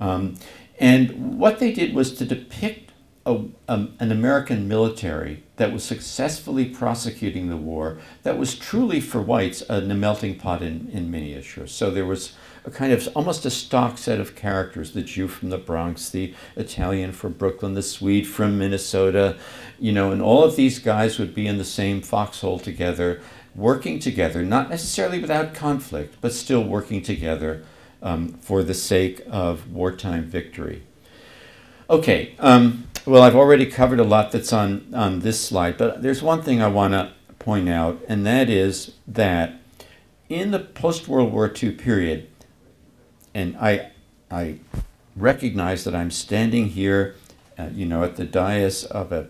Um, 0.00 0.36
and 0.78 1.38
what 1.38 1.58
they 1.58 1.72
did 1.72 1.94
was 1.94 2.14
to 2.14 2.24
depict 2.24 2.83
a, 3.26 3.44
a, 3.68 3.86
an 4.00 4.12
American 4.12 4.68
military 4.68 5.42
that 5.56 5.72
was 5.72 5.82
successfully 5.82 6.66
prosecuting 6.66 7.48
the 7.48 7.56
war 7.56 7.98
that 8.22 8.36
was 8.36 8.54
truly 8.54 9.00
for 9.00 9.22
whites 9.22 9.62
a 9.68 9.80
melting 9.82 10.38
pot 10.38 10.62
in, 10.62 10.90
in 10.92 11.10
miniature. 11.10 11.66
So 11.66 11.90
there 11.90 12.04
was 12.04 12.34
a 12.66 12.70
kind 12.70 12.92
of 12.92 13.08
almost 13.14 13.44
a 13.46 13.50
stock 13.50 13.98
set 13.98 14.20
of 14.20 14.34
characters 14.34 14.92
the 14.92 15.02
Jew 15.02 15.28
from 15.28 15.50
the 15.50 15.58
Bronx, 15.58 16.10
the 16.10 16.34
Italian 16.56 17.12
from 17.12 17.32
Brooklyn, 17.32 17.74
the 17.74 17.82
Swede 17.82 18.26
from 18.26 18.58
Minnesota, 18.58 19.36
you 19.78 19.92
know, 19.92 20.12
and 20.12 20.20
all 20.20 20.44
of 20.44 20.56
these 20.56 20.78
guys 20.78 21.18
would 21.18 21.34
be 21.34 21.46
in 21.46 21.58
the 21.58 21.64
same 21.64 22.00
foxhole 22.00 22.58
together, 22.58 23.20
working 23.54 23.98
together, 23.98 24.42
not 24.42 24.70
necessarily 24.70 25.18
without 25.18 25.54
conflict, 25.54 26.16
but 26.20 26.32
still 26.32 26.64
working 26.64 27.02
together 27.02 27.64
um, 28.02 28.34
for 28.34 28.62
the 28.62 28.74
sake 28.74 29.22
of 29.30 29.70
wartime 29.70 30.24
victory. 30.24 30.82
Okay, 31.88 32.34
um, 32.38 32.86
well, 33.04 33.22
I've 33.22 33.36
already 33.36 33.66
covered 33.66 34.00
a 34.00 34.04
lot 34.04 34.32
that's 34.32 34.54
on, 34.54 34.86
on 34.94 35.20
this 35.20 35.38
slide, 35.38 35.76
but 35.76 36.00
there's 36.00 36.22
one 36.22 36.40
thing 36.40 36.62
I 36.62 36.68
want 36.68 36.94
to 36.94 37.12
point 37.38 37.68
out, 37.68 38.00
and 38.08 38.24
that 38.24 38.48
is 38.48 38.94
that 39.06 39.60
in 40.30 40.50
the 40.50 40.60
post 40.60 41.08
World 41.08 41.30
War 41.30 41.52
II 41.62 41.72
period, 41.72 42.28
and 43.34 43.54
I, 43.58 43.90
I 44.30 44.60
recognize 45.14 45.84
that 45.84 45.94
I'm 45.94 46.10
standing 46.10 46.68
here, 46.68 47.16
uh, 47.58 47.68
you 47.70 47.84
know, 47.84 48.02
at 48.02 48.16
the 48.16 48.24
dais 48.24 48.84
of 48.84 49.12
a, 49.12 49.28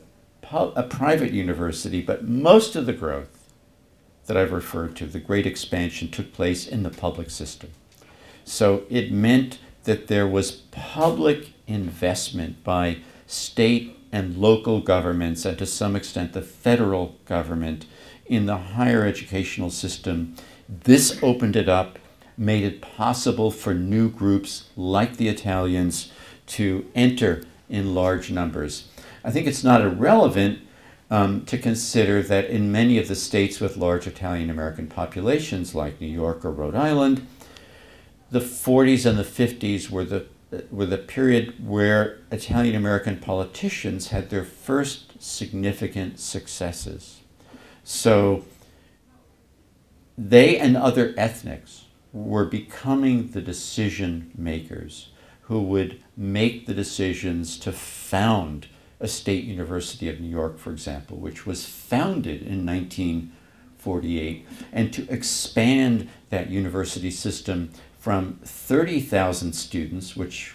a 0.53 0.83
private 0.85 1.33
university, 1.33 2.03
but 2.03 2.23
most 2.23 2.77
of 2.77 2.87
the 2.87 2.93
growth 2.93 3.53
that 4.27 4.37
I've 4.37 4.53
referred 4.53 4.95
to, 4.97 5.07
the 5.07 5.19
great 5.19 5.45
expansion, 5.45 6.09
took 6.09 6.33
place 6.33 6.69
in 6.69 6.85
the 6.85 6.91
public 6.91 7.31
system. 7.31 7.71
So 8.45 8.85
it 8.89 9.11
meant 9.11 9.59
that 9.85 10.09
there 10.09 10.26
was 10.26 10.51
public 10.51 11.53
investment 11.66 12.62
by 12.64 12.99
state 13.26 13.97
and 14.12 14.37
local 14.37 14.80
governments, 14.80 15.45
and 15.45 15.59
to 15.59 15.66
some 15.66 15.97
extent 15.97 16.32
the 16.32 16.43
federal 16.43 17.16
government, 17.24 17.87
in 18.26 18.47
the 18.47 18.57
higher 18.57 19.05
educational 19.05 19.70
system. 19.70 20.35
This 20.68 21.22
opened 21.22 21.57
it 21.57 21.68
up, 21.68 21.99
made 22.37 22.64
it 22.64 22.80
possible 22.80 23.51
for 23.51 23.74
new 23.74 24.09
groups 24.09 24.70
like 24.76 25.16
the 25.16 25.28
Italians 25.28 26.11
to 26.47 26.87
enter 26.95 27.43
in 27.68 27.95
large 27.95 28.30
numbers. 28.30 28.89
I 29.22 29.30
think 29.30 29.47
it's 29.47 29.64
not 29.64 29.82
irrelevant 29.82 30.61
um, 31.11 31.45
to 31.47 31.59
consider 31.59 32.22
that 32.22 32.47
in 32.47 32.72
many 32.72 32.99
of 32.99 33.09
the 33.09 33.14
states 33.14 33.61
with 33.61 33.76
large 33.76 34.07
Italian 34.07 34.51
American 34.51 34.87
populations, 34.87 35.74
like 35.74 36.01
New 36.01 36.07
York 36.07 36.45
or 36.45 36.51
Rhode 36.51 36.74
Island, 36.74 37.26
the 38.35 38.41
40s 38.41 39.07
and 39.07 39.16
the 39.16 39.22
50s 39.22 39.91
were 39.91 40.05
the 40.05 40.26
were 40.72 40.87
the 40.87 40.99
period 40.99 41.64
where 41.64 42.18
Italian 42.32 42.74
American 42.74 43.18
politicians 43.18 44.09
had 44.09 44.28
their 44.28 44.43
first 44.43 45.22
significant 45.22 46.18
successes. 46.18 47.20
So 47.85 48.45
they 50.18 50.59
and 50.59 50.76
other 50.76 51.14
ethnics 51.16 51.85
were 52.12 52.45
becoming 52.45 53.28
the 53.28 53.41
decision 53.41 54.32
makers 54.37 55.11
who 55.43 55.62
would 55.62 56.03
make 56.16 56.66
the 56.66 56.74
decisions 56.74 57.57
to 57.61 57.70
found 57.70 58.66
a 58.99 59.07
state 59.07 59.45
university 59.45 60.09
of 60.09 60.18
New 60.18 60.28
York, 60.28 60.59
for 60.59 60.72
example, 60.72 61.18
which 61.18 61.47
was 61.47 61.66
founded 61.66 62.43
in 62.43 62.66
1948, 62.66 64.45
and 64.72 64.93
to 64.93 65.09
expand 65.09 66.09
that 66.30 66.51
university 66.51 67.12
system 67.12 67.70
from 68.05 68.39
30,000 68.45 69.55
students, 69.55 70.15
which 70.15 70.53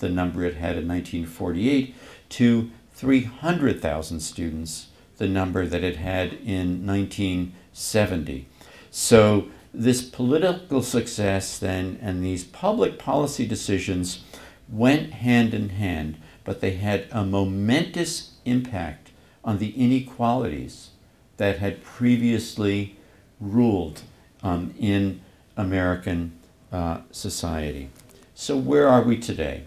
the 0.00 0.08
number 0.10 0.44
it 0.44 0.56
had 0.56 0.76
in 0.76 0.86
1948, 0.86 1.94
to 2.28 2.70
300,000 2.92 4.20
students, 4.20 4.88
the 5.16 5.26
number 5.26 5.64
that 5.64 5.82
it 5.82 5.96
had 5.96 6.34
in 6.34 6.86
1970. 6.86 8.46
So 8.90 9.46
this 9.72 10.02
political 10.02 10.82
success 10.82 11.58
then 11.58 11.98
and 12.02 12.22
these 12.22 12.44
public 12.44 12.98
policy 12.98 13.46
decisions 13.46 14.22
went 14.68 15.14
hand 15.14 15.54
in 15.54 15.70
hand, 15.70 16.18
but 16.44 16.60
they 16.60 16.72
had 16.72 17.06
a 17.10 17.24
momentous 17.24 18.32
impact 18.44 19.10
on 19.42 19.56
the 19.56 19.70
inequalities 19.70 20.90
that 21.38 21.60
had 21.60 21.82
previously 21.82 22.98
ruled 23.40 24.02
um, 24.42 24.74
in 24.78 25.22
American 25.56 26.38
uh, 26.74 27.00
society. 27.12 27.88
So, 28.34 28.56
where 28.56 28.88
are 28.88 29.02
we 29.02 29.16
today? 29.16 29.62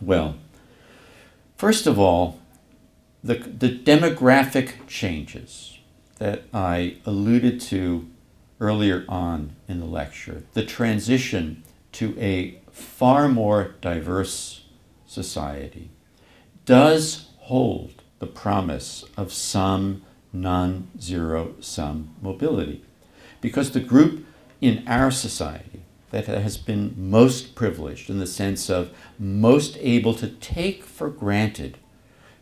Well, 0.00 0.36
first 1.56 1.88
of 1.88 1.98
all, 1.98 2.38
the, 3.24 3.34
the 3.34 3.76
demographic 3.76 4.86
changes 4.86 5.78
that 6.18 6.44
I 6.54 6.98
alluded 7.04 7.60
to 7.62 8.08
earlier 8.60 9.04
on 9.08 9.56
in 9.66 9.80
the 9.80 9.86
lecture, 9.86 10.44
the 10.52 10.64
transition 10.64 11.64
to 11.92 12.16
a 12.20 12.60
far 12.70 13.28
more 13.28 13.74
diverse 13.80 14.64
society, 15.06 15.90
does 16.66 17.30
hold 17.38 18.02
the 18.20 18.28
promise 18.28 19.04
of 19.16 19.32
some 19.32 20.02
non 20.32 20.88
zero 21.00 21.56
sum 21.58 22.14
mobility. 22.22 22.84
Because 23.40 23.72
the 23.72 23.80
group 23.80 24.24
in 24.60 24.84
our 24.86 25.10
society 25.10 25.69
that 26.10 26.26
has 26.26 26.56
been 26.56 26.94
most 26.96 27.54
privileged 27.54 28.10
in 28.10 28.18
the 28.18 28.26
sense 28.26 28.68
of 28.68 28.90
most 29.18 29.76
able 29.80 30.14
to 30.14 30.28
take 30.28 30.84
for 30.84 31.08
granted 31.08 31.78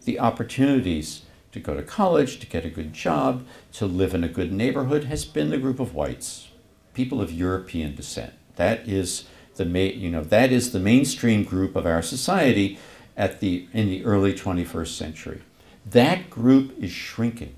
the 0.05 0.19
opportunities 0.19 1.23
to 1.53 1.61
go 1.61 1.75
to 1.75 1.83
college, 1.83 2.39
to 2.41 2.47
get 2.47 2.64
a 2.64 2.71
good 2.71 2.93
job, 2.93 3.47
to 3.73 3.87
live 3.87 4.14
in 4.14 4.25
a 4.25 4.29
good 4.29 4.53
neighborhood 4.53 5.05
has 5.05 5.25
been 5.25 5.51
the 5.51 5.59
group 5.59 5.81
of 5.81 5.95
whites, 5.95 6.49
people 6.95 7.21
of 7.21 7.33
European 7.33 7.95
descent. 7.95 8.33
That 8.57 8.89
is 8.89 9.25
the 9.57 9.64
ma- 9.64 9.79
you 9.81 10.11
know 10.11 10.23
that 10.23 10.53
is 10.53 10.73
the 10.73 10.79
mainstream 10.79 11.45
group 11.45 11.77
of 11.77 11.85
our 11.85 12.03
society 12.03 12.79
at 13.16 13.41
the 13.41 13.66
in 13.73 13.89
the 13.89 14.05
early 14.05 14.33
21st 14.33 14.97
century. 14.97 15.43
That 15.85 16.31
group 16.31 16.75
is 16.79 16.91
shrinking. 16.91 17.55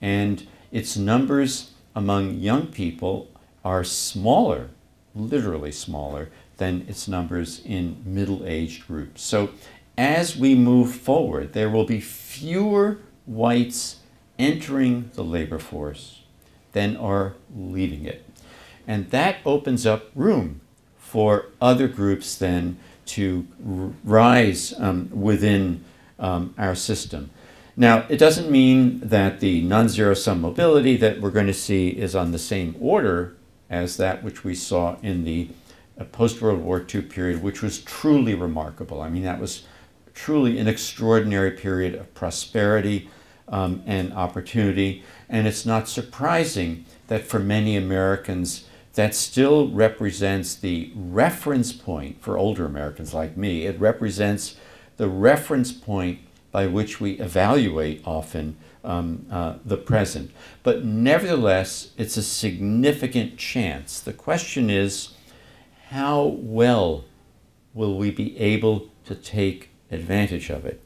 And 0.00 0.46
its 0.72 0.96
numbers 0.96 1.72
among 1.94 2.34
young 2.34 2.68
people 2.68 3.28
are 3.64 3.84
smaller, 3.84 4.70
literally 5.14 5.72
smaller, 5.72 6.30
than 6.56 6.84
its 6.88 7.08
numbers 7.08 7.62
in 7.64 8.02
middle 8.04 8.46
aged 8.46 8.86
groups. 8.86 9.22
So 9.22 9.50
as 9.96 10.36
we 10.36 10.54
move 10.54 10.94
forward, 10.94 11.52
there 11.52 11.70
will 11.70 11.84
be 11.84 12.00
fewer 12.00 12.98
whites 13.26 13.96
entering 14.38 15.10
the 15.14 15.24
labor 15.24 15.58
force 15.58 16.22
than 16.72 16.96
are 16.96 17.34
leaving 17.54 18.04
it. 18.06 18.24
And 18.86 19.10
that 19.10 19.36
opens 19.44 19.86
up 19.86 20.10
room 20.14 20.60
for 20.98 21.46
other 21.60 21.88
groups 21.88 22.36
then 22.36 22.78
to 23.06 23.46
rise 24.04 24.72
um, 24.78 25.10
within 25.12 25.84
um, 26.18 26.54
our 26.56 26.74
system. 26.74 27.30
Now, 27.76 28.06
it 28.08 28.18
doesn't 28.18 28.50
mean 28.50 29.00
that 29.00 29.40
the 29.40 29.62
non 29.62 29.88
zero 29.88 30.14
sum 30.14 30.40
mobility 30.40 30.96
that 30.96 31.20
we're 31.20 31.30
going 31.30 31.46
to 31.46 31.54
see 31.54 31.88
is 31.88 32.14
on 32.14 32.32
the 32.32 32.38
same 32.38 32.76
order 32.78 33.34
as 33.70 33.96
that 33.96 34.22
which 34.22 34.44
we 34.44 34.54
saw 34.54 34.96
in 35.00 35.24
the 35.24 35.48
uh, 35.98 36.04
post 36.04 36.42
World 36.42 36.60
War 36.60 36.84
II 36.92 37.02
period, 37.02 37.42
which 37.42 37.62
was 37.62 37.80
truly 37.80 38.34
remarkable. 38.34 39.00
I 39.00 39.08
mean, 39.08 39.22
that 39.22 39.40
was 39.40 39.62
truly 40.12 40.58
an 40.58 40.68
extraordinary 40.68 41.52
period 41.52 41.94
of 41.94 42.12
prosperity 42.12 43.08
um, 43.48 43.82
and 43.86 44.12
opportunity. 44.12 45.02
And 45.28 45.46
it's 45.46 45.64
not 45.64 45.88
surprising 45.88 46.84
that 47.06 47.24
for 47.24 47.38
many 47.38 47.76
Americans, 47.76 48.64
that 48.94 49.14
still 49.14 49.68
represents 49.68 50.54
the 50.54 50.92
reference 50.94 51.72
point 51.72 52.20
for 52.20 52.36
older 52.36 52.66
Americans 52.66 53.14
like 53.14 53.36
me. 53.36 53.66
It 53.66 53.78
represents 53.78 54.56
the 54.96 55.08
reference 55.08 55.72
point 55.72 56.18
by 56.50 56.66
which 56.66 57.00
we 57.00 57.12
evaluate 57.12 58.02
often 58.04 58.56
um, 58.84 59.26
uh, 59.30 59.54
the 59.64 59.76
present. 59.76 60.30
But 60.62 60.84
nevertheless, 60.84 61.90
it's 61.96 62.16
a 62.16 62.22
significant 62.22 63.36
chance. 63.36 64.00
The 64.00 64.12
question 64.12 64.70
is 64.70 65.10
how 65.88 66.36
well 66.38 67.04
will 67.74 67.96
we 67.96 68.10
be 68.10 68.38
able 68.38 68.88
to 69.04 69.14
take 69.14 69.70
advantage 69.90 70.50
of 70.50 70.64
it. 70.64 70.80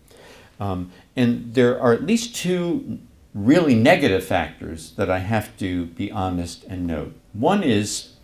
Um, 0.61 0.93
and 1.17 1.55
there 1.55 1.81
are 1.81 1.93
at 1.93 2.05
least 2.05 2.35
two 2.35 2.99
really 3.35 3.75
negative 3.75 4.25
factors 4.25 4.93
that 4.93 5.11
I 5.11 5.19
have 5.19 5.57
to 5.59 5.87
be 5.87 6.11
honest 6.11 6.65
and 6.65 6.87
note. 6.87 7.15
One 7.33 7.63
is 7.63 8.15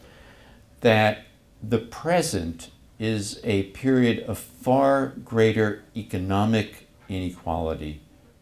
that 0.80 1.26
the 1.62 1.78
present 1.78 2.70
is 2.98 3.40
a 3.44 3.64
period 3.64 4.20
of 4.20 4.38
far 4.38 5.08
greater 5.24 5.82
economic 5.96 6.88
inequality 7.08 8.00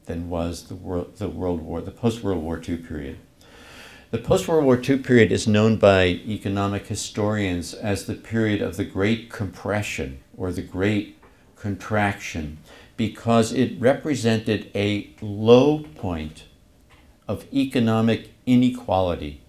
than 0.09 0.29
was 0.29 0.65
the 0.65 0.75
world, 0.75 1.17
the 1.19 1.29
World 1.29 1.61
War, 1.61 1.81
the 1.81 1.93
post 1.93 2.25
World 2.25 2.43
War 2.43 2.61
II 2.67 2.79
period. 2.79 3.19
The 4.11 4.19
post 4.19 4.49
World 4.49 4.65
War 4.65 4.81
II 4.83 4.99
period 4.99 5.31
is 5.31 5.47
known 5.47 5.77
by 5.77 6.07
economic 6.07 6.87
historians 6.87 7.75
as 7.75 8.07
the 8.07 8.15
period 8.15 8.63
of 8.63 8.77
the 8.77 8.85
Great 8.85 9.31
Compression 9.31 10.19
or 10.37 10.51
the 10.51 10.63
Great 10.63 11.19
contraction 11.57 12.59
because 12.97 13.53
it 13.53 13.79
represented 13.79 14.71
a 14.75 15.11
low 15.21 15.81
point 15.95 16.45
of 17.29 17.45
economic 17.53 18.33
inequality 18.47 19.43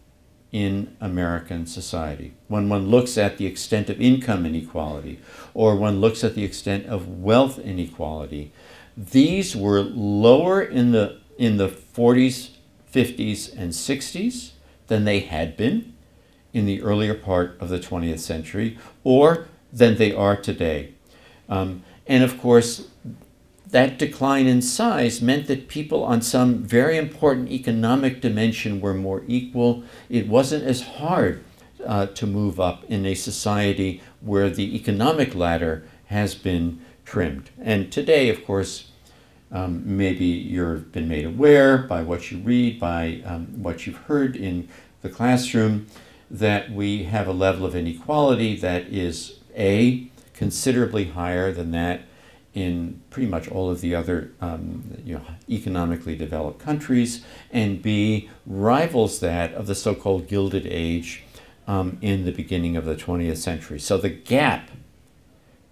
in 0.52 0.96
American 1.00 1.66
society. 1.66 2.34
When 2.48 2.70
one 2.70 2.90
looks 2.90 3.18
at 3.18 3.38
the 3.38 3.46
extent 3.46 3.90
of 3.90 4.02
income 4.02 4.46
inequality 4.46 5.20
or 5.54 5.76
one 5.76 6.02
looks 6.02 6.24
at 6.24 6.36
the 6.36 6.44
extent 6.44 6.86
of 6.88 7.08
wealth 7.08 7.60
inequality, 7.60 8.52
these 9.00 9.56
were 9.56 9.80
lower 9.80 10.62
in 10.62 10.92
the, 10.92 11.20
in 11.38 11.56
the 11.56 11.70
40s, 11.70 12.50
50s, 12.94 13.56
and 13.56 13.72
60s 13.72 14.52
than 14.88 15.06
they 15.06 15.22
had 15.22 15.56
been 15.56 15.94
in 16.52 16.66
the 16.66 16.82
earlier 16.82 17.14
part 17.14 17.58
of 17.62 17.70
the 17.70 17.80
20th 17.80 18.20
century 18.20 18.78
or 19.06 19.48
than 19.72 19.96
they 19.96 20.14
are 20.14 20.36
today. 20.36 20.94
Um, 21.48 21.84
and 22.08 22.24
of 22.24 22.40
course, 22.42 22.90
that 23.68 23.98
decline 23.98 24.48
in 24.48 24.62
size 24.62 25.22
meant 25.22 25.48
that 25.48 25.70
people 25.70 26.04
on 26.04 26.22
some 26.22 26.64
very 26.64 26.98
important 26.98 27.52
economic 27.52 28.20
dimension 28.20 28.82
were 28.82 28.96
more 28.96 29.24
equal. 29.28 29.84
It 30.10 30.28
wasn't 30.28 30.66
as 30.66 30.82
hard 30.82 31.44
uh, 31.86 32.08
to 32.08 32.28
move 32.28 32.60
up 32.60 32.84
in 32.86 33.06
a 33.06 33.14
society 33.14 34.02
where 34.20 34.50
the 34.50 34.76
economic 34.76 35.36
ladder 35.36 35.86
has 36.08 36.36
been 36.36 36.82
trimmed. 37.06 37.52
And 37.62 37.92
today, 37.92 38.30
of 38.30 38.44
course, 38.44 38.89
um, 39.52 39.82
maybe 39.86 40.26
you've 40.26 40.92
been 40.92 41.08
made 41.08 41.26
aware 41.26 41.78
by 41.78 42.04
what 42.04 42.32
you 42.32 42.38
read, 42.40 42.80
by 42.80 43.22
um, 43.26 43.64
what 43.64 43.88
you've 43.88 43.98
heard 43.98 44.36
in 44.36 44.70
the 45.02 45.10
classroom, 45.10 45.88
that 46.30 46.72
we 46.72 47.04
have 47.04 47.28
a 47.28 47.34
level 47.34 47.66
of 47.66 47.76
inequality 47.76 48.56
that 48.58 48.84
is 48.84 49.40
A, 49.58 50.10
considerably 50.34 51.06
higher 51.06 51.52
than 51.52 51.72
that 51.72 52.02
in 52.54 53.02
pretty 53.10 53.28
much 53.28 53.48
all 53.48 53.70
of 53.70 53.82
the 53.82 53.96
other 53.96 54.32
um, 54.42 54.98
you 55.04 55.16
know, 55.16 55.22
economically 55.50 56.16
developed 56.16 56.60
countries, 56.60 57.24
and 57.52 57.82
B, 57.82 58.30
rivals 58.46 59.20
that 59.20 59.54
of 59.54 59.68
the 59.68 59.76
so 59.76 59.96
called 59.96 60.28
Gilded 60.28 60.68
Age 60.68 61.24
um, 61.68 61.98
in 62.02 62.26
the 62.26 62.32
beginning 62.32 62.76
of 62.76 62.86
the 62.86 62.96
20th 62.96 63.38
century. 63.38 63.80
So 63.80 63.98
the 63.98 64.10
gap 64.10 64.72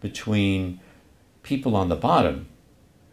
between 0.02 0.80
people 1.42 1.76
on 1.76 1.90
the 1.90 1.96
bottom 1.96 2.48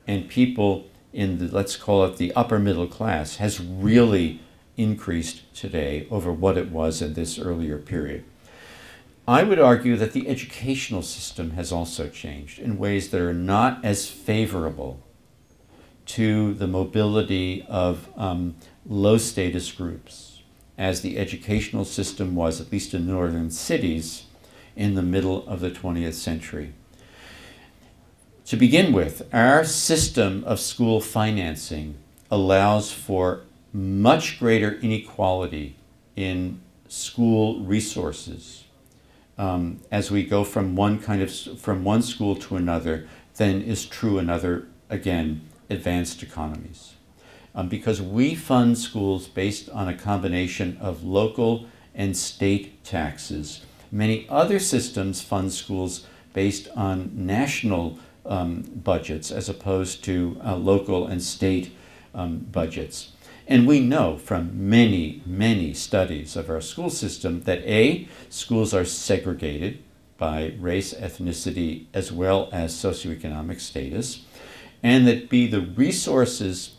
and 0.07 0.29
people 0.29 0.87
in 1.13 1.39
the, 1.39 1.55
let's 1.55 1.77
call 1.77 2.05
it 2.05 2.17
the 2.17 2.35
upper 2.35 2.59
middle 2.59 2.87
class, 2.87 3.37
has 3.37 3.61
really 3.61 4.41
increased 4.77 5.43
today 5.55 6.07
over 6.11 6.33
what 6.33 6.59
it 6.59 6.71
was 6.71 7.01
in 7.01 7.15
this 7.15 7.39
earlier 7.39 7.79
period. 7.79 8.25
I 9.27 9.43
would 9.43 9.59
argue 9.59 9.97
that 9.97 10.13
the 10.13 10.29
educational 10.29 11.03
system 11.03 11.53
has 11.53 11.73
also 11.73 12.09
changed 12.09 12.59
in 12.59 12.77
ways 12.77 13.09
that 13.11 13.21
are 13.21 13.33
not 13.33 13.83
as 13.85 14.11
favorable 14.11 15.01
to 16.07 16.53
the 16.55 16.67
mobility 16.67 17.65
of 17.69 18.09
um, 18.17 18.57
low 18.85 19.17
status 19.17 19.73
groups 19.73 20.43
as 20.77 21.01
the 21.01 21.17
educational 21.17 21.85
system 21.85 22.35
was, 22.35 22.61
at 22.61 22.71
least 22.71 22.93
in 22.93 23.07
northern 23.07 23.51
cities, 23.51 24.25
in 24.77 24.95
the 24.95 25.03
middle 25.03 25.47
of 25.47 25.61
the 25.61 25.71
20th 25.71 26.15
century. 26.15 26.75
To 28.49 28.59
begin 28.59 28.92
with, 28.92 29.26
our 29.32 29.64
system 29.64 30.45
of 30.45 30.61
school 30.61 31.01
financing 31.01 31.95
allows 32.30 32.92
for 32.92 33.40
much 33.72 34.38
greater 34.38 34.72
inequality 34.80 35.76
in 36.14 36.61
school 36.86 37.61
resources. 37.61 38.64
Um, 39.38 39.80
as 39.90 40.11
we 40.11 40.24
go 40.24 40.45
from 40.45 40.76
one 40.76 41.01
kind 41.01 41.22
of 41.22 41.34
from 41.59 41.84
one 41.84 42.03
school 42.03 42.36
to 42.36 42.57
another 42.57 43.09
than 43.36 43.62
is 43.62 43.86
true 43.86 44.18
in 44.18 44.28
other 44.28 44.68
again 44.90 45.49
advanced 45.70 46.22
economies. 46.22 46.92
Um, 47.55 47.70
because 47.70 48.03
we 48.03 48.34
fund 48.34 48.76
schools 48.76 49.26
based 49.26 49.70
on 49.70 49.88
a 49.88 49.97
combination 49.97 50.76
of 50.82 51.03
local 51.03 51.66
and 51.95 52.14
state 52.14 52.84
taxes. 52.84 53.64
Many 53.90 54.26
other 54.28 54.59
systems 54.59 55.22
fund 55.22 55.51
schools 55.51 56.07
based 56.34 56.68
on 56.76 57.11
national 57.14 57.99
um, 58.27 58.62
budgets 58.75 59.31
as 59.31 59.49
opposed 59.49 60.05
to 60.05 60.41
uh, 60.45 60.57
local 60.57 61.07
and 61.07 61.22
state 61.22 61.75
um, 62.14 62.39
budgets 62.39 63.12
and 63.47 63.66
we 63.66 63.81
know 63.81 64.16
from 64.16 64.70
many, 64.70 65.22
many 65.27 65.75
studies 65.75 66.35
of 66.35 66.49
our 66.49 66.62
school 66.62 66.89
system 66.89 67.43
that 67.43 67.59
A, 67.61 68.09
schools 68.31 68.72
are 68.72 68.87
segregated 68.87 69.83
by 70.16 70.55
race, 70.59 70.95
ethnicity, 70.95 71.87
as 71.93 72.11
well 72.11 72.49
as 72.53 72.72
socioeconomic 72.72 73.61
status, 73.61 74.25
and 74.83 75.07
that 75.07 75.29
B, 75.29 75.47
the 75.47 75.61
resources 75.61 76.77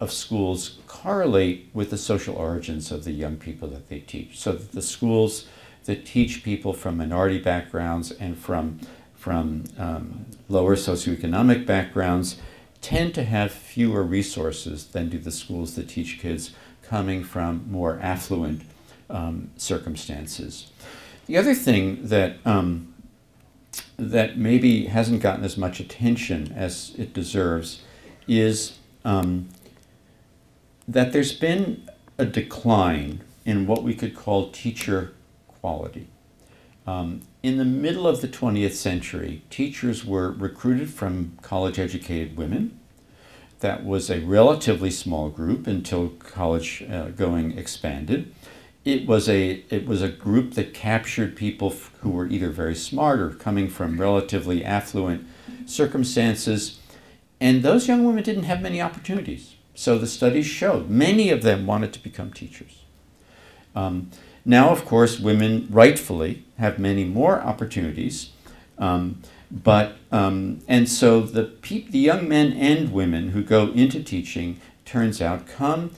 of 0.00 0.12
schools 0.12 0.78
correlate 0.86 1.70
with 1.72 1.90
the 1.90 1.96
social 1.96 2.36
origins 2.36 2.90
of 2.90 3.04
the 3.04 3.12
young 3.12 3.36
people 3.36 3.68
that 3.68 3.88
they 3.88 4.00
teach. 4.00 4.38
So 4.38 4.52
that 4.52 4.72
the 4.72 4.82
schools 4.82 5.46
that 5.84 6.04
teach 6.04 6.42
people 6.42 6.72
from 6.74 6.98
minority 6.98 7.38
backgrounds 7.38 8.10
and 8.10 8.36
from, 8.36 8.80
from 9.22 9.62
um, 9.78 10.26
lower 10.48 10.74
socioeconomic 10.74 11.64
backgrounds 11.64 12.38
tend 12.80 13.14
to 13.14 13.22
have 13.22 13.52
fewer 13.52 14.02
resources 14.02 14.88
than 14.88 15.08
do 15.08 15.16
the 15.16 15.30
schools 15.30 15.76
that 15.76 15.88
teach 15.88 16.18
kids 16.18 16.50
coming 16.82 17.22
from 17.22 17.64
more 17.70 18.00
affluent 18.02 18.62
um, 19.08 19.48
circumstances. 19.56 20.72
The 21.26 21.36
other 21.36 21.54
thing 21.54 22.08
that 22.08 22.38
um, 22.44 22.92
that 23.96 24.36
maybe 24.36 24.86
hasn't 24.86 25.22
gotten 25.22 25.44
as 25.44 25.56
much 25.56 25.78
attention 25.78 26.52
as 26.56 26.92
it 26.98 27.14
deserves 27.14 27.82
is 28.26 28.76
um, 29.04 29.50
that 30.88 31.12
there's 31.12 31.32
been 31.32 31.88
a 32.18 32.26
decline 32.26 33.20
in 33.44 33.68
what 33.68 33.84
we 33.84 33.94
could 33.94 34.16
call 34.16 34.50
teacher 34.50 35.12
quality. 35.46 36.08
Um, 36.86 37.20
in 37.42 37.58
the 37.58 37.64
middle 37.64 38.06
of 38.06 38.20
the 38.20 38.28
20th 38.28 38.72
century, 38.72 39.42
teachers 39.50 40.04
were 40.04 40.30
recruited 40.30 40.90
from 40.90 41.38
college 41.42 41.78
educated 41.78 42.36
women. 42.36 42.78
That 43.60 43.84
was 43.84 44.10
a 44.10 44.20
relatively 44.20 44.90
small 44.90 45.28
group 45.28 45.66
until 45.66 46.08
college 46.08 46.82
uh, 46.90 47.10
going 47.10 47.56
expanded. 47.56 48.34
It 48.84 49.06
was, 49.06 49.28
a, 49.28 49.64
it 49.70 49.86
was 49.86 50.02
a 50.02 50.08
group 50.08 50.54
that 50.54 50.74
captured 50.74 51.36
people 51.36 51.70
f- 51.70 51.92
who 52.00 52.10
were 52.10 52.26
either 52.26 52.50
very 52.50 52.74
smart 52.74 53.20
or 53.20 53.30
coming 53.30 53.68
from 53.68 54.00
relatively 54.00 54.64
affluent 54.64 55.24
circumstances. 55.66 56.80
And 57.40 57.62
those 57.62 57.86
young 57.86 58.04
women 58.04 58.24
didn't 58.24 58.44
have 58.44 58.60
many 58.60 58.82
opportunities. 58.82 59.54
So 59.74 59.98
the 59.98 60.08
studies 60.08 60.46
showed 60.46 60.90
many 60.90 61.30
of 61.30 61.42
them 61.42 61.64
wanted 61.64 61.92
to 61.92 62.02
become 62.02 62.32
teachers. 62.32 62.82
Um, 63.76 64.10
now, 64.44 64.70
of 64.70 64.84
course, 64.84 65.20
women 65.20 65.68
rightfully 65.70 66.44
have 66.58 66.78
many 66.78 67.04
more 67.04 67.40
opportunities, 67.40 68.30
um, 68.78 69.20
but 69.50 69.96
um, 70.10 70.60
and 70.66 70.88
so 70.88 71.20
the 71.20 71.44
pe- 71.44 71.88
the 71.88 71.98
young 71.98 72.28
men 72.28 72.52
and 72.52 72.92
women 72.92 73.30
who 73.30 73.42
go 73.42 73.68
into 73.72 74.02
teaching 74.02 74.60
turns 74.84 75.22
out 75.22 75.46
come 75.46 75.90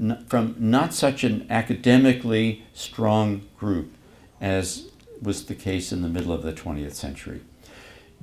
n- 0.00 0.24
from 0.28 0.54
not 0.58 0.94
such 0.94 1.24
an 1.24 1.46
academically 1.50 2.64
strong 2.72 3.42
group 3.58 3.92
as 4.40 4.90
was 5.20 5.44
the 5.46 5.54
case 5.54 5.92
in 5.92 6.02
the 6.02 6.08
middle 6.08 6.32
of 6.32 6.42
the 6.42 6.52
20th 6.52 6.94
century. 6.94 7.40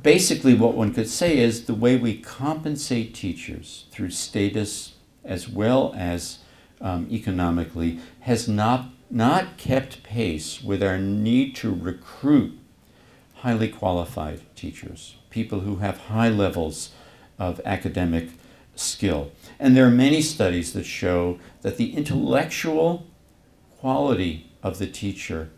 Basically, 0.01 0.53
what 0.53 0.75
one 0.75 0.93
could 0.93 1.09
say 1.09 1.37
is 1.37 1.65
the 1.65 1.73
way 1.73 1.95
we 1.95 2.17
compensate 2.17 3.13
teachers 3.13 3.85
through 3.91 4.11
status 4.11 4.95
as 5.23 5.47
well 5.47 5.93
as 5.95 6.39
um, 6.81 7.07
economically 7.11 7.99
has 8.21 8.47
not 8.47 8.89
not 9.09 9.57
kept 9.57 10.03
pace 10.03 10.61
with 10.61 10.83
our 10.83 10.97
need 10.97 11.55
to 11.57 11.73
recruit 11.73 12.57
highly 13.35 13.69
qualified 13.69 14.41
teachers, 14.55 15.15
people 15.29 15.61
who 15.61 15.77
have 15.77 15.97
high 15.97 16.29
levels 16.29 16.91
of 17.37 17.61
academic 17.65 18.29
skill. 18.75 19.31
And 19.59 19.75
there 19.75 19.85
are 19.85 19.91
many 19.91 20.21
studies 20.21 20.73
that 20.73 20.85
show 20.85 21.39
that 21.61 21.77
the 21.77 21.95
intellectual 21.95 23.07
quality 23.79 24.51
of 24.61 24.77
the 24.77 24.87
teacher 24.87 25.49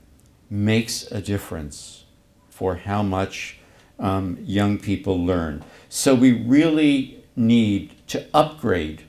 makes 0.50 1.04
a 1.12 1.22
difference 1.22 2.06
for 2.50 2.76
how 2.76 3.02
much 3.02 3.58
um, 4.00 4.38
young 4.42 4.78
people 4.78 5.24
learn. 5.24 5.64
So 5.90 6.14
we 6.14 6.32
really 6.32 7.24
need 7.36 8.08
to 8.08 8.26
upgrade 8.34 9.04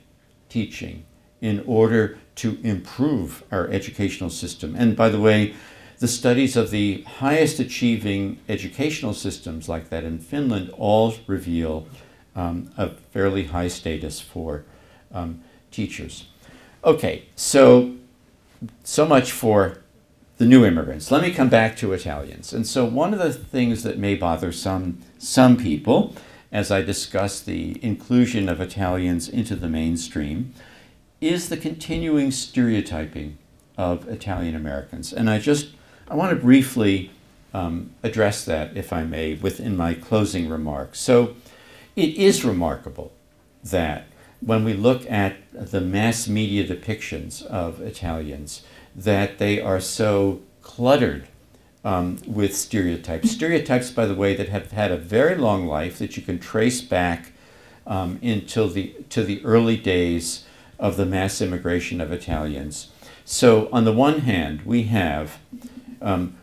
teaching 0.49 1.05
in 1.41 1.63
order 1.67 2.17
to 2.35 2.57
improve 2.63 3.43
our 3.51 3.67
educational 3.69 4.29
system. 4.29 4.75
And 4.75 4.95
by 4.95 5.09
the 5.09 5.19
way, 5.19 5.53
the 5.99 6.07
studies 6.07 6.57
of 6.57 6.71
the 6.71 7.03
highest 7.03 7.59
achieving 7.59 8.39
educational 8.49 9.13
systems 9.13 9.69
like 9.69 9.89
that 9.89 10.03
in 10.03 10.19
Finland 10.19 10.69
all 10.71 11.13
reveal 11.27 11.87
um, 12.35 12.71
a 12.77 12.89
fairly 12.89 13.45
high 13.45 13.67
status 13.67 14.19
for 14.19 14.65
um, 15.13 15.41
teachers. 15.71 16.25
Okay, 16.83 17.25
so 17.35 17.93
so 18.83 19.05
much 19.05 19.31
for 19.31 19.77
the 20.37 20.45
new 20.45 20.65
immigrants. 20.65 21.11
Let 21.11 21.21
me 21.21 21.31
come 21.31 21.49
back 21.49 21.77
to 21.77 21.93
Italians. 21.93 22.53
And 22.53 22.65
so 22.65 22.85
one 22.85 23.13
of 23.13 23.19
the 23.19 23.31
things 23.31 23.83
that 23.83 23.97
may 23.97 24.15
bother 24.15 24.51
some 24.51 24.99
some 25.19 25.55
people 25.57 26.15
as 26.51 26.69
I 26.69 26.81
discuss 26.81 27.39
the 27.39 27.83
inclusion 27.83 28.49
of 28.49 28.59
Italians 28.59 29.29
into 29.29 29.55
the 29.55 29.69
mainstream 29.69 30.53
is 31.23 31.49
the 31.49 31.57
continuing 31.57 32.31
stereotyping 32.31 33.37
of 33.77 34.07
Italian 34.07 34.55
Americans. 34.55 35.13
And 35.13 35.29
I 35.29 35.39
just 35.39 35.69
I 36.07 36.15
want 36.15 36.31
to 36.31 36.35
briefly 36.35 37.11
um, 37.53 37.91
address 38.03 38.43
that, 38.45 38.75
if 38.75 38.91
I 38.91 39.03
may, 39.03 39.35
within 39.35 39.77
my 39.77 39.93
closing 39.93 40.49
remarks. 40.49 40.99
So 40.99 41.35
it 41.95 42.15
is 42.15 42.43
remarkable 42.43 43.13
that 43.63 44.07
when 44.41 44.65
we 44.65 44.73
look 44.73 45.09
at 45.09 45.37
the 45.53 45.79
mass 45.79 46.27
media 46.27 46.67
depictions 46.67 47.43
of 47.45 47.79
Italians, 47.79 48.63
that 48.95 49.37
they 49.37 49.61
are 49.61 49.79
so 49.79 50.41
cluttered 50.61 51.27
um, 51.85 52.17
with 52.25 52.55
stereotypes. 52.55 53.31
Stereotypes, 53.31 53.91
by 53.91 54.05
the 54.05 54.15
way, 54.15 54.35
that 54.35 54.49
have 54.49 54.71
had 54.71 54.91
a 54.91 54.97
very 54.97 55.35
long 55.35 55.67
life 55.67 55.97
that 55.99 56.17
you 56.17 56.23
can 56.23 56.39
trace 56.39 56.81
back 56.81 57.31
um, 57.85 58.19
until 58.21 58.69
the 58.69 58.95
to 59.09 59.23
the 59.23 59.43
early 59.43 59.77
days 59.77 60.45
of 60.79 60.97
the 60.97 61.05
mass 61.05 61.41
immigration 61.41 62.01
of 62.01 62.11
Italians. 62.11 62.89
So, 63.25 63.69
on 63.71 63.85
the 63.85 63.93
one 63.93 64.19
hand, 64.19 64.63
we 64.63 64.83
have 64.83 65.37
um, 66.01 66.35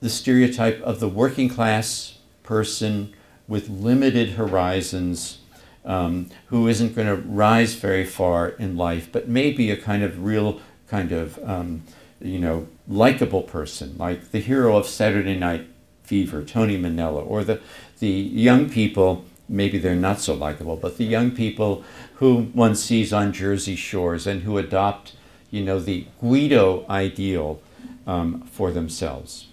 the 0.00 0.08
stereotype 0.08 0.80
of 0.80 1.00
the 1.00 1.08
working 1.08 1.48
class 1.48 2.18
person 2.42 3.14
with 3.46 3.68
limited 3.68 4.30
horizons 4.30 5.38
um, 5.84 6.30
who 6.46 6.68
isn't 6.68 6.94
going 6.94 7.08
to 7.08 7.16
rise 7.16 7.74
very 7.74 8.04
far 8.04 8.48
in 8.48 8.76
life, 8.76 9.10
but 9.10 9.28
maybe 9.28 9.70
a 9.70 9.76
kind 9.76 10.02
of 10.02 10.24
real 10.24 10.60
kind 10.88 11.12
of 11.12 11.38
um, 11.44 11.82
you 12.20 12.38
know 12.38 12.68
likable 12.88 13.42
person, 13.42 13.96
like 13.98 14.30
the 14.30 14.40
hero 14.40 14.76
of 14.76 14.86
Saturday 14.86 15.36
Night 15.36 15.66
Fever, 16.02 16.42
Tony 16.42 16.78
Manero, 16.78 17.26
or 17.28 17.44
the 17.44 17.60
the 17.98 18.08
young 18.08 18.70
people 18.70 19.24
maybe 19.48 19.78
they're 19.78 19.94
not 19.94 20.18
so 20.18 20.34
likable, 20.34 20.76
but 20.76 20.96
the 20.96 21.04
young 21.04 21.30
people 21.30 21.84
who 22.22 22.42
one 22.52 22.76
sees 22.76 23.12
on 23.12 23.32
Jersey 23.32 23.74
shores 23.74 24.28
and 24.28 24.42
who 24.42 24.56
adopt, 24.56 25.16
you 25.50 25.60
know, 25.60 25.80
the 25.80 26.06
Guido 26.20 26.86
ideal 26.88 27.60
um, 28.06 28.42
for 28.42 28.70
themselves. 28.70 29.48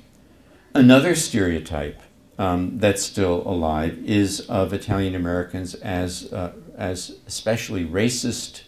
Another 0.76 1.16
stereotype 1.16 2.00
um, 2.38 2.78
that's 2.78 3.02
still 3.02 3.42
alive 3.48 3.98
is 4.06 4.42
of 4.42 4.72
Italian 4.72 5.16
Americans 5.16 5.74
as, 5.74 6.32
uh, 6.32 6.52
as 6.78 7.18
especially 7.26 7.88
racist 7.88 8.62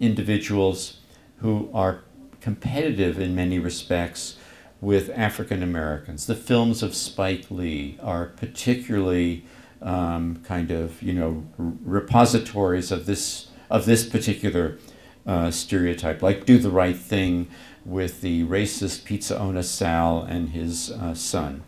individuals 0.00 1.00
who 1.40 1.68
are 1.74 2.04
competitive 2.40 3.20
in 3.20 3.34
many 3.34 3.58
respects 3.58 4.36
with 4.80 5.10
African 5.10 5.62
Americans. 5.62 6.24
The 6.24 6.34
films 6.34 6.82
of 6.82 6.94
Spike 6.94 7.50
Lee 7.50 7.98
are 8.02 8.24
particularly 8.24 9.44
um, 9.84 10.42
kind 10.44 10.70
of 10.72 11.00
you 11.02 11.12
know 11.12 11.46
repositories 11.58 12.90
of 12.90 13.06
this 13.06 13.48
of 13.70 13.86
this 13.86 14.04
particular 14.04 14.78
uh, 15.26 15.50
stereotype, 15.50 16.22
like 16.22 16.44
"Do 16.44 16.58
the 16.58 16.70
Right 16.70 16.96
Thing" 16.96 17.48
with 17.84 18.22
the 18.22 18.44
racist 18.44 19.04
pizza 19.04 19.38
owner 19.38 19.62
Sal 19.62 20.22
and 20.22 20.48
his 20.48 20.90
uh, 20.90 21.14
son. 21.14 21.62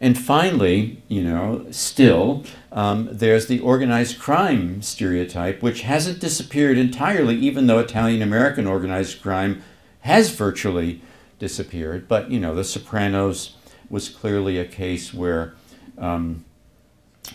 And 0.00 0.16
finally, 0.18 1.02
you 1.08 1.22
know, 1.22 1.66
still, 1.70 2.44
um, 2.72 3.10
there's 3.12 3.48
the 3.48 3.60
organized 3.60 4.18
crime 4.18 4.80
stereotype, 4.80 5.60
which 5.60 5.82
hasn't 5.82 6.20
disappeared 6.20 6.78
entirely, 6.78 7.36
even 7.36 7.66
though 7.66 7.80
Italian 7.80 8.22
American 8.22 8.66
organized 8.66 9.20
crime 9.20 9.62
has 10.00 10.30
virtually 10.30 11.02
disappeared. 11.38 12.08
But, 12.08 12.30
you 12.30 12.40
know, 12.40 12.54
The 12.54 12.64
Sopranos 12.64 13.56
was 13.90 14.08
clearly 14.08 14.58
a 14.58 14.64
case 14.64 15.12
where, 15.12 15.52
um, 15.98 16.46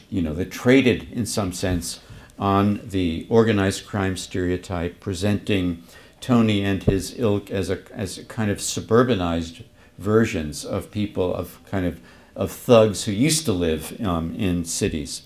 you 0.09 0.21
know, 0.21 0.33
they 0.33 0.45
traded 0.45 1.11
in 1.11 1.25
some 1.25 1.51
sense 1.53 1.99
on 2.38 2.81
the 2.83 3.25
organized 3.29 3.86
crime 3.86 4.17
stereotype, 4.17 4.99
presenting 4.99 5.83
Tony 6.21 6.63
and 6.63 6.83
his 6.83 7.17
ilk 7.17 7.51
as 7.51 7.69
a, 7.69 7.79
as 7.91 8.17
a 8.17 8.25
kind 8.25 8.49
of 8.51 8.57
suburbanized 8.57 9.63
versions 9.97 10.65
of 10.65 10.91
people 10.91 11.33
of 11.33 11.59
kind 11.65 11.86
of 11.86 11.99
of 12.36 12.51
thugs 12.51 13.05
who 13.05 13.13
used 13.13 13.45
to 13.45 13.53
live 13.53 13.97
um, 14.05 14.36
in 14.36 14.65
cities. 14.65 15.21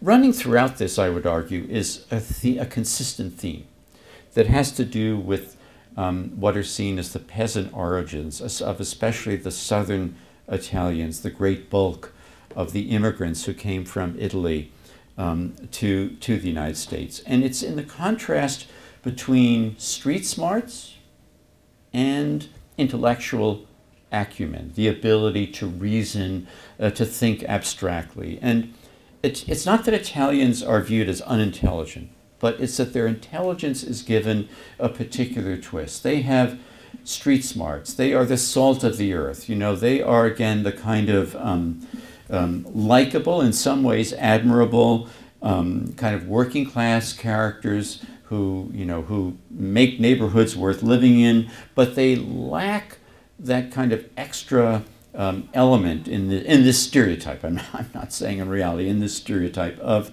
Running 0.00 0.32
throughout 0.32 0.78
this, 0.78 0.98
I 0.98 1.10
would 1.10 1.26
argue, 1.26 1.66
is 1.68 2.06
a, 2.10 2.20
the- 2.20 2.58
a 2.58 2.66
consistent 2.66 3.34
theme 3.38 3.66
that 4.32 4.46
has 4.46 4.72
to 4.72 4.84
do 4.84 5.18
with 5.18 5.56
um, 5.98 6.30
what 6.40 6.56
are 6.56 6.62
seen 6.62 6.98
as 6.98 7.12
the 7.12 7.18
peasant 7.18 7.74
origins 7.74 8.40
of 8.62 8.80
especially 8.80 9.36
the 9.36 9.50
southern 9.50 10.16
Italians, 10.48 11.20
the 11.20 11.30
great 11.30 11.68
bulk 11.68 12.12
of 12.56 12.72
the 12.72 12.90
immigrants 12.90 13.44
who 13.44 13.54
came 13.54 13.84
from 13.84 14.16
Italy 14.18 14.72
um, 15.18 15.54
to, 15.70 16.10
to 16.16 16.38
the 16.38 16.48
United 16.48 16.76
States. 16.76 17.20
And 17.26 17.44
it's 17.44 17.62
in 17.62 17.76
the 17.76 17.84
contrast 17.84 18.66
between 19.02 19.78
street 19.78 20.26
smarts 20.26 20.96
and 21.92 22.48
intellectual 22.76 23.66
acumen, 24.10 24.72
the 24.74 24.88
ability 24.88 25.46
to 25.48 25.66
reason, 25.66 26.46
uh, 26.80 26.90
to 26.90 27.04
think 27.04 27.42
abstractly. 27.44 28.38
And 28.42 28.74
it's, 29.22 29.44
it's 29.48 29.66
not 29.66 29.84
that 29.84 29.94
Italians 29.94 30.62
are 30.62 30.80
viewed 30.80 31.08
as 31.08 31.20
unintelligent, 31.22 32.10
but 32.38 32.60
it's 32.60 32.76
that 32.76 32.92
their 32.92 33.06
intelligence 33.06 33.82
is 33.82 34.02
given 34.02 34.48
a 34.78 34.88
particular 34.88 35.56
twist. 35.56 36.02
They 36.02 36.22
have 36.22 36.58
street 37.04 37.44
smarts, 37.44 37.94
they 37.94 38.12
are 38.12 38.24
the 38.24 38.36
salt 38.36 38.82
of 38.82 38.96
the 38.96 39.14
earth. 39.14 39.48
You 39.48 39.56
know, 39.56 39.76
they 39.76 40.02
are, 40.02 40.26
again, 40.26 40.62
the 40.62 40.72
kind 40.72 41.08
of 41.08 41.36
um, 41.36 41.86
um, 42.30 42.66
likable, 42.72 43.40
in 43.40 43.52
some 43.52 43.82
ways 43.82 44.12
admirable, 44.14 45.08
um, 45.42 45.92
kind 45.96 46.14
of 46.14 46.26
working 46.26 46.68
class 46.68 47.12
characters 47.12 48.04
who, 48.24 48.70
you 48.72 48.84
know, 48.84 49.02
who 49.02 49.36
make 49.50 50.00
neighborhoods 50.00 50.56
worth 50.56 50.82
living 50.82 51.20
in, 51.20 51.48
but 51.74 51.94
they 51.94 52.16
lack 52.16 52.98
that 53.38 53.70
kind 53.70 53.92
of 53.92 54.08
extra 54.16 54.82
um, 55.14 55.48
element 55.54 56.08
in, 56.08 56.28
the, 56.28 56.44
in 56.44 56.64
this 56.64 56.82
stereotype. 56.82 57.44
I'm 57.44 57.56
not, 57.56 57.66
I'm 57.72 57.90
not 57.94 58.12
saying 58.12 58.38
in 58.38 58.48
reality, 58.48 58.88
in 58.88 59.00
this 59.00 59.16
stereotype 59.16 59.78
of 59.78 60.10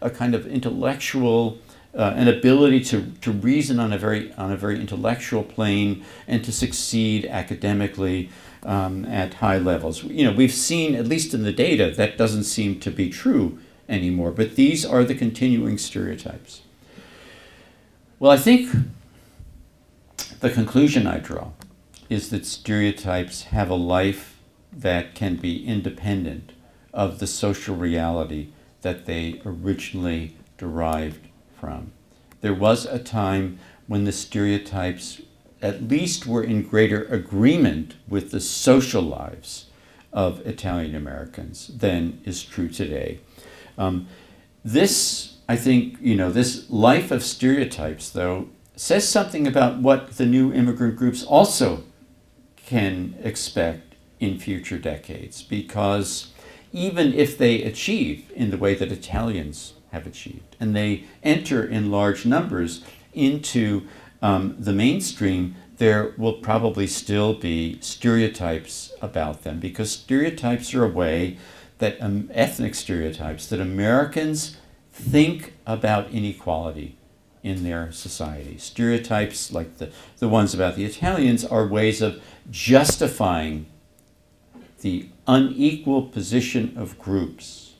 a 0.00 0.10
kind 0.10 0.34
of 0.34 0.46
intellectual, 0.46 1.58
uh, 1.94 2.12
an 2.14 2.28
ability 2.28 2.80
to, 2.84 3.12
to 3.22 3.32
reason 3.32 3.80
on 3.80 3.92
a 3.92 3.98
very 3.98 4.32
on 4.34 4.52
a 4.52 4.56
very 4.56 4.78
intellectual 4.78 5.42
plane 5.42 6.04
and 6.28 6.44
to 6.44 6.52
succeed 6.52 7.24
academically 7.24 8.28
um, 8.66 9.04
at 9.06 9.34
high 9.34 9.58
levels. 9.58 10.02
You 10.04 10.24
know, 10.24 10.36
we've 10.36 10.52
seen 10.52 10.94
at 10.94 11.06
least 11.06 11.32
in 11.32 11.44
the 11.44 11.52
data 11.52 11.90
that 11.92 12.18
doesn't 12.18 12.44
seem 12.44 12.80
to 12.80 12.90
be 12.90 13.08
true 13.08 13.58
anymore. 13.88 14.32
But 14.32 14.56
these 14.56 14.84
are 14.84 15.04
the 15.04 15.14
continuing 15.14 15.78
stereotypes. 15.78 16.62
Well, 18.18 18.32
I 18.32 18.36
think 18.36 18.70
the 20.40 20.50
conclusion 20.50 21.06
I 21.06 21.18
draw 21.18 21.50
is 22.10 22.30
that 22.30 22.44
stereotypes 22.44 23.44
have 23.44 23.70
a 23.70 23.74
life 23.74 24.38
that 24.72 25.14
can 25.14 25.36
be 25.36 25.64
independent 25.64 26.52
of 26.92 27.18
the 27.18 27.26
social 27.26 27.76
reality 27.76 28.48
that 28.82 29.06
they 29.06 29.40
originally 29.44 30.36
derived 30.58 31.28
from. 31.58 31.92
There 32.40 32.54
was 32.54 32.84
a 32.84 32.98
time 32.98 33.58
when 33.86 34.04
the 34.04 34.12
stereotypes 34.12 35.20
at 35.62 35.88
least 35.88 36.26
were 36.26 36.42
in 36.42 36.62
greater 36.62 37.04
agreement 37.04 37.94
with 38.08 38.30
the 38.30 38.40
social 38.40 39.02
lives 39.02 39.66
of 40.12 40.46
Italian 40.46 40.94
Americans 40.94 41.68
than 41.68 42.20
is 42.24 42.42
true 42.42 42.68
today. 42.68 43.20
Um, 43.78 44.06
this, 44.64 45.36
I 45.48 45.56
think, 45.56 45.98
you 46.00 46.16
know, 46.16 46.30
this 46.30 46.68
life 46.70 47.10
of 47.10 47.22
stereotypes, 47.22 48.10
though, 48.10 48.48
says 48.74 49.08
something 49.08 49.46
about 49.46 49.78
what 49.78 50.16
the 50.16 50.26
new 50.26 50.52
immigrant 50.52 50.96
groups 50.96 51.24
also 51.24 51.84
can 52.56 53.16
expect 53.22 53.94
in 54.20 54.38
future 54.38 54.78
decades 54.78 55.42
because 55.42 56.32
even 56.72 57.14
if 57.14 57.38
they 57.38 57.62
achieve 57.62 58.30
in 58.34 58.50
the 58.50 58.58
way 58.58 58.74
that 58.74 58.92
Italians 58.92 59.74
have 59.92 60.06
achieved 60.06 60.56
and 60.58 60.74
they 60.74 61.04
enter 61.22 61.64
in 61.64 61.90
large 61.90 62.26
numbers 62.26 62.82
into 63.12 63.86
um, 64.22 64.56
the 64.58 64.72
mainstream, 64.72 65.56
there 65.78 66.14
will 66.16 66.34
probably 66.34 66.86
still 66.86 67.34
be 67.34 67.78
stereotypes 67.80 68.92
about 69.02 69.42
them 69.42 69.60
because 69.60 69.90
stereotypes 69.90 70.74
are 70.74 70.84
a 70.84 70.88
way 70.88 71.36
that 71.78 72.00
um, 72.00 72.30
ethnic 72.32 72.74
stereotypes 72.74 73.46
that 73.48 73.60
Americans 73.60 74.56
think 74.90 75.52
about 75.66 76.10
inequality 76.10 76.96
in 77.42 77.62
their 77.62 77.92
society. 77.92 78.56
Stereotypes 78.58 79.52
like 79.52 79.76
the, 79.76 79.90
the 80.18 80.28
ones 80.28 80.54
about 80.54 80.74
the 80.74 80.84
Italians 80.84 81.44
are 81.44 81.66
ways 81.66 82.00
of 82.00 82.20
justifying 82.50 83.66
the 84.80 85.08
unequal 85.26 86.02
position 86.02 86.72
of 86.76 86.98
groups 86.98 87.74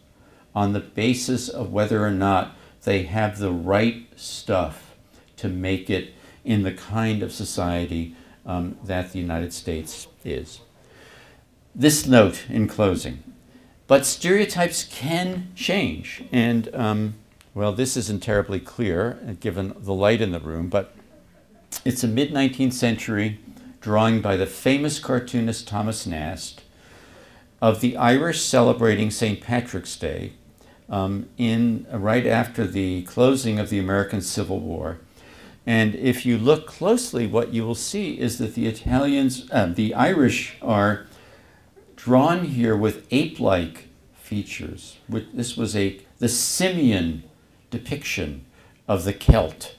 on 0.55 0.73
the 0.73 0.81
basis 0.81 1.49
of 1.49 1.73
whether 1.73 2.05
or 2.05 2.11
not 2.11 2.57
they 2.85 3.05
have 3.05 3.39
the 3.39 3.53
right 3.53 4.07
stuff 4.17 4.95
to 5.37 5.49
make 5.49 5.91
it 5.91 6.15
in 6.47 6.63
the 6.63 6.73
kind 6.73 7.23
of 7.23 7.33
society 7.33 8.15
um, 8.47 8.79
that 8.83 9.13
the 9.13 9.19
United 9.19 9.53
States 9.53 10.07
is. 10.25 10.61
This 11.75 12.07
note 12.07 12.47
in 12.49 12.69
closing. 12.69 13.23
But 13.89 14.07
stereotypes 14.07 14.85
can 14.85 15.49
change, 15.55 16.25
and 16.33 16.75
um, 16.75 17.15
well, 17.55 17.73
this 17.73 17.97
isn't 17.97 18.23
terribly 18.23 18.61
clear 18.61 19.19
uh, 19.29 19.35
given 19.39 19.75
the 19.79 19.93
light 19.93 20.21
in 20.21 20.33
the 20.33 20.41
room, 20.41 20.69
but 20.69 20.95
it's 21.85 22.03
a 22.03 22.09
mid 22.09 22.33
19th 22.33 22.73
century 22.73 23.39
drawing 23.81 24.21
by 24.21 24.37
the 24.37 24.47
famous 24.47 24.99
cartoonist 24.99 25.69
Thomas 25.69 26.07
Nast 26.07 26.63
of 27.61 27.81
the 27.81 27.97
Irish 27.97 28.43
celebrating 28.43 29.11
St. 29.11 29.41
Patrick's 29.41 29.97
Day 29.97 30.33
um, 30.89 31.29
in 31.37 31.87
right 31.91 32.27
after 32.27 32.67
the 32.67 33.03
closing 33.03 33.59
of 33.59 33.71
the 33.71 33.79
American 33.79 34.21
Civil 34.21 34.61
War. 34.61 34.99
And 35.67 35.97
if 35.97 36.25
you 36.25 36.39
look 36.39 36.67
closely, 36.67 37.27
what 37.27 37.53
you 37.53 37.67
will 37.67 37.75
see 37.75 38.21
is 38.21 38.39
that 38.39 38.55
the 38.55 38.67
Italians, 38.67 39.49
uh, 39.51 39.67
the 39.67 39.95
Irish, 39.95 40.57
are 40.63 41.07
drawn 41.97 42.45
here 42.45 42.77
with 42.77 43.07
ape-like 43.11 43.89
features. 44.15 44.99
This 45.09 45.57
was 45.57 45.75
a 45.75 46.01
the 46.19 46.29
simian 46.29 47.25
depiction 47.71 48.45
of 48.89 49.05
the 49.05 49.13
Celt 49.13 49.75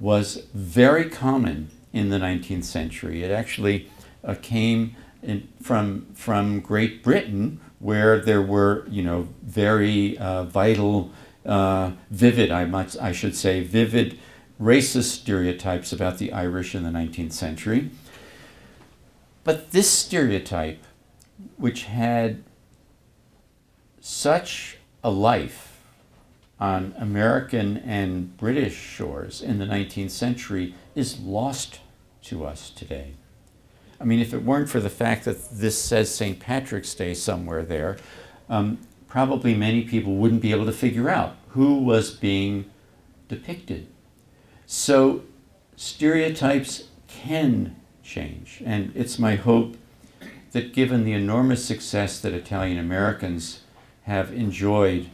was 0.00 0.46
very 0.52 1.08
common 1.08 1.70
in 1.92 2.08
the 2.08 2.18
19th 2.18 2.64
century. 2.64 3.22
It 3.22 3.30
actually 3.30 3.88
uh, 4.24 4.34
came 4.40 4.96
in, 5.22 5.48
from, 5.62 6.06
from 6.14 6.60
Great 6.60 7.02
Britain, 7.02 7.60
where 7.78 8.20
there 8.20 8.42
were, 8.42 8.86
you 8.88 9.02
know, 9.02 9.28
very 9.42 10.18
uh, 10.18 10.44
vital, 10.44 11.10
uh, 11.44 11.92
vivid, 12.10 12.50
I, 12.50 12.64
might, 12.64 12.96
I 13.00 13.12
should 13.12 13.36
say, 13.36 13.62
vivid 13.62 14.18
racist 14.60 15.10
stereotypes 15.10 15.92
about 15.92 16.18
the 16.18 16.32
Irish 16.32 16.74
in 16.74 16.82
the 16.82 16.90
19th 16.90 17.32
century. 17.32 17.90
But 19.44 19.72
this 19.72 19.90
stereotype, 19.90 20.82
which 21.56 21.84
had 21.84 22.42
such 24.00 24.78
a 25.04 25.10
life 25.10 25.80
on 26.58 26.94
American 26.98 27.76
and 27.76 28.36
British 28.36 28.74
shores 28.74 29.42
in 29.42 29.58
the 29.58 29.66
19th 29.66 30.10
century 30.10 30.74
is 30.94 31.20
lost 31.20 31.80
to 32.22 32.44
us 32.44 32.70
today. 32.70 33.12
I 34.00 34.04
mean, 34.04 34.20
if 34.20 34.32
it 34.34 34.42
weren't 34.42 34.68
for 34.68 34.80
the 34.80 34.90
fact 34.90 35.24
that 35.24 35.50
this 35.50 35.80
says 35.80 36.14
St. 36.14 36.38
Patrick's 36.38 36.94
Day 36.94 37.14
somewhere 37.14 37.62
there, 37.62 37.98
um, 38.48 38.78
probably 39.08 39.54
many 39.54 39.84
people 39.84 40.16
wouldn't 40.16 40.42
be 40.42 40.50
able 40.50 40.66
to 40.66 40.72
figure 40.72 41.08
out 41.08 41.36
who 41.50 41.78
was 41.78 42.10
being 42.10 42.70
depicted. 43.28 43.86
So 44.66 45.22
stereotypes 45.76 46.88
can 47.06 47.76
change, 48.02 48.62
and 48.66 48.92
it's 48.96 49.18
my 49.18 49.36
hope 49.36 49.76
that 50.50 50.72
given 50.72 51.04
the 51.04 51.12
enormous 51.12 51.64
success 51.64 52.18
that 52.20 52.32
Italian 52.32 52.78
Americans 52.78 53.60
have 54.02 54.32
enjoyed 54.32 55.08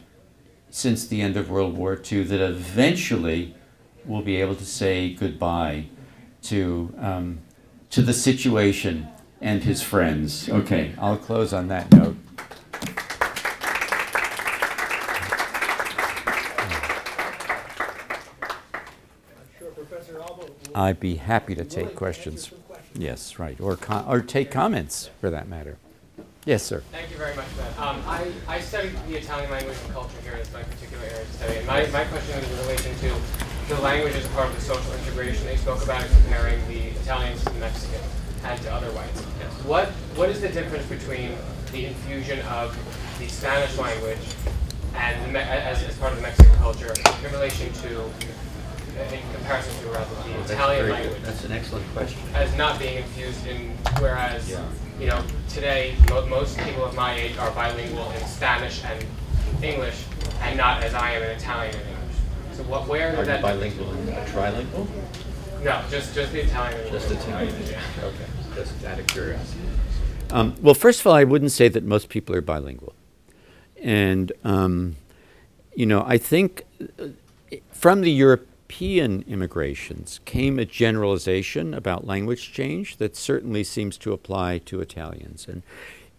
since 0.69 1.05
the 1.05 1.21
end 1.21 1.37
of 1.37 1.51
World 1.51 1.77
War 1.77 2.01
II, 2.11 2.23
that 2.23 2.41
eventually 2.41 3.53
we'll 4.05 4.23
be 4.23 4.37
able 4.37 4.55
to 4.55 4.65
say 4.65 5.13
goodbye 5.13 5.85
to, 6.43 6.93
um, 6.97 7.41
to 7.91 8.01
the 8.01 8.13
situation 8.13 9.07
and 9.39 9.63
his 9.63 9.83
friends. 9.83 10.49
Okay, 10.49 10.93
I'll 10.97 11.17
close 11.17 11.53
on 11.53 11.67
that 11.67 11.91
note. 11.91 12.17
I'd 20.75 20.99
be 20.99 21.15
happy 21.15 21.55
to 21.55 21.63
take 21.63 21.95
questions. 21.95 22.51
Yes, 22.95 23.39
right, 23.39 23.59
or, 23.59 23.75
com- 23.75 24.05
or 24.07 24.21
take 24.21 24.51
comments 24.51 25.09
for 25.19 25.29
that 25.29 25.47
matter. 25.47 25.77
Yes, 26.45 26.63
sir. 26.63 26.83
Thank 26.91 27.09
you 27.09 27.17
very 27.17 27.35
much 27.35 27.45
for 27.45 27.61
that. 27.61 27.79
Um, 27.79 28.03
I, 28.05 28.31
I 28.47 28.59
studied 28.59 28.91
the 29.07 29.15
Italian 29.15 29.49
language 29.49 29.77
and 29.85 29.93
culture 29.93 30.19
here 30.23 30.37
as 30.39 30.51
my 30.51 30.61
particular 30.63 31.05
area 31.05 31.21
of 31.21 31.27
study. 31.31 31.57
And 31.57 31.67
my, 31.67 31.85
my 31.87 32.03
question 32.05 32.37
is 32.37 32.51
in 32.51 32.57
relation 32.59 32.95
to 32.99 33.73
the 33.73 33.81
language 33.81 34.13
as 34.15 34.27
part 34.29 34.49
of 34.49 34.55
the 34.55 34.61
social 34.61 34.93
integration 34.93 35.45
they 35.45 35.55
spoke 35.55 35.83
about 35.83 36.03
in 36.03 36.11
comparing 36.11 36.59
the 36.67 36.89
Italians 36.99 37.43
to 37.45 37.53
the 37.53 37.59
Mexicans 37.59 38.03
and 38.43 38.61
to 38.61 38.73
other 38.73 38.91
whites. 38.91 39.21
What, 39.63 39.87
what 40.19 40.29
is 40.29 40.41
the 40.41 40.49
difference 40.49 40.85
between 40.87 41.31
the 41.71 41.85
infusion 41.85 42.39
of 42.47 42.77
the 43.19 43.27
Spanish 43.27 43.77
language 43.77 44.19
and 44.95 45.33
the, 45.33 45.39
as, 45.39 45.81
as 45.83 45.97
part 45.97 46.11
of 46.11 46.17
the 46.17 46.23
Mexican 46.23 46.53
culture 46.55 46.93
in 47.25 47.31
relation 47.31 47.71
to, 47.73 48.09
in 48.97 49.21
comparison 49.33 49.73
to 49.83 49.87
rather 49.91 50.15
the 50.23 50.29
That's 50.39 50.51
Italian 50.51 50.85
very 50.85 50.97
good. 50.97 51.01
language? 51.03 51.21
That's 51.23 51.43
an 51.45 51.51
excellent 51.51 51.85
question. 51.93 52.19
as 52.35 52.55
not 52.57 52.79
being 52.79 52.97
infused 52.97 53.45
in, 53.47 53.71
whereas, 53.99 54.49
Yeah. 54.49 54.63
you 54.99 55.07
know, 55.07 55.23
today, 55.49 55.95
mo- 56.09 56.25
most 56.27 56.57
people 56.59 56.85
of 56.85 56.95
my 56.95 57.13
age 57.15 57.37
are 57.37 57.51
bilingual 57.51 58.11
in 58.11 58.25
Spanish 58.27 58.81
and 58.85 59.03
English, 59.63 60.03
and 60.41 60.57
not 60.57 60.83
as 60.83 60.93
I 60.93 61.11
am 61.13 61.23
in 61.23 61.29
Italian 61.31 61.73
and 61.75 61.87
English. 61.87 62.17
So 62.57 62.63
what, 62.63 62.87
where 62.87 63.07
Are 63.09 63.11
did 63.11 63.19
you 63.19 63.25
that? 63.25 63.41
bilingual 63.41 63.89
and 63.91 64.07
trilingual? 64.27 64.87
No, 65.63 65.81
just, 65.89 66.13
just 66.13 66.31
the 66.33 66.41
Italian 66.43 66.91
Just 66.91 67.09
English. 67.09 67.27
Italian? 67.27 67.55
Yeah. 67.71 67.79
Okay, 68.03 68.25
just 68.55 68.85
out 68.85 68.99
of 68.99 69.07
curiosity. 69.07 69.59
Um, 70.29 70.55
well, 70.61 70.73
first 70.73 70.99
of 70.99 71.07
all, 71.07 71.13
I 71.13 71.23
wouldn't 71.23 71.51
say 71.51 71.67
that 71.69 71.83
most 71.83 72.09
people 72.09 72.35
are 72.35 72.41
bilingual. 72.41 72.93
And, 73.81 74.31
um, 74.43 74.95
you 75.75 75.85
know, 75.85 76.03
I 76.07 76.17
think 76.17 76.65
uh, 76.99 77.07
from 77.71 78.01
the 78.01 78.11
European 78.73 79.23
immigrations 79.27 80.19
came 80.25 80.57
a 80.57 80.65
generalization 80.65 81.75
about 81.75 82.07
language 82.07 82.51
change 82.51 82.97
that 82.97 83.15
certainly 83.15 83.63
seems 83.63 83.97
to 83.99 84.13
apply 84.13 84.57
to 84.57 84.81
Italians. 84.81 85.47
And 85.47 85.61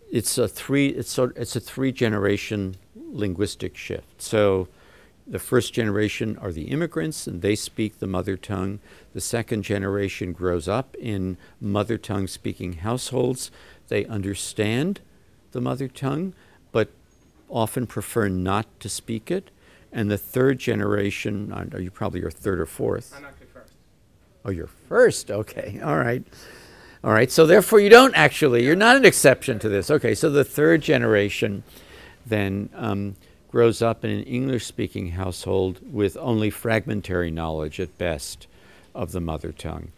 it's 0.08 0.38
a 0.38 0.46
three, 0.46 0.90
it's, 0.90 1.10
sort 1.10 1.36
it's 1.36 1.56
a 1.56 1.60
three 1.60 1.90
generation 1.90 2.76
linguistic 2.94 3.76
shift. 3.76 4.22
So 4.22 4.68
the 5.26 5.40
first 5.40 5.74
generation 5.74 6.38
are 6.40 6.52
the 6.52 6.68
immigrants 6.68 7.26
and 7.26 7.42
they 7.42 7.56
speak 7.56 7.98
the 7.98 8.06
mother 8.06 8.36
tongue. 8.36 8.78
The 9.14 9.20
second 9.20 9.64
generation 9.64 10.32
grows 10.32 10.68
up 10.68 10.94
in 11.00 11.36
mother 11.60 11.98
tongue 11.98 12.28
speaking 12.28 12.74
households. 12.74 13.50
They 13.88 14.06
understand 14.06 15.00
the 15.50 15.60
mother 15.60 15.88
tongue, 15.88 16.34
but 16.70 16.90
often 17.48 17.88
prefer 17.88 18.28
not 18.28 18.66
to 18.78 18.88
speak 18.88 19.32
it. 19.32 19.50
And 19.94 20.10
the 20.10 20.18
third 20.18 20.58
generation, 20.58 21.52
uh, 21.52 21.64
are 21.72 21.80
you 21.80 21.90
probably 21.90 22.20
your 22.20 22.30
third 22.30 22.58
or 22.58 22.66
fourth? 22.66 23.14
I'm 23.16 23.24
actually 23.24 23.46
first. 23.46 23.72
Oh, 24.44 24.50
you're 24.50 24.66
first. 24.66 25.30
Okay. 25.30 25.80
All 25.82 25.96
right. 25.96 26.24
All 27.04 27.12
right. 27.12 27.30
So 27.30 27.46
therefore, 27.46 27.78
you 27.78 27.88
don't 27.88 28.14
actually. 28.14 28.64
You're 28.64 28.74
not 28.74 28.96
an 28.96 29.04
exception 29.04 29.60
to 29.60 29.68
this. 29.68 29.92
Okay. 29.92 30.16
So 30.16 30.28
the 30.30 30.44
third 30.44 30.82
generation 30.82 31.62
then 32.26 32.70
um, 32.74 33.14
grows 33.48 33.80
up 33.80 34.04
in 34.04 34.10
an 34.10 34.24
English-speaking 34.24 35.12
household 35.12 35.78
with 35.92 36.16
only 36.16 36.50
fragmentary 36.50 37.30
knowledge 37.30 37.78
at 37.78 37.96
best 37.96 38.48
of 38.96 39.12
the 39.12 39.20
mother 39.20 39.52
tongue, 39.52 39.92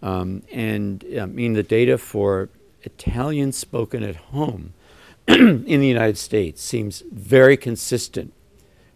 um, 0.00 0.42
and 0.52 1.04
I 1.18 1.26
mean 1.26 1.54
the 1.54 1.62
data 1.62 1.98
for 1.98 2.50
Italian 2.82 3.50
spoken 3.50 4.02
at 4.04 4.16
home 4.16 4.74
in 5.28 5.64
the 5.64 5.86
United 5.86 6.18
States 6.18 6.62
seems 6.62 7.02
very 7.10 7.56
consistent 7.56 8.32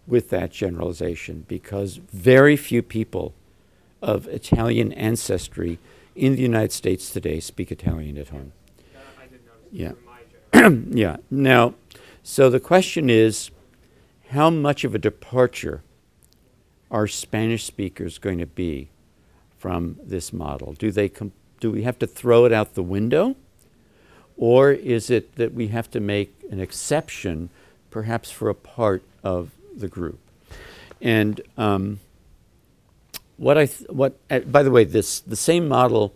with 0.06 0.30
that 0.30 0.50
generalization 0.50 1.44
because 1.48 1.96
very 1.96 2.56
few 2.56 2.82
people 2.82 3.34
of 4.02 4.26
Italian 4.28 4.92
ancestry 4.92 5.78
in 6.14 6.36
the 6.36 6.42
United 6.42 6.72
States 6.72 7.10
today 7.10 7.40
speak 7.40 7.72
Italian 7.72 8.18
at 8.18 8.28
home. 8.28 8.52
I 9.18 9.26
did 9.26 9.40
notice 9.46 9.96
Yeah. 10.52 10.68
Yeah. 10.90 11.16
Now, 11.30 11.74
so 12.22 12.50
the 12.50 12.60
question 12.60 13.08
is 13.10 13.50
how 14.30 14.50
much 14.50 14.84
of 14.84 14.94
a 14.94 14.98
departure 14.98 15.82
are 16.90 17.06
Spanish 17.06 17.64
speakers 17.64 18.18
going 18.18 18.38
to 18.38 18.46
be 18.46 18.88
from 19.58 19.98
this 20.02 20.32
model? 20.32 20.74
Do 20.74 20.90
they 20.90 21.08
com- 21.08 21.32
do 21.60 21.70
we 21.70 21.82
have 21.82 21.98
to 22.00 22.06
throw 22.06 22.44
it 22.44 22.52
out 22.52 22.74
the 22.74 22.82
window? 22.82 23.36
Or 24.36 24.70
is 24.70 25.10
it 25.10 25.36
that 25.36 25.54
we 25.54 25.68
have 25.68 25.90
to 25.92 26.00
make 26.00 26.34
an 26.50 26.60
exception, 26.60 27.50
perhaps 27.90 28.30
for 28.30 28.48
a 28.48 28.54
part 28.54 29.02
of 29.22 29.50
the 29.76 29.88
group? 29.88 30.18
And 31.00 31.40
um, 31.56 32.00
what 33.36 33.58
I 33.58 33.66
th- 33.66 33.90
what 33.90 34.18
uh, 34.30 34.40
by 34.40 34.62
the 34.62 34.70
way, 34.70 34.84
this 34.84 35.20
the 35.20 35.36
same 35.36 35.68
model 35.68 36.14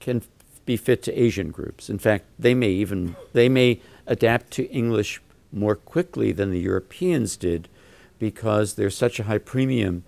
can 0.00 0.18
f- 0.18 0.28
be 0.64 0.76
fit 0.76 1.02
to 1.04 1.12
Asian 1.20 1.50
groups. 1.50 1.88
In 1.88 1.98
fact, 1.98 2.26
they 2.38 2.54
may 2.54 2.70
even 2.70 3.16
they 3.32 3.48
may 3.48 3.80
adapt 4.06 4.50
to 4.52 4.70
English 4.70 5.20
more 5.52 5.76
quickly 5.76 6.32
than 6.32 6.50
the 6.50 6.60
Europeans 6.60 7.36
did 7.36 7.68
because 8.18 8.74
there's 8.74 8.96
such 8.96 9.18
a 9.18 9.24
high 9.24 9.38
premium 9.38 10.04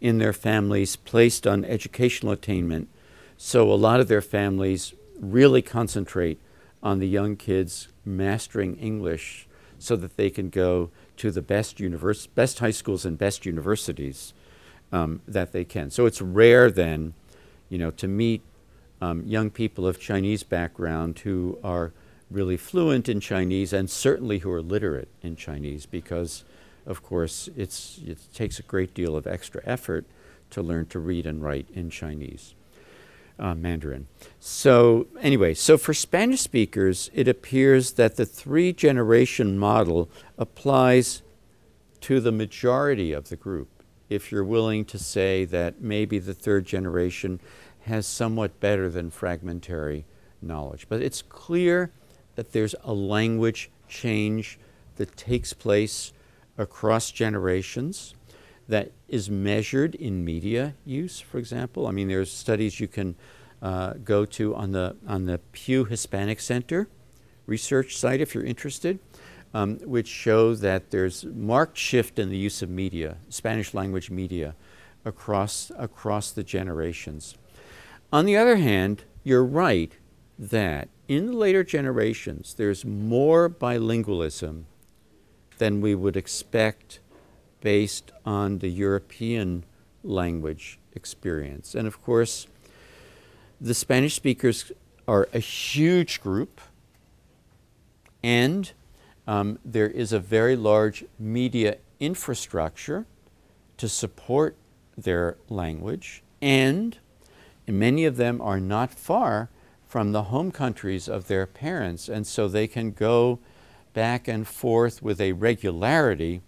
in 0.00 0.18
their 0.18 0.32
families 0.32 0.96
placed 0.96 1.46
on 1.46 1.64
educational 1.64 2.32
attainment. 2.32 2.88
So 3.36 3.70
a 3.72 3.74
lot 3.74 4.00
of 4.00 4.08
their 4.08 4.22
families 4.22 4.94
really 5.20 5.62
concentrate 5.62 6.38
on 6.82 6.98
the 6.98 7.08
young 7.08 7.36
kids 7.36 7.88
mastering 8.04 8.76
English 8.76 9.46
so 9.78 9.96
that 9.96 10.16
they 10.16 10.30
can 10.30 10.50
go 10.50 10.90
to 11.18 11.30
the 11.30 11.42
best 11.42 11.78
univers- 11.80 12.26
best 12.26 12.58
high 12.60 12.70
schools 12.70 13.04
and 13.04 13.18
best 13.18 13.44
universities 13.44 14.32
um, 14.92 15.20
that 15.28 15.52
they 15.52 15.64
can. 15.64 15.90
So 15.90 16.06
it's 16.06 16.22
rare 16.22 16.70
then, 16.70 17.14
you 17.68 17.78
know, 17.78 17.90
to 17.92 18.08
meet 18.08 18.42
um, 19.00 19.22
young 19.26 19.50
people 19.50 19.86
of 19.86 20.00
Chinese 20.00 20.42
background 20.42 21.20
who 21.20 21.58
are 21.62 21.92
really 22.30 22.56
fluent 22.56 23.08
in 23.08 23.20
Chinese 23.20 23.72
and 23.72 23.88
certainly 23.88 24.38
who 24.38 24.50
are 24.50 24.62
literate 24.62 25.08
in 25.22 25.36
Chinese 25.36 25.86
because, 25.86 26.44
of 26.86 27.02
course, 27.02 27.48
it's, 27.56 28.00
it 28.06 28.18
takes 28.34 28.58
a 28.58 28.62
great 28.62 28.94
deal 28.94 29.16
of 29.16 29.26
extra 29.26 29.62
effort 29.64 30.04
to 30.50 30.62
learn 30.62 30.86
to 30.86 30.98
read 30.98 31.26
and 31.26 31.42
write 31.42 31.66
in 31.74 31.90
Chinese. 31.90 32.54
Uh, 33.40 33.54
Mandarin. 33.54 34.08
So, 34.40 35.06
anyway, 35.20 35.54
so 35.54 35.78
for 35.78 35.94
Spanish 35.94 36.40
speakers, 36.40 37.08
it 37.14 37.28
appears 37.28 37.92
that 37.92 38.16
the 38.16 38.26
three 38.26 38.72
generation 38.72 39.56
model 39.56 40.10
applies 40.36 41.22
to 42.00 42.18
the 42.18 42.32
majority 42.32 43.12
of 43.12 43.28
the 43.28 43.36
group. 43.36 43.68
If 44.08 44.32
you're 44.32 44.44
willing 44.44 44.84
to 44.86 44.98
say 44.98 45.44
that 45.44 45.80
maybe 45.80 46.18
the 46.18 46.34
third 46.34 46.64
generation 46.64 47.40
has 47.82 48.06
somewhat 48.06 48.58
better 48.60 48.88
than 48.88 49.10
fragmentary 49.10 50.04
knowledge. 50.42 50.86
But 50.88 51.02
it's 51.02 51.22
clear 51.22 51.92
that 52.34 52.52
there's 52.52 52.74
a 52.84 52.92
language 52.92 53.70
change 53.88 54.58
that 54.96 55.16
takes 55.16 55.52
place 55.52 56.12
across 56.56 57.10
generations 57.10 58.14
that 58.68 58.92
is 59.08 59.30
measured 59.30 59.94
in 59.94 60.24
media 60.24 60.74
use, 60.84 61.20
for 61.20 61.38
example. 61.38 61.86
I 61.86 61.90
mean, 61.90 62.08
there's 62.08 62.30
studies 62.30 62.80
you 62.80 62.88
can 62.88 63.16
uh, 63.62 63.94
go 64.04 64.24
to 64.24 64.54
on 64.54 64.72
the, 64.72 64.96
on 65.06 65.24
the 65.24 65.38
Pew 65.52 65.84
Hispanic 65.84 66.40
Center 66.40 66.88
research 67.46 67.96
site 67.96 68.20
if 68.20 68.34
you're 68.34 68.44
interested, 68.44 68.98
um, 69.54 69.78
which 69.78 70.06
show 70.06 70.54
that 70.54 70.90
there's 70.90 71.24
marked 71.24 71.78
shift 71.78 72.18
in 72.18 72.28
the 72.28 72.36
use 72.36 72.60
of 72.62 72.68
media, 72.68 73.16
Spanish 73.30 73.72
language 73.72 74.10
media, 74.10 74.54
across, 75.04 75.72
across 75.78 76.30
the 76.30 76.42
generations. 76.42 77.36
On 78.12 78.26
the 78.26 78.36
other 78.36 78.56
hand, 78.56 79.04
you're 79.24 79.44
right 79.44 79.92
that 80.38 80.88
in 81.08 81.32
later 81.32 81.64
generations, 81.64 82.54
there's 82.54 82.84
more 82.84 83.48
bilingualism 83.48 84.64
than 85.56 85.80
we 85.80 85.94
would 85.94 86.16
expect 86.16 87.00
based 87.60 88.12
on 88.24 88.58
the 88.58 88.68
European 88.68 89.64
language 90.04 90.78
experience. 90.94 91.74
And 91.74 91.86
of 91.86 92.02
course, 92.02 92.46
the 93.60 93.74
Spanish 93.74 94.14
speakers 94.14 94.72
are 95.06 95.28
a 95.32 95.38
huge 95.38 96.20
group, 96.20 96.60
and 98.22 98.72
um, 99.26 99.58
there 99.64 99.88
is 99.88 100.12
a 100.12 100.20
very 100.20 100.56
large 100.56 101.04
media 101.18 101.78
infrastructure 101.98 103.06
to 103.76 103.88
support 103.88 104.56
their 104.96 105.36
language, 105.48 106.22
and 106.40 106.98
many 107.66 108.04
of 108.04 108.16
them 108.16 108.40
are 108.40 108.60
not 108.60 108.90
far 108.90 109.48
from 109.86 110.12
the 110.12 110.24
home 110.24 110.50
countries 110.50 111.08
of 111.08 111.28
their 111.28 111.46
parents, 111.46 112.08
and 112.08 112.26
so 112.26 112.46
they 112.46 112.66
can 112.66 112.92
go 112.92 113.38
back 113.94 114.28
and 114.28 114.46
forth 114.46 115.02
with 115.02 115.20
a 115.20 115.32
regularity 115.32 116.42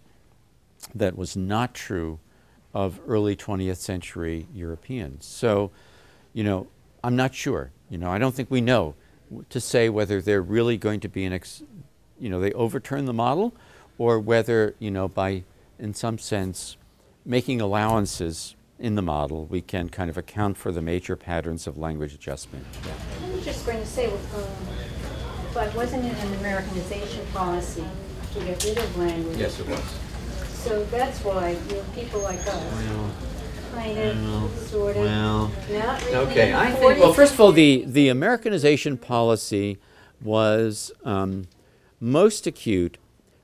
that 0.94 1.16
was 1.16 1.36
not 1.36 1.74
true 1.74 2.18
of 2.72 3.00
early 3.06 3.36
20th 3.36 3.76
century 3.76 4.46
Europeans. 4.54 5.26
So, 5.26 5.70
you 6.32 6.44
know, 6.44 6.68
I'm 7.02 7.16
not 7.16 7.34
sure. 7.34 7.72
You 7.88 7.98
know, 7.98 8.10
I 8.10 8.18
don't 8.18 8.34
think 8.34 8.50
we 8.50 8.60
know 8.60 8.94
to 9.48 9.60
say 9.60 9.88
whether 9.88 10.20
they're 10.20 10.42
really 10.42 10.76
going 10.76 11.00
to 11.00 11.08
be 11.08 11.24
an, 11.24 11.32
ex, 11.32 11.62
you 12.18 12.28
know, 12.28 12.40
they 12.40 12.52
overturn 12.52 13.06
the 13.06 13.12
model 13.12 13.54
or 13.98 14.18
whether, 14.18 14.74
you 14.78 14.90
know, 14.90 15.08
by, 15.08 15.44
in 15.78 15.94
some 15.94 16.18
sense, 16.18 16.76
making 17.24 17.60
allowances 17.60 18.54
in 18.78 18.94
the 18.94 19.02
model, 19.02 19.44
we 19.46 19.60
can 19.60 19.88
kind 19.88 20.08
of 20.08 20.16
account 20.16 20.56
for 20.56 20.72
the 20.72 20.80
major 20.80 21.14
patterns 21.14 21.66
of 21.66 21.76
language 21.76 22.14
adjustment. 22.14 22.64
I 23.22 23.30
was 23.30 23.44
just 23.44 23.66
going 23.66 23.78
to 23.78 23.86
say, 23.86 24.06
um, 24.06 24.46
but 25.52 25.74
wasn't 25.74 26.04
it 26.06 26.16
an 26.16 26.34
Americanization 26.34 27.26
policy 27.32 27.84
to 28.34 28.40
get 28.40 28.64
rid 28.64 28.78
of 28.78 28.96
language? 28.96 29.36
Yes, 29.36 29.60
it 29.60 29.68
was. 29.68 29.82
So 30.62 30.84
that's 30.86 31.18
why, 31.24 31.50
you 31.68 31.76
know, 31.76 31.84
people 31.94 32.20
like 32.20 32.38
us, 32.46 32.84
kind 33.72 33.98
of, 33.98 34.58
sort 34.58 34.96
of, 34.96 35.02
well, 35.04 35.50
not 35.72 36.02
really 36.04 36.16
okay, 36.16 36.52
I 36.54 36.70
think- 36.72 36.98
Well, 37.00 37.12
first 37.14 37.34
of 37.34 37.40
all, 37.40 37.52
the, 37.52 37.84
the 37.86 38.08
Americanization 38.08 38.98
policy 38.98 39.78
was 40.20 40.92
um, 41.04 41.46
most 41.98 42.46
acute 42.46 42.98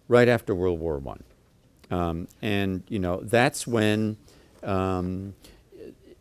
right 0.09 0.29
after 0.29 0.55
World 0.55 0.79
War 0.79 0.99
One, 0.99 1.23
um, 1.91 2.29
and 2.43 2.83
you 2.89 2.99
know 2.99 3.21
that's 3.23 3.67
when 3.67 4.19
um, 4.62 5.35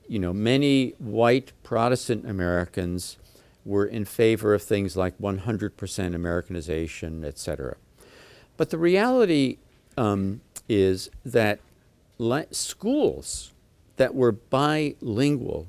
you 0.07 0.17
know 0.19 0.31
many 0.33 0.91
white 0.99 1.51
Protestant 1.63 2.25
Americans 2.29 3.17
were 3.65 3.85
in 3.85 4.05
favor 4.05 4.53
of 4.53 4.61
things 4.63 4.95
like 4.95 5.17
100% 5.17 6.15
Americanization, 6.15 7.25
et 7.25 7.37
cetera. 7.39 7.75
But 8.57 8.69
the 8.69 8.77
reality 8.77 9.57
um, 9.97 10.41
is 10.67 11.09
that 11.23 11.59
schools 12.51 13.53
that 13.97 14.15
were 14.15 14.31
bilingual, 14.31 15.67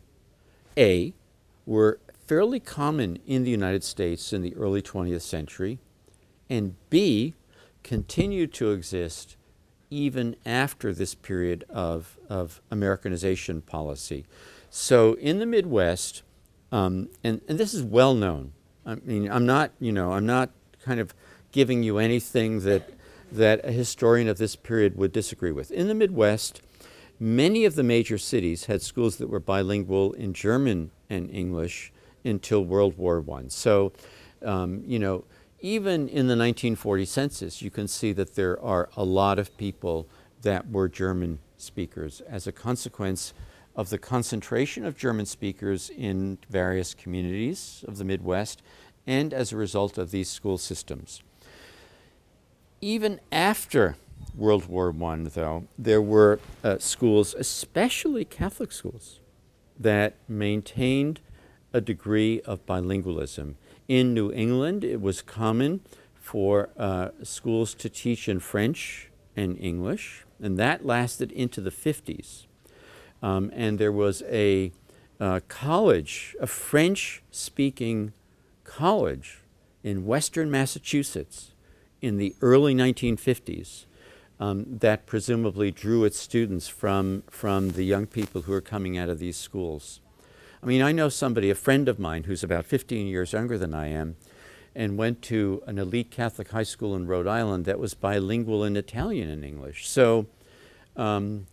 A, 0.76 1.12
were 1.64 1.99
fairly 2.26 2.61
common 2.61 3.18
in 3.26 3.44
the 3.44 3.51
United 3.51 3.84
States 3.84 4.32
in 4.32 4.42
the 4.42 4.55
early 4.57 4.82
20th 4.82 5.22
century, 5.22 5.78
and 6.49 6.74
B, 6.90 7.34
continued 7.82 8.53
to 8.55 8.72
exist 8.72 9.36
even 9.90 10.34
after 10.44 10.92
this 10.92 11.14
period 11.14 11.64
of, 11.68 12.18
of 12.28 12.61
Americanization 12.70 13.61
policy. 13.62 14.24
So 14.70 15.14
in 15.14 15.38
the 15.38 15.47
Midwest, 15.47 16.22
um, 16.72 17.09
and, 17.22 17.40
and 17.49 17.59
this 17.59 17.72
is 17.72 17.82
well 17.82 18.14
known. 18.14 18.53
I 18.84 18.97
mean, 18.97 19.30
I'm 19.30 19.47
not, 19.47 19.70
you 19.78 19.92
know, 19.92 20.12
I'm 20.12 20.26
not 20.26 20.51
kind 20.84 20.99
of 20.99 21.14
giving 21.53 21.82
you 21.82 21.99
anything 21.99 22.61
that, 22.61 22.90
that 23.31 23.64
a 23.64 23.72
historian 23.72 24.29
of 24.29 24.39
this 24.39 24.57
period 24.57 24.97
would 24.97 25.12
disagree 25.12 25.53
with. 25.53 25.70
In 25.70 25.89
the 25.89 25.95
Midwest, 25.95 26.62
many 27.18 27.64
of 27.64 27.74
the 27.74 27.83
major 27.83 28.18
cities 28.18 28.66
had 28.66 28.83
schools 28.83 29.16
that 29.16 29.29
were 29.29 29.41
bilingual 29.41 30.12
in 30.12 30.33
German 30.33 30.91
and 31.11 31.31
English 31.31 31.93
until 32.24 32.64
World 32.64 32.97
War 32.97 33.24
I. 33.33 33.45
So, 33.49 33.93
um, 34.43 34.83
you 34.87 34.99
know, 34.99 35.24
even 35.61 36.09
in 36.09 36.27
the 36.27 36.37
1940 36.37 37.05
census, 37.05 37.62
you 37.62 37.70
can 37.70 37.89
see 37.89 38.12
that 38.12 38.35
there 38.35 38.61
are 38.62 38.89
a 38.97 39.05
lot 39.05 39.39
of 39.39 39.57
people 39.57 40.07
that 40.43 40.70
were 40.70 40.89
German 40.89 41.39
speakers 41.57 42.20
as 42.29 42.47
a 42.47 42.53
consequence 42.53 43.33
of 43.74 43.91
the 43.91 43.99
concentration 43.99 44.85
of 44.85 44.97
German 44.97 45.27
speakers 45.27 45.91
in 45.91 46.39
various 46.49 46.95
communities 46.95 47.85
of 47.87 47.99
the 47.99 48.05
Midwest 48.05 48.62
and 49.07 49.33
as 49.33 49.53
a 49.53 49.57
result 49.57 49.99
of 49.99 50.11
these 50.11 50.29
school 50.29 50.59
systems. 50.59 51.22
Even 52.81 53.20
after 53.33 53.97
World 54.35 54.66
War 54.66 54.95
I, 55.03 55.16
though, 55.24 55.66
there 55.79 56.03
were 56.03 56.39
uh, 56.62 56.77
schools, 56.79 57.35
especially 57.35 58.24
Catholic 58.24 58.70
schools, 58.70 59.20
that 59.79 60.14
maintained 60.29 61.20
a 61.72 61.81
degree 61.81 62.41
of 62.43 62.66
bilingualism. 62.66 63.55
In 63.89 64.12
New 64.12 64.31
England, 64.31 64.85
it 64.85 65.01
was 65.01 65.22
common 65.22 65.81
for 66.14 66.68
uh, 66.77 67.11
schools 67.22 67.72
to 67.74 67.89
teach 67.89 68.29
in 68.29 68.41
French 68.41 69.11
and 69.35 69.59
English, 69.59 70.27
and 70.41 70.59
that 70.59 70.85
lasted 70.85 71.33
into 71.33 71.62
the 71.62 71.70
50s. 71.70 72.47
Um, 73.22 73.51
and 73.55 73.79
there 73.79 73.93
was 73.93 74.22
a 74.29 74.72
uh, 75.18 75.41
college, 75.49 76.37
a 76.41 76.47
French 76.47 77.22
speaking 77.31 78.12
college 78.64 79.39
in 79.83 80.05
Western 80.05 80.51
Massachusetts 80.51 81.53
in 82.07 82.18
the 82.18 82.34
early 82.40 82.74
1950s 82.74 83.84
um, 84.38 84.64
that 84.68 85.07
presumably 85.07 85.72
drew 85.72 86.04
its 86.04 86.18
students 86.18 86.68
from, 86.68 87.24
from 87.28 87.70
the 87.70 87.82
young 87.82 88.07
people 88.07 88.42
who 88.42 88.52
are 88.52 88.61
coming 88.61 88.96
out 88.96 89.09
of 89.09 89.18
these 89.18 89.36
schools. 89.36 90.00
I 90.62 90.66
mean, 90.66 90.82
I 90.82 90.92
know 90.92 91.09
somebody, 91.09 91.50
a 91.50 91.54
friend 91.54 91.88
of 91.88 91.98
mine, 91.98 92.24
who's 92.24 92.44
about 92.44 92.64
15 92.64 93.07
years 93.09 93.32
younger 93.32 93.59
than 93.59 93.74
I 93.74 93.88
am, 93.88 94.16
and 94.74 94.96
went 94.96 95.20
to 95.22 95.62
an 95.66 95.78
elite 95.78 96.11
Catholic 96.11 96.50
high 96.50 96.62
school 96.62 96.95
in 96.95 97.07
Rhode 97.07 97.26
Island 97.26 97.64
that 97.64 97.78
was 97.78 97.95
bilingual 97.95 98.62
in 98.62 98.76
Italian 98.76 99.28
and 99.28 99.45
English. 99.45 99.88
So, 99.88 100.26
um, 100.96 101.46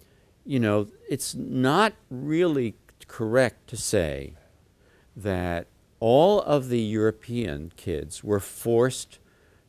you 0.46 0.60
know, 0.60 0.88
it's 1.10 1.34
not 1.34 1.94
really 2.12 2.76
correct 3.08 3.68
to 3.70 3.78
say 3.78 4.34
that 5.16 5.68
all 6.00 6.42
of 6.42 6.70
the 6.70 6.82
European 6.82 7.72
kids 7.76 8.24
were 8.24 8.42
forced 8.42 9.20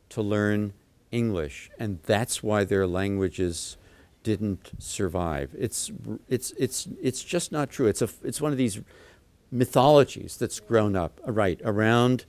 to 0.09 0.21
learn 0.21 0.73
English, 1.11 1.69
and 1.79 1.99
that's 2.03 2.43
why 2.43 2.63
their 2.63 2.85
languages 2.87 3.77
didn't 4.23 4.71
survive. 4.79 5.55
It's, 5.57 5.91
it's, 6.27 6.51
it's, 6.57 6.87
it's 7.01 7.23
just 7.23 7.51
not 7.51 7.69
true. 7.69 7.87
It's, 7.87 8.01
a, 8.01 8.09
it's 8.23 8.41
one 8.41 8.51
of 8.51 8.57
these 8.57 8.81
mythologies 9.51 10.35
that's 10.37 10.59
grown 10.59 10.95
up, 10.95 11.21
uh, 11.27 11.31
right, 11.31 11.61
around 11.63 12.25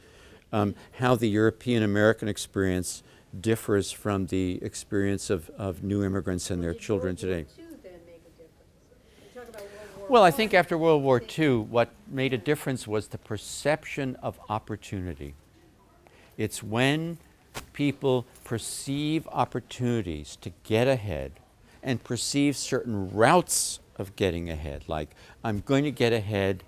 um, 0.52 0.74
how 0.98 1.16
the 1.16 1.28
European 1.28 1.82
American 1.82 2.28
experience 2.28 3.02
differs 3.40 3.90
from 3.90 4.26
the 4.26 4.58
experience 4.62 5.30
of, 5.30 5.50
of 5.58 5.82
new 5.82 6.04
immigrants 6.04 6.50
and 6.50 6.62
their 6.62 6.74
children 6.74 7.16
today. 7.16 7.46
II 7.58 7.66
then 7.82 7.92
make 8.06 8.22
a 8.26 8.42
difference? 8.42 9.34
You 9.34 9.40
talk 9.40 9.48
about 9.48 9.62
World 9.62 9.98
War 9.98 10.08
Well, 10.08 10.22
I. 10.22 10.30
think 10.30 10.54
after 10.54 10.78
World 10.78 11.02
War 11.02 11.22
II, 11.38 11.56
what 11.56 11.90
made 12.06 12.32
a 12.32 12.38
difference 12.38 12.86
was 12.86 13.08
the 13.08 13.18
perception 13.18 14.16
of 14.16 14.38
opportunity. 14.48 15.34
It's 16.36 16.62
when 16.62 17.18
people 17.72 18.26
perceive 18.44 19.26
opportunities 19.28 20.36
to 20.36 20.52
get 20.62 20.88
ahead 20.88 21.32
and 21.82 22.02
perceive 22.02 22.56
certain 22.56 23.10
routes 23.10 23.80
of 23.96 24.16
getting 24.16 24.50
ahead, 24.50 24.84
like 24.88 25.10
I'm 25.42 25.60
going 25.60 25.84
to 25.84 25.90
get 25.90 26.12
ahead 26.12 26.64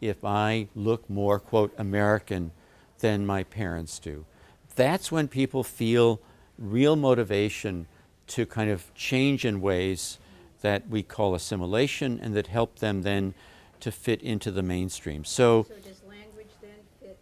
if 0.00 0.24
I 0.24 0.68
look 0.74 1.08
more, 1.08 1.38
quote, 1.38 1.72
American 1.78 2.52
than 2.98 3.26
my 3.26 3.44
parents 3.44 3.98
do. 3.98 4.26
That's 4.74 5.10
when 5.10 5.28
people 5.28 5.62
feel 5.64 6.20
real 6.58 6.96
motivation 6.96 7.86
to 8.28 8.44
kind 8.46 8.70
of 8.70 8.92
change 8.94 9.44
in 9.44 9.60
ways 9.60 10.18
that 10.62 10.88
we 10.88 11.02
call 11.02 11.34
assimilation 11.34 12.18
and 12.20 12.34
that 12.34 12.48
help 12.48 12.78
them 12.78 13.02
then 13.02 13.34
to 13.80 13.92
fit 13.92 14.22
into 14.22 14.50
the 14.50 14.62
mainstream. 14.62 15.24
So, 15.24 15.64
So 15.68 15.74
does 15.74 16.02
language 16.08 16.50
then 16.60 16.70
fit? 17.00 17.18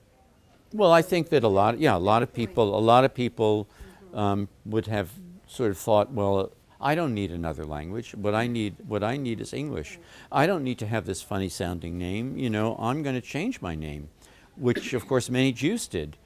Well, 0.75 0.91
I 0.91 1.03
think 1.03 1.29
that 1.29 1.45
a 1.45 1.49
lot, 1.49 1.79
yeah, 1.79 1.97
a 1.97 1.99
lot 1.99 2.23
of 2.25 2.35
people, 2.35 2.77
a 2.77 2.81
lot 2.81 3.05
of 3.05 3.15
people 3.15 3.69
um, 4.13 4.49
would 4.67 4.87
have 4.87 5.11
sort 5.47 5.71
of 5.71 5.79
thought, 5.79 6.11
well, 6.11 6.51
I 6.81 6.97
don't 6.97 7.15
need 7.15 7.31
another 7.31 7.65
language. 7.65 8.15
What 8.15 8.35
I 8.35 8.49
need, 8.49 8.75
what 8.87 9.05
I 9.05 9.17
need 9.17 9.41
is 9.41 9.55
English. 9.55 10.01
I 10.33 10.47
don't 10.47 10.65
need 10.65 10.79
to 10.81 10.87
have 10.87 11.07
this 11.07 11.23
funny 11.23 11.49
sounding 11.49 11.97
name. 11.97 12.37
You 12.37 12.51
know, 12.51 12.77
I'm 12.79 13.05
going 13.05 13.15
to 13.15 13.21
change 13.21 13.63
my 13.63 13.77
name, 13.77 14.09
which 14.57 14.93
of 14.93 15.07
course 15.07 15.31
many 15.31 15.53
Jews 15.53 15.87
did 15.87 16.17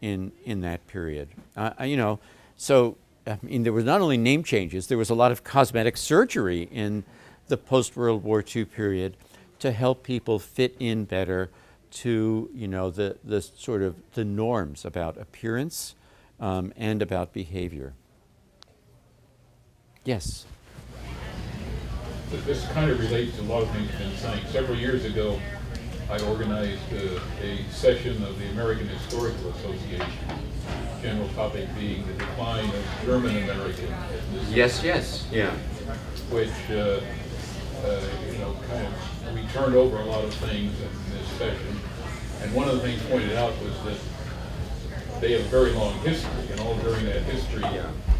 in 0.00 0.32
in 0.44 0.62
that 0.62 0.86
period. 0.86 1.28
Uh, 1.54 1.72
you 1.84 1.96
know, 1.96 2.18
so 2.56 2.96
I 3.26 3.38
mean, 3.42 3.62
there 3.62 3.74
was 3.74 3.84
not 3.84 4.00
only 4.00 4.16
name 4.16 4.42
changes, 4.42 4.86
there 4.86 4.98
was 4.98 5.10
a 5.10 5.14
lot 5.14 5.30
of 5.30 5.44
cosmetic 5.44 5.98
surgery 5.98 6.62
in 6.72 7.04
the 7.48 7.58
post 7.58 7.94
World 7.94 8.24
War 8.24 8.42
II 8.42 8.64
period 8.64 9.16
to 9.58 9.70
help 9.70 10.02
people 10.02 10.38
fit 10.38 10.74
in 10.80 11.04
better 11.04 11.50
to 11.90 12.50
you 12.54 12.68
know 12.68 12.90
the 12.90 13.16
the 13.24 13.40
sort 13.40 13.82
of 13.82 13.96
the 14.14 14.24
norms 14.24 14.84
about 14.84 15.16
appearance 15.18 15.94
um, 16.40 16.72
and 16.76 17.02
about 17.02 17.32
behavior. 17.32 17.94
Yes. 20.04 20.46
this 22.46 22.66
kind 22.68 22.90
of 22.90 22.98
relates 22.98 23.36
to 23.36 23.42
a 23.42 23.44
lot 23.44 23.62
of 23.62 23.70
things 23.70 23.90
you've 23.90 23.98
been 23.98 24.16
saying. 24.16 24.44
Several 24.50 24.76
years 24.76 25.04
ago, 25.04 25.38
I 26.10 26.18
organized 26.20 26.80
uh, 26.94 27.20
a 27.42 27.62
session 27.70 28.22
of 28.22 28.38
the 28.38 28.48
American 28.48 28.88
Historical 28.88 29.50
Association, 29.50 30.10
general 31.02 31.28
topic 31.30 31.68
being 31.78 32.06
the 32.06 32.14
decline 32.14 32.64
of 32.64 32.84
German 33.04 33.36
American 33.42 33.94
Yes, 34.48 34.82
yes, 34.82 35.26
yeah. 35.30 35.54
which, 36.30 36.48
uh, 36.70 37.00
uh, 37.84 38.00
you 38.32 38.38
know, 38.38 38.54
kind 38.68 38.86
of, 38.86 39.34
we 39.34 39.42
turned 39.52 39.74
over 39.74 39.96
a 39.98 40.04
lot 40.04 40.24
of 40.24 40.34
things 40.34 40.72
in 40.80 40.88
this 41.16 41.26
session. 41.38 41.76
And 42.42 42.54
one 42.54 42.68
of 42.68 42.76
the 42.76 42.80
things 42.82 43.02
pointed 43.10 43.34
out 43.36 43.52
was 43.62 43.74
that 43.84 45.20
they 45.20 45.32
have 45.32 45.40
a 45.40 45.48
very 45.48 45.72
long 45.72 45.94
history, 46.00 46.30
and 46.52 46.60
all 46.60 46.76
during 46.78 47.04
that 47.06 47.22
history, 47.22 47.64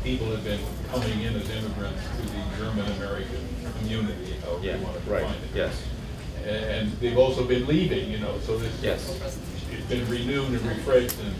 people 0.02 0.26
have 0.30 0.42
been 0.44 0.60
coming 0.90 1.20
in 1.22 1.34
as 1.36 1.48
immigrants 1.50 2.02
to 2.16 2.22
the 2.22 2.42
German-American 2.58 3.46
community, 3.78 4.34
however 4.42 4.64
you 4.64 4.70
Yeah, 4.70 4.76
want 4.78 5.04
to 5.04 5.10
right, 5.10 5.20
define 5.22 5.34
it. 5.36 5.50
yes, 5.54 5.82
A- 6.44 6.48
And 6.50 6.92
they've 7.00 7.18
also 7.18 7.44
been 7.44 7.66
leaving, 7.66 8.10
you 8.10 8.18
know, 8.18 8.38
so 8.44 8.58
this. 8.58 8.72
Yes. 8.82 9.08
It's 9.70 9.86
been 9.86 10.08
renewed 10.08 10.48
and 10.48 10.62
refreshed, 10.62 11.16
and 11.20 11.34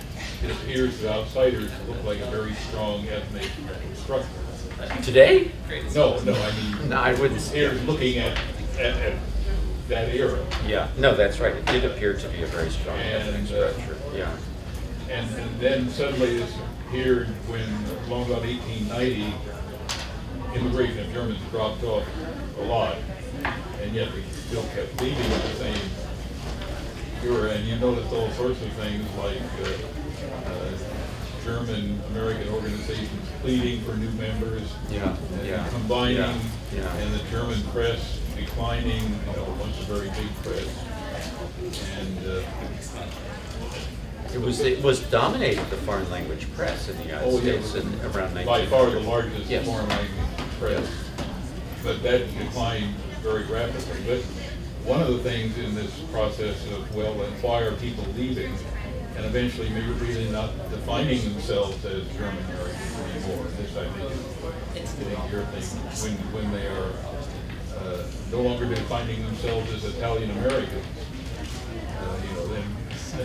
it 0.49 0.55
appears 0.57 1.01
to 1.01 1.11
outsiders 1.13 1.71
to 1.71 1.91
look 1.93 2.05
like 2.05 2.21
a 2.21 2.27
very 2.31 2.53
strong 2.69 3.07
ethnic 3.09 3.51
structure. 3.97 4.29
Today? 5.03 5.51
No, 5.95 6.19
no, 6.21 6.33
I 6.35 6.53
mean. 6.53 6.89
No, 6.89 6.97
I 6.97 7.15
wouldn't 7.15 7.41
Here, 7.41 7.73
looking 7.87 8.19
at, 8.19 8.39
at, 8.79 8.97
at 8.97 9.15
that 9.89 10.15
era. 10.15 10.45
Yeah, 10.67 10.89
no, 10.99 11.15
that's 11.15 11.41
right, 11.41 11.55
it 11.55 11.67
did 11.67 11.85
appear 11.85 12.15
to 12.15 12.29
be 12.29 12.43
a 12.43 12.47
very 12.47 12.71
strong 12.71 12.99
ethnic 12.99 13.35
And, 13.35 13.51
uh, 13.51 13.73
structure, 13.73 13.97
yeah. 14.15 14.37
And, 15.11 15.35
and 15.37 15.61
then 15.61 15.89
suddenly 15.89 16.39
this 16.39 16.55
appeared 16.87 17.29
when, 17.49 17.69
along 18.07 18.31
about 18.31 18.45
eighteen 18.45 18.89
ninety, 18.89 19.33
immigration 20.55 21.01
of 21.01 21.13
Germans 21.13 21.41
dropped 21.51 21.83
off 21.85 22.07
a 22.59 22.63
lot, 22.63 22.97
and 23.83 23.95
yet 23.95 24.13
they 24.13 24.23
still 24.31 24.65
kept 24.75 25.01
leaving 25.01 25.33
at 25.33 25.43
the 25.43 25.55
same 25.55 25.91
era, 27.25 27.51
and 27.51 27.67
you 27.67 27.77
noticed 27.77 28.13
all 28.13 28.31
sorts 28.33 28.63
of 28.63 28.73
things 28.75 29.07
like, 29.17 29.41
uh, 29.63 30.51
uh, 30.51 30.71
German, 31.49 31.99
American 32.11 32.53
organizations 32.53 33.09
pleading 33.41 33.81
for 33.83 33.97
new 33.97 34.11
members. 34.11 34.71
Yeah, 34.91 35.17
and 35.39 35.47
yeah, 35.47 35.67
Combining, 35.71 36.17
yeah, 36.17 36.35
yeah. 36.75 36.97
and 36.97 37.15
the 37.15 37.25
German 37.31 37.63
press 37.73 38.21
declining, 38.37 39.03
you 39.03 39.37
know, 39.37 39.57
a 39.63 39.67
very 39.85 40.09
big 40.11 40.29
press. 40.43 40.69
And, 41.99 42.19
uh, 42.27 42.43
It 44.35 44.41
was, 44.43 44.61
it 44.61 44.83
was 44.83 45.01
dominated 45.11 45.65
the 45.71 45.79
foreign 45.79 46.11
language 46.11 46.53
press 46.53 46.91
in 46.91 46.99
the 46.99 47.05
United 47.05 47.27
Oh, 47.27 47.41
yeah. 47.41 47.63
States 47.63 47.75
in 47.77 47.87
around 48.13 48.35
nineteen. 48.35 48.45
by 48.47 48.67
far 48.67 48.91
the 48.91 49.01
largest 49.01 49.49
Yes. 49.49 49.65
foreign 49.65 49.89
language 49.89 50.11
press. 50.61 50.87
But 51.83 52.03
that 52.03 52.27
declined 52.39 52.95
very 53.23 53.45
rapidly. 53.45 54.03
But 54.07 54.21
one 54.85 55.01
of 55.01 55.09
the 55.09 55.19
things 55.21 55.57
in 55.57 55.75
this 55.75 55.93
process 56.13 56.57
of, 56.77 56.95
well, 56.95 57.15
then 57.15 57.31
why 57.41 57.63
are 57.63 57.73
people 57.73 58.05
leaving? 58.19 58.53
And 59.19 59.27
eventually 59.27 59.69
maybe 59.71 59.91
really 59.99 60.31
not 60.31 60.51
defining 60.71 61.21
themselves 61.25 61.85
as 61.85 62.07
German 62.17 62.39
Americans 62.45 62.95
anymore. 63.17 63.47
This 63.59 63.77
I 63.77 63.89
think 63.89 64.11
is, 64.13 64.25
I 64.75 64.81
think 64.81 65.33
your 65.33 65.43
thing, 65.43 66.15
when, 66.33 66.33
when 66.33 66.53
they 66.53 66.67
are 66.69 66.93
uh, 67.79 68.07
no 68.31 68.41
longer 68.43 68.67
defining 68.67 69.25
themselves 69.27 69.73
as 69.75 69.85
Italian 69.85 70.31
Americans. 70.31 70.87
Uh, 72.01 72.17
You 72.29 72.37
know, 72.37 72.47
then 72.47 72.65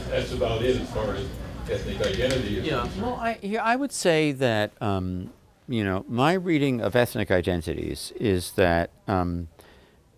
that's 0.10 0.32
about 0.34 0.64
it 0.64 0.82
as 0.82 0.90
far 0.90 1.14
as 1.14 1.28
ethnic 1.70 2.02
identity 2.02 2.58
is 2.60 2.66
Yeah, 2.66 2.82
concerned. 2.82 3.02
well, 3.04 3.16
I, 3.16 3.34
here, 3.42 3.62
I 3.64 3.76
would 3.76 3.92
say 3.92 4.32
that, 4.34 4.72
um, 4.82 5.30
you 5.68 5.84
know, 5.84 6.06
my 6.10 6.34
reading 6.34 6.82
of 6.82 6.96
ethnic 6.96 7.30
identities 7.32 8.12
is 8.20 8.52
that 8.54 8.90
um, 9.08 9.48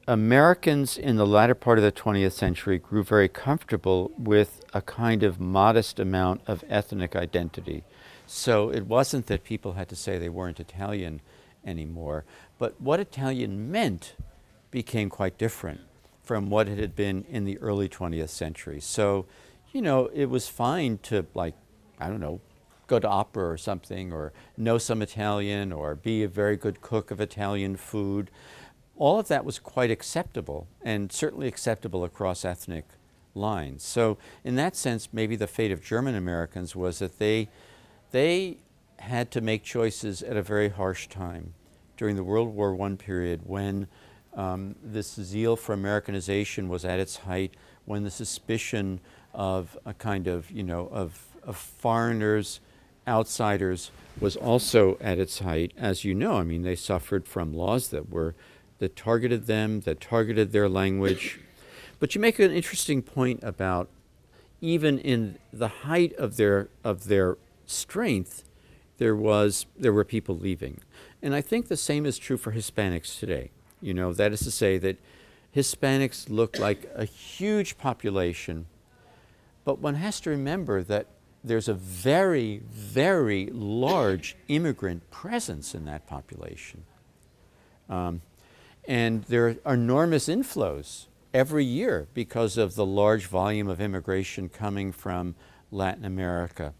Americans 0.07 0.99
in 0.99 1.15
the 1.15 1.25
latter 1.25 1.55
part 1.55 1.79
of 1.79 1.83
the 1.83 1.91
20th 1.91 2.33
century 2.33 2.77
grew 2.77 3.03
very 3.03 3.27
comfortable 3.27 4.11
with 4.19 4.63
a 4.71 4.81
kind 4.81 5.23
of 5.23 5.39
modest 5.39 5.99
amount 5.99 6.41
of 6.45 6.63
ethnic 6.69 7.15
identity. 7.15 7.83
So 8.27 8.69
it 8.69 8.85
wasn't 8.85 9.25
that 9.27 9.43
people 9.43 9.73
had 9.73 9.89
to 9.89 9.95
say 9.95 10.19
they 10.19 10.29
weren't 10.29 10.59
Italian 10.59 11.21
anymore, 11.65 12.23
but 12.59 12.79
what 12.79 12.99
Italian 12.99 13.71
meant 13.71 14.15
became 14.69 15.09
quite 15.09 15.39
different 15.39 15.81
from 16.21 16.51
what 16.51 16.67
it 16.67 16.77
had 16.77 16.95
been 16.95 17.25
in 17.27 17.45
the 17.45 17.57
early 17.57 17.89
20th 17.89 18.29
century. 18.29 18.79
So, 18.79 19.25
you 19.71 19.81
know, 19.81 20.11
it 20.13 20.29
was 20.29 20.47
fine 20.47 20.99
to, 21.03 21.25
like, 21.33 21.55
I 21.99 22.09
don't 22.09 22.19
know, 22.19 22.41
go 22.85 22.99
to 22.99 23.07
opera 23.07 23.49
or 23.49 23.57
something, 23.57 24.13
or 24.13 24.33
know 24.55 24.77
some 24.77 25.01
Italian, 25.01 25.71
or 25.71 25.95
be 25.95 26.21
a 26.21 26.27
very 26.27 26.57
good 26.57 26.81
cook 26.81 27.09
of 27.09 27.19
Italian 27.19 27.75
food. 27.75 28.29
All 28.97 29.19
of 29.19 29.27
that 29.27 29.43
was 29.43 29.59
quite 29.59 29.91
acceptable, 29.91 30.67
and 30.81 31.11
certainly 31.11 31.47
acceptable 31.47 32.03
across 32.03 32.45
ethnic 32.45 32.85
lines. 33.33 33.83
So, 33.83 34.17
in 34.43 34.55
that 34.55 34.75
sense, 34.75 35.09
maybe 35.11 35.35
the 35.35 35.47
fate 35.47 35.71
of 35.71 35.83
German 35.83 36.15
Americans 36.15 36.75
was 36.75 36.99
that 36.99 37.19
they, 37.19 37.49
they 38.11 38.57
had 38.99 39.31
to 39.31 39.41
make 39.41 39.63
choices 39.63 40.23
at 40.23 40.37
a 40.37 40.41
very 40.41 40.69
harsh 40.69 41.07
time 41.07 41.53
during 41.97 42.15
the 42.15 42.23
World 42.23 42.53
War 42.55 42.81
I 42.81 42.95
period 42.95 43.41
when 43.45 43.87
um, 44.33 44.75
this 44.83 45.13
zeal 45.13 45.55
for 45.55 45.73
Americanization 45.73 46.67
was 46.69 46.85
at 46.85 46.99
its 46.99 47.17
height, 47.17 47.53
when 47.85 48.03
the 48.03 48.11
suspicion 48.11 48.99
of 49.33 49.77
a 49.85 49.93
kind 49.93 50.27
of, 50.27 50.49
you 50.51 50.63
know, 50.63 50.87
of, 50.91 51.25
of 51.43 51.55
foreigners, 51.57 52.59
outsiders 53.07 53.91
was 54.19 54.35
also 54.35 54.97
at 54.99 55.19
its 55.19 55.39
height. 55.39 55.71
As 55.77 56.03
you 56.03 56.13
know, 56.15 56.37
I 56.37 56.43
mean, 56.43 56.63
they 56.63 56.75
suffered 56.75 57.27
from 57.27 57.53
laws 57.53 57.89
that 57.89 58.09
were, 58.09 58.35
that 58.79 58.95
targeted 58.95 59.47
them, 59.47 59.81
that 59.81 60.01
targeted 60.01 60.51
their 60.51 60.69
language. 60.69 61.39
But 61.99 62.13
you 62.13 62.21
make 62.21 62.39
an 62.39 62.51
interesting 62.51 63.01
point 63.01 63.39
about 63.43 63.89
even 64.61 64.99
in 64.99 65.37
the 65.53 65.67
height 65.67 66.13
of 66.13 66.37
their, 66.37 66.69
of 66.83 67.05
their 67.05 67.37
strength, 67.65 68.43
there 68.97 69.15
was 69.15 69.65
there 69.77 69.91
were 69.91 70.05
people 70.05 70.37
leaving, 70.37 70.79
and 71.21 71.35
I 71.35 71.41
think 71.41 71.67
the 71.67 71.77
same 71.77 72.05
is 72.05 72.17
true 72.17 72.37
for 72.37 72.53
Hispanics 72.53 73.19
today. 73.19 73.51
You 73.81 73.93
know, 73.93 74.13
that 74.13 74.31
is 74.31 74.39
to 74.41 74.51
say 74.51 74.77
that 74.77 74.97
Hispanics 75.55 76.29
look 76.29 76.57
like 76.57 76.89
a 76.95 77.05
huge 77.05 77.77
population, 77.77 78.67
but 79.63 79.79
one 79.79 79.95
has 79.95 80.19
to 80.21 80.29
remember 80.29 80.81
that 80.83 81.07
there's 81.43 81.67
a 81.67 81.73
very, 81.73 82.61
very 82.71 83.47
large 83.47 84.35
immigrant 84.47 85.09
presence 85.11 85.75
in 85.75 85.85
that 85.85 86.07
population. 86.07 86.83
Um, 87.89 88.21
and 88.87 89.23
there 89.23 89.55
are 89.65 89.73
enormous 89.73 90.27
inflows 90.27 91.07
every 91.33 91.65
year 91.65 92.07
because 92.13 92.57
of 92.57 92.75
the 92.75 92.85
large 92.85 93.25
volume 93.25 93.67
of 93.67 93.81
immigration 93.81 94.49
coming 94.49 94.91
from 94.91 95.35
Latin 95.71 96.05
America. 96.05 96.73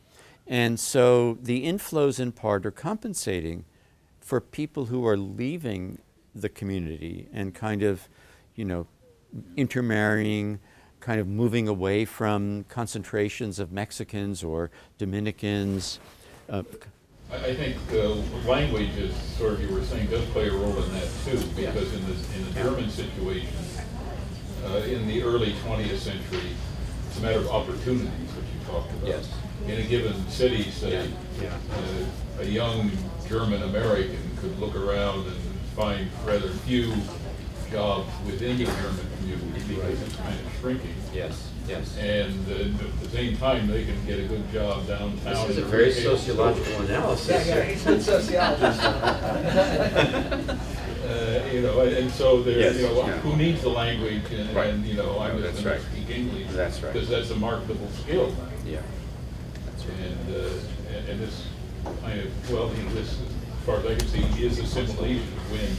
And 0.48 0.80
so 0.80 1.38
the 1.41 1.65
inflows, 1.65 2.19
in 2.19 2.32
part, 2.32 2.65
are 2.65 2.72
compensating 2.72 3.65
for 4.22 4.40
people 4.40 4.86
who 4.86 5.06
are 5.06 5.18
leaving 5.18 5.99
the 6.34 6.49
community 6.49 7.27
and 7.34 7.53
kind 7.53 7.84
of, 7.84 8.07
you 8.56 8.65
know, 8.65 8.88
intermarrying, 9.57 10.60
kind 10.99 11.19
of 11.19 11.27
moving 11.27 11.68
away 11.68 12.06
from 12.06 12.65
concentrations 12.69 13.60
of 13.60 13.72
Mexicans 13.72 14.44
or 14.44 14.72
Dominicans. 14.98 15.99
Uh, 16.49 16.64
I 17.31 17.35
I 17.35 17.56
think 17.56 17.76
uh, 17.93 18.15
language, 18.47 18.97
as 18.97 19.15
sort 19.38 19.53
of 19.53 19.61
you 19.61 19.69
were 19.73 19.84
saying, 19.84 20.07
does 20.07 20.26
play 20.26 20.47
a 20.47 20.52
role 20.53 20.81
in 20.84 20.91
that 20.93 21.10
too, 21.26 21.38
because 21.56 21.93
in 21.93 22.06
the, 22.06 22.14
in 22.38 22.45
the 22.45 22.52
German 22.61 22.89
situation, 22.89 23.53
uh, 24.65 24.77
in 24.77 25.07
the 25.07 25.22
early 25.23 25.53
20th 25.65 25.97
century, 25.97 26.49
it's 27.07 27.19
a 27.19 27.22
matter 27.22 27.39
of 27.39 27.47
opportunities, 27.49 28.10
which 28.35 28.45
you 28.53 28.65
talked 28.72 28.91
about. 28.91 29.07
Yes. 29.07 29.30
In 29.68 29.80
a 29.80 29.84
given 29.84 30.27
city, 30.30 30.64
say, 30.72 31.07
Yeah, 31.41 31.43
yeah. 31.43 31.57
uh, 32.38 32.41
a 32.41 32.45
young 32.45 32.91
German 33.27 33.64
American 33.64 34.18
could 34.38 34.57
look 34.60 34.76
around 34.76 35.26
and 35.26 35.35
find 35.76 36.07
rather 36.26 36.49
few 36.49 36.93
jobs 37.72 38.07
within 38.26 38.57
the 38.57 38.65
German 38.65 39.07
community 39.18 39.76
because 39.76 40.02
it's 40.02 40.15
kind 40.18 40.39
of 40.39 40.53
shrinking. 40.60 40.93
Yes, 41.14 41.49
yes. 41.67 41.97
And 41.97 42.47
uh, 42.49 42.85
at 42.85 42.99
the 43.01 43.09
same 43.09 43.37
time, 43.37 43.67
they 43.67 43.85
can 43.85 44.05
get 44.05 44.19
a 44.19 44.23
good 44.27 44.51
job 44.51 44.87
downtown. 44.87 45.47
This 45.47 45.49
is 45.49 45.57
a 45.57 45.65
very 45.65 45.85
retail 45.85 46.17
sociological 46.17 46.81
analysis. 46.83 47.47
Yeah, 47.47 47.55
yeah, 47.55 47.63
he's 47.63 47.85
a 47.87 48.01
sociologist. 48.01 48.81
Uh, 51.05 51.39
You 51.53 51.61
know, 51.61 51.81
and 51.81 51.93
and 51.97 52.11
so 52.11 52.41
there, 52.41 52.57
Yes, 52.59 52.77
you 52.77 52.81
know, 52.87 53.05
yeah. 53.05 53.17
who 53.19 53.35
needs 53.37 53.61
the 53.61 53.69
language 53.69 54.23
and, 54.31 54.49
Right. 54.55 54.69
and, 54.73 54.83
you 54.83 54.95
know, 54.95 55.19
I'm 55.19 55.39
No, 55.39 55.51
just 55.51 55.63
gonna 55.63 55.79
speak 55.79 56.09
English. 56.09 56.47
That's 56.51 56.81
right. 56.81 56.91
Because 56.93 57.07
that's 57.09 57.29
a 57.29 57.35
marketable 57.35 57.87
skill. 58.01 58.33
Yeah, 58.65 58.79
that's 59.67 59.85
right. 59.85 59.99
And, 60.09 60.35
uh, 60.35 60.49
and- 60.97 61.09
and 61.09 61.19
this 61.21 61.43
kind 62.01 62.19
of, 62.21 62.51
well, 62.51 62.71
you 62.75 62.81
know, 62.83 62.93
this, 62.95 63.11
as 63.59 63.65
far 63.67 63.75
as 63.81 63.85
I 63.85 63.93
can 63.95 64.07
see, 64.07 64.23
is 64.43 64.57
assimilation 64.57 65.29
when 65.51 65.69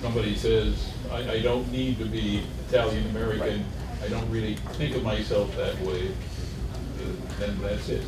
somebody 0.00 0.36
says, 0.36 0.86
I, 1.10 1.32
I 1.32 1.38
don't 1.42 1.66
need 1.72 1.98
to 1.98 2.04
be 2.04 2.44
Italian 2.68 3.08
American, 3.10 3.64
I 4.04 4.08
don't 4.08 4.30
really 4.30 4.56
think 4.74 4.94
of 4.96 5.02
myself 5.02 5.56
that 5.56 5.80
way, 5.80 6.10
then 7.38 7.58
that's 7.62 7.88
it. 7.88 8.02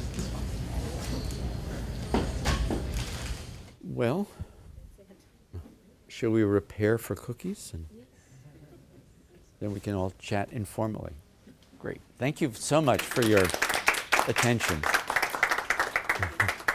well, 3.83 4.29
shall 6.07 6.29
we 6.29 6.43
repair 6.43 6.99
for 6.99 7.15
cookies? 7.15 7.71
And 7.73 7.87
then 9.59 9.73
we 9.73 9.81
can 9.81 9.95
all 9.95 10.13
chat 10.19 10.51
informally. 10.53 11.13
Great. 11.79 12.03
Thank 12.19 12.43
you 12.43 12.53
so 12.53 12.83
much 12.83 13.01
for 13.01 13.23
your 13.23 13.45
attention. 14.29 14.83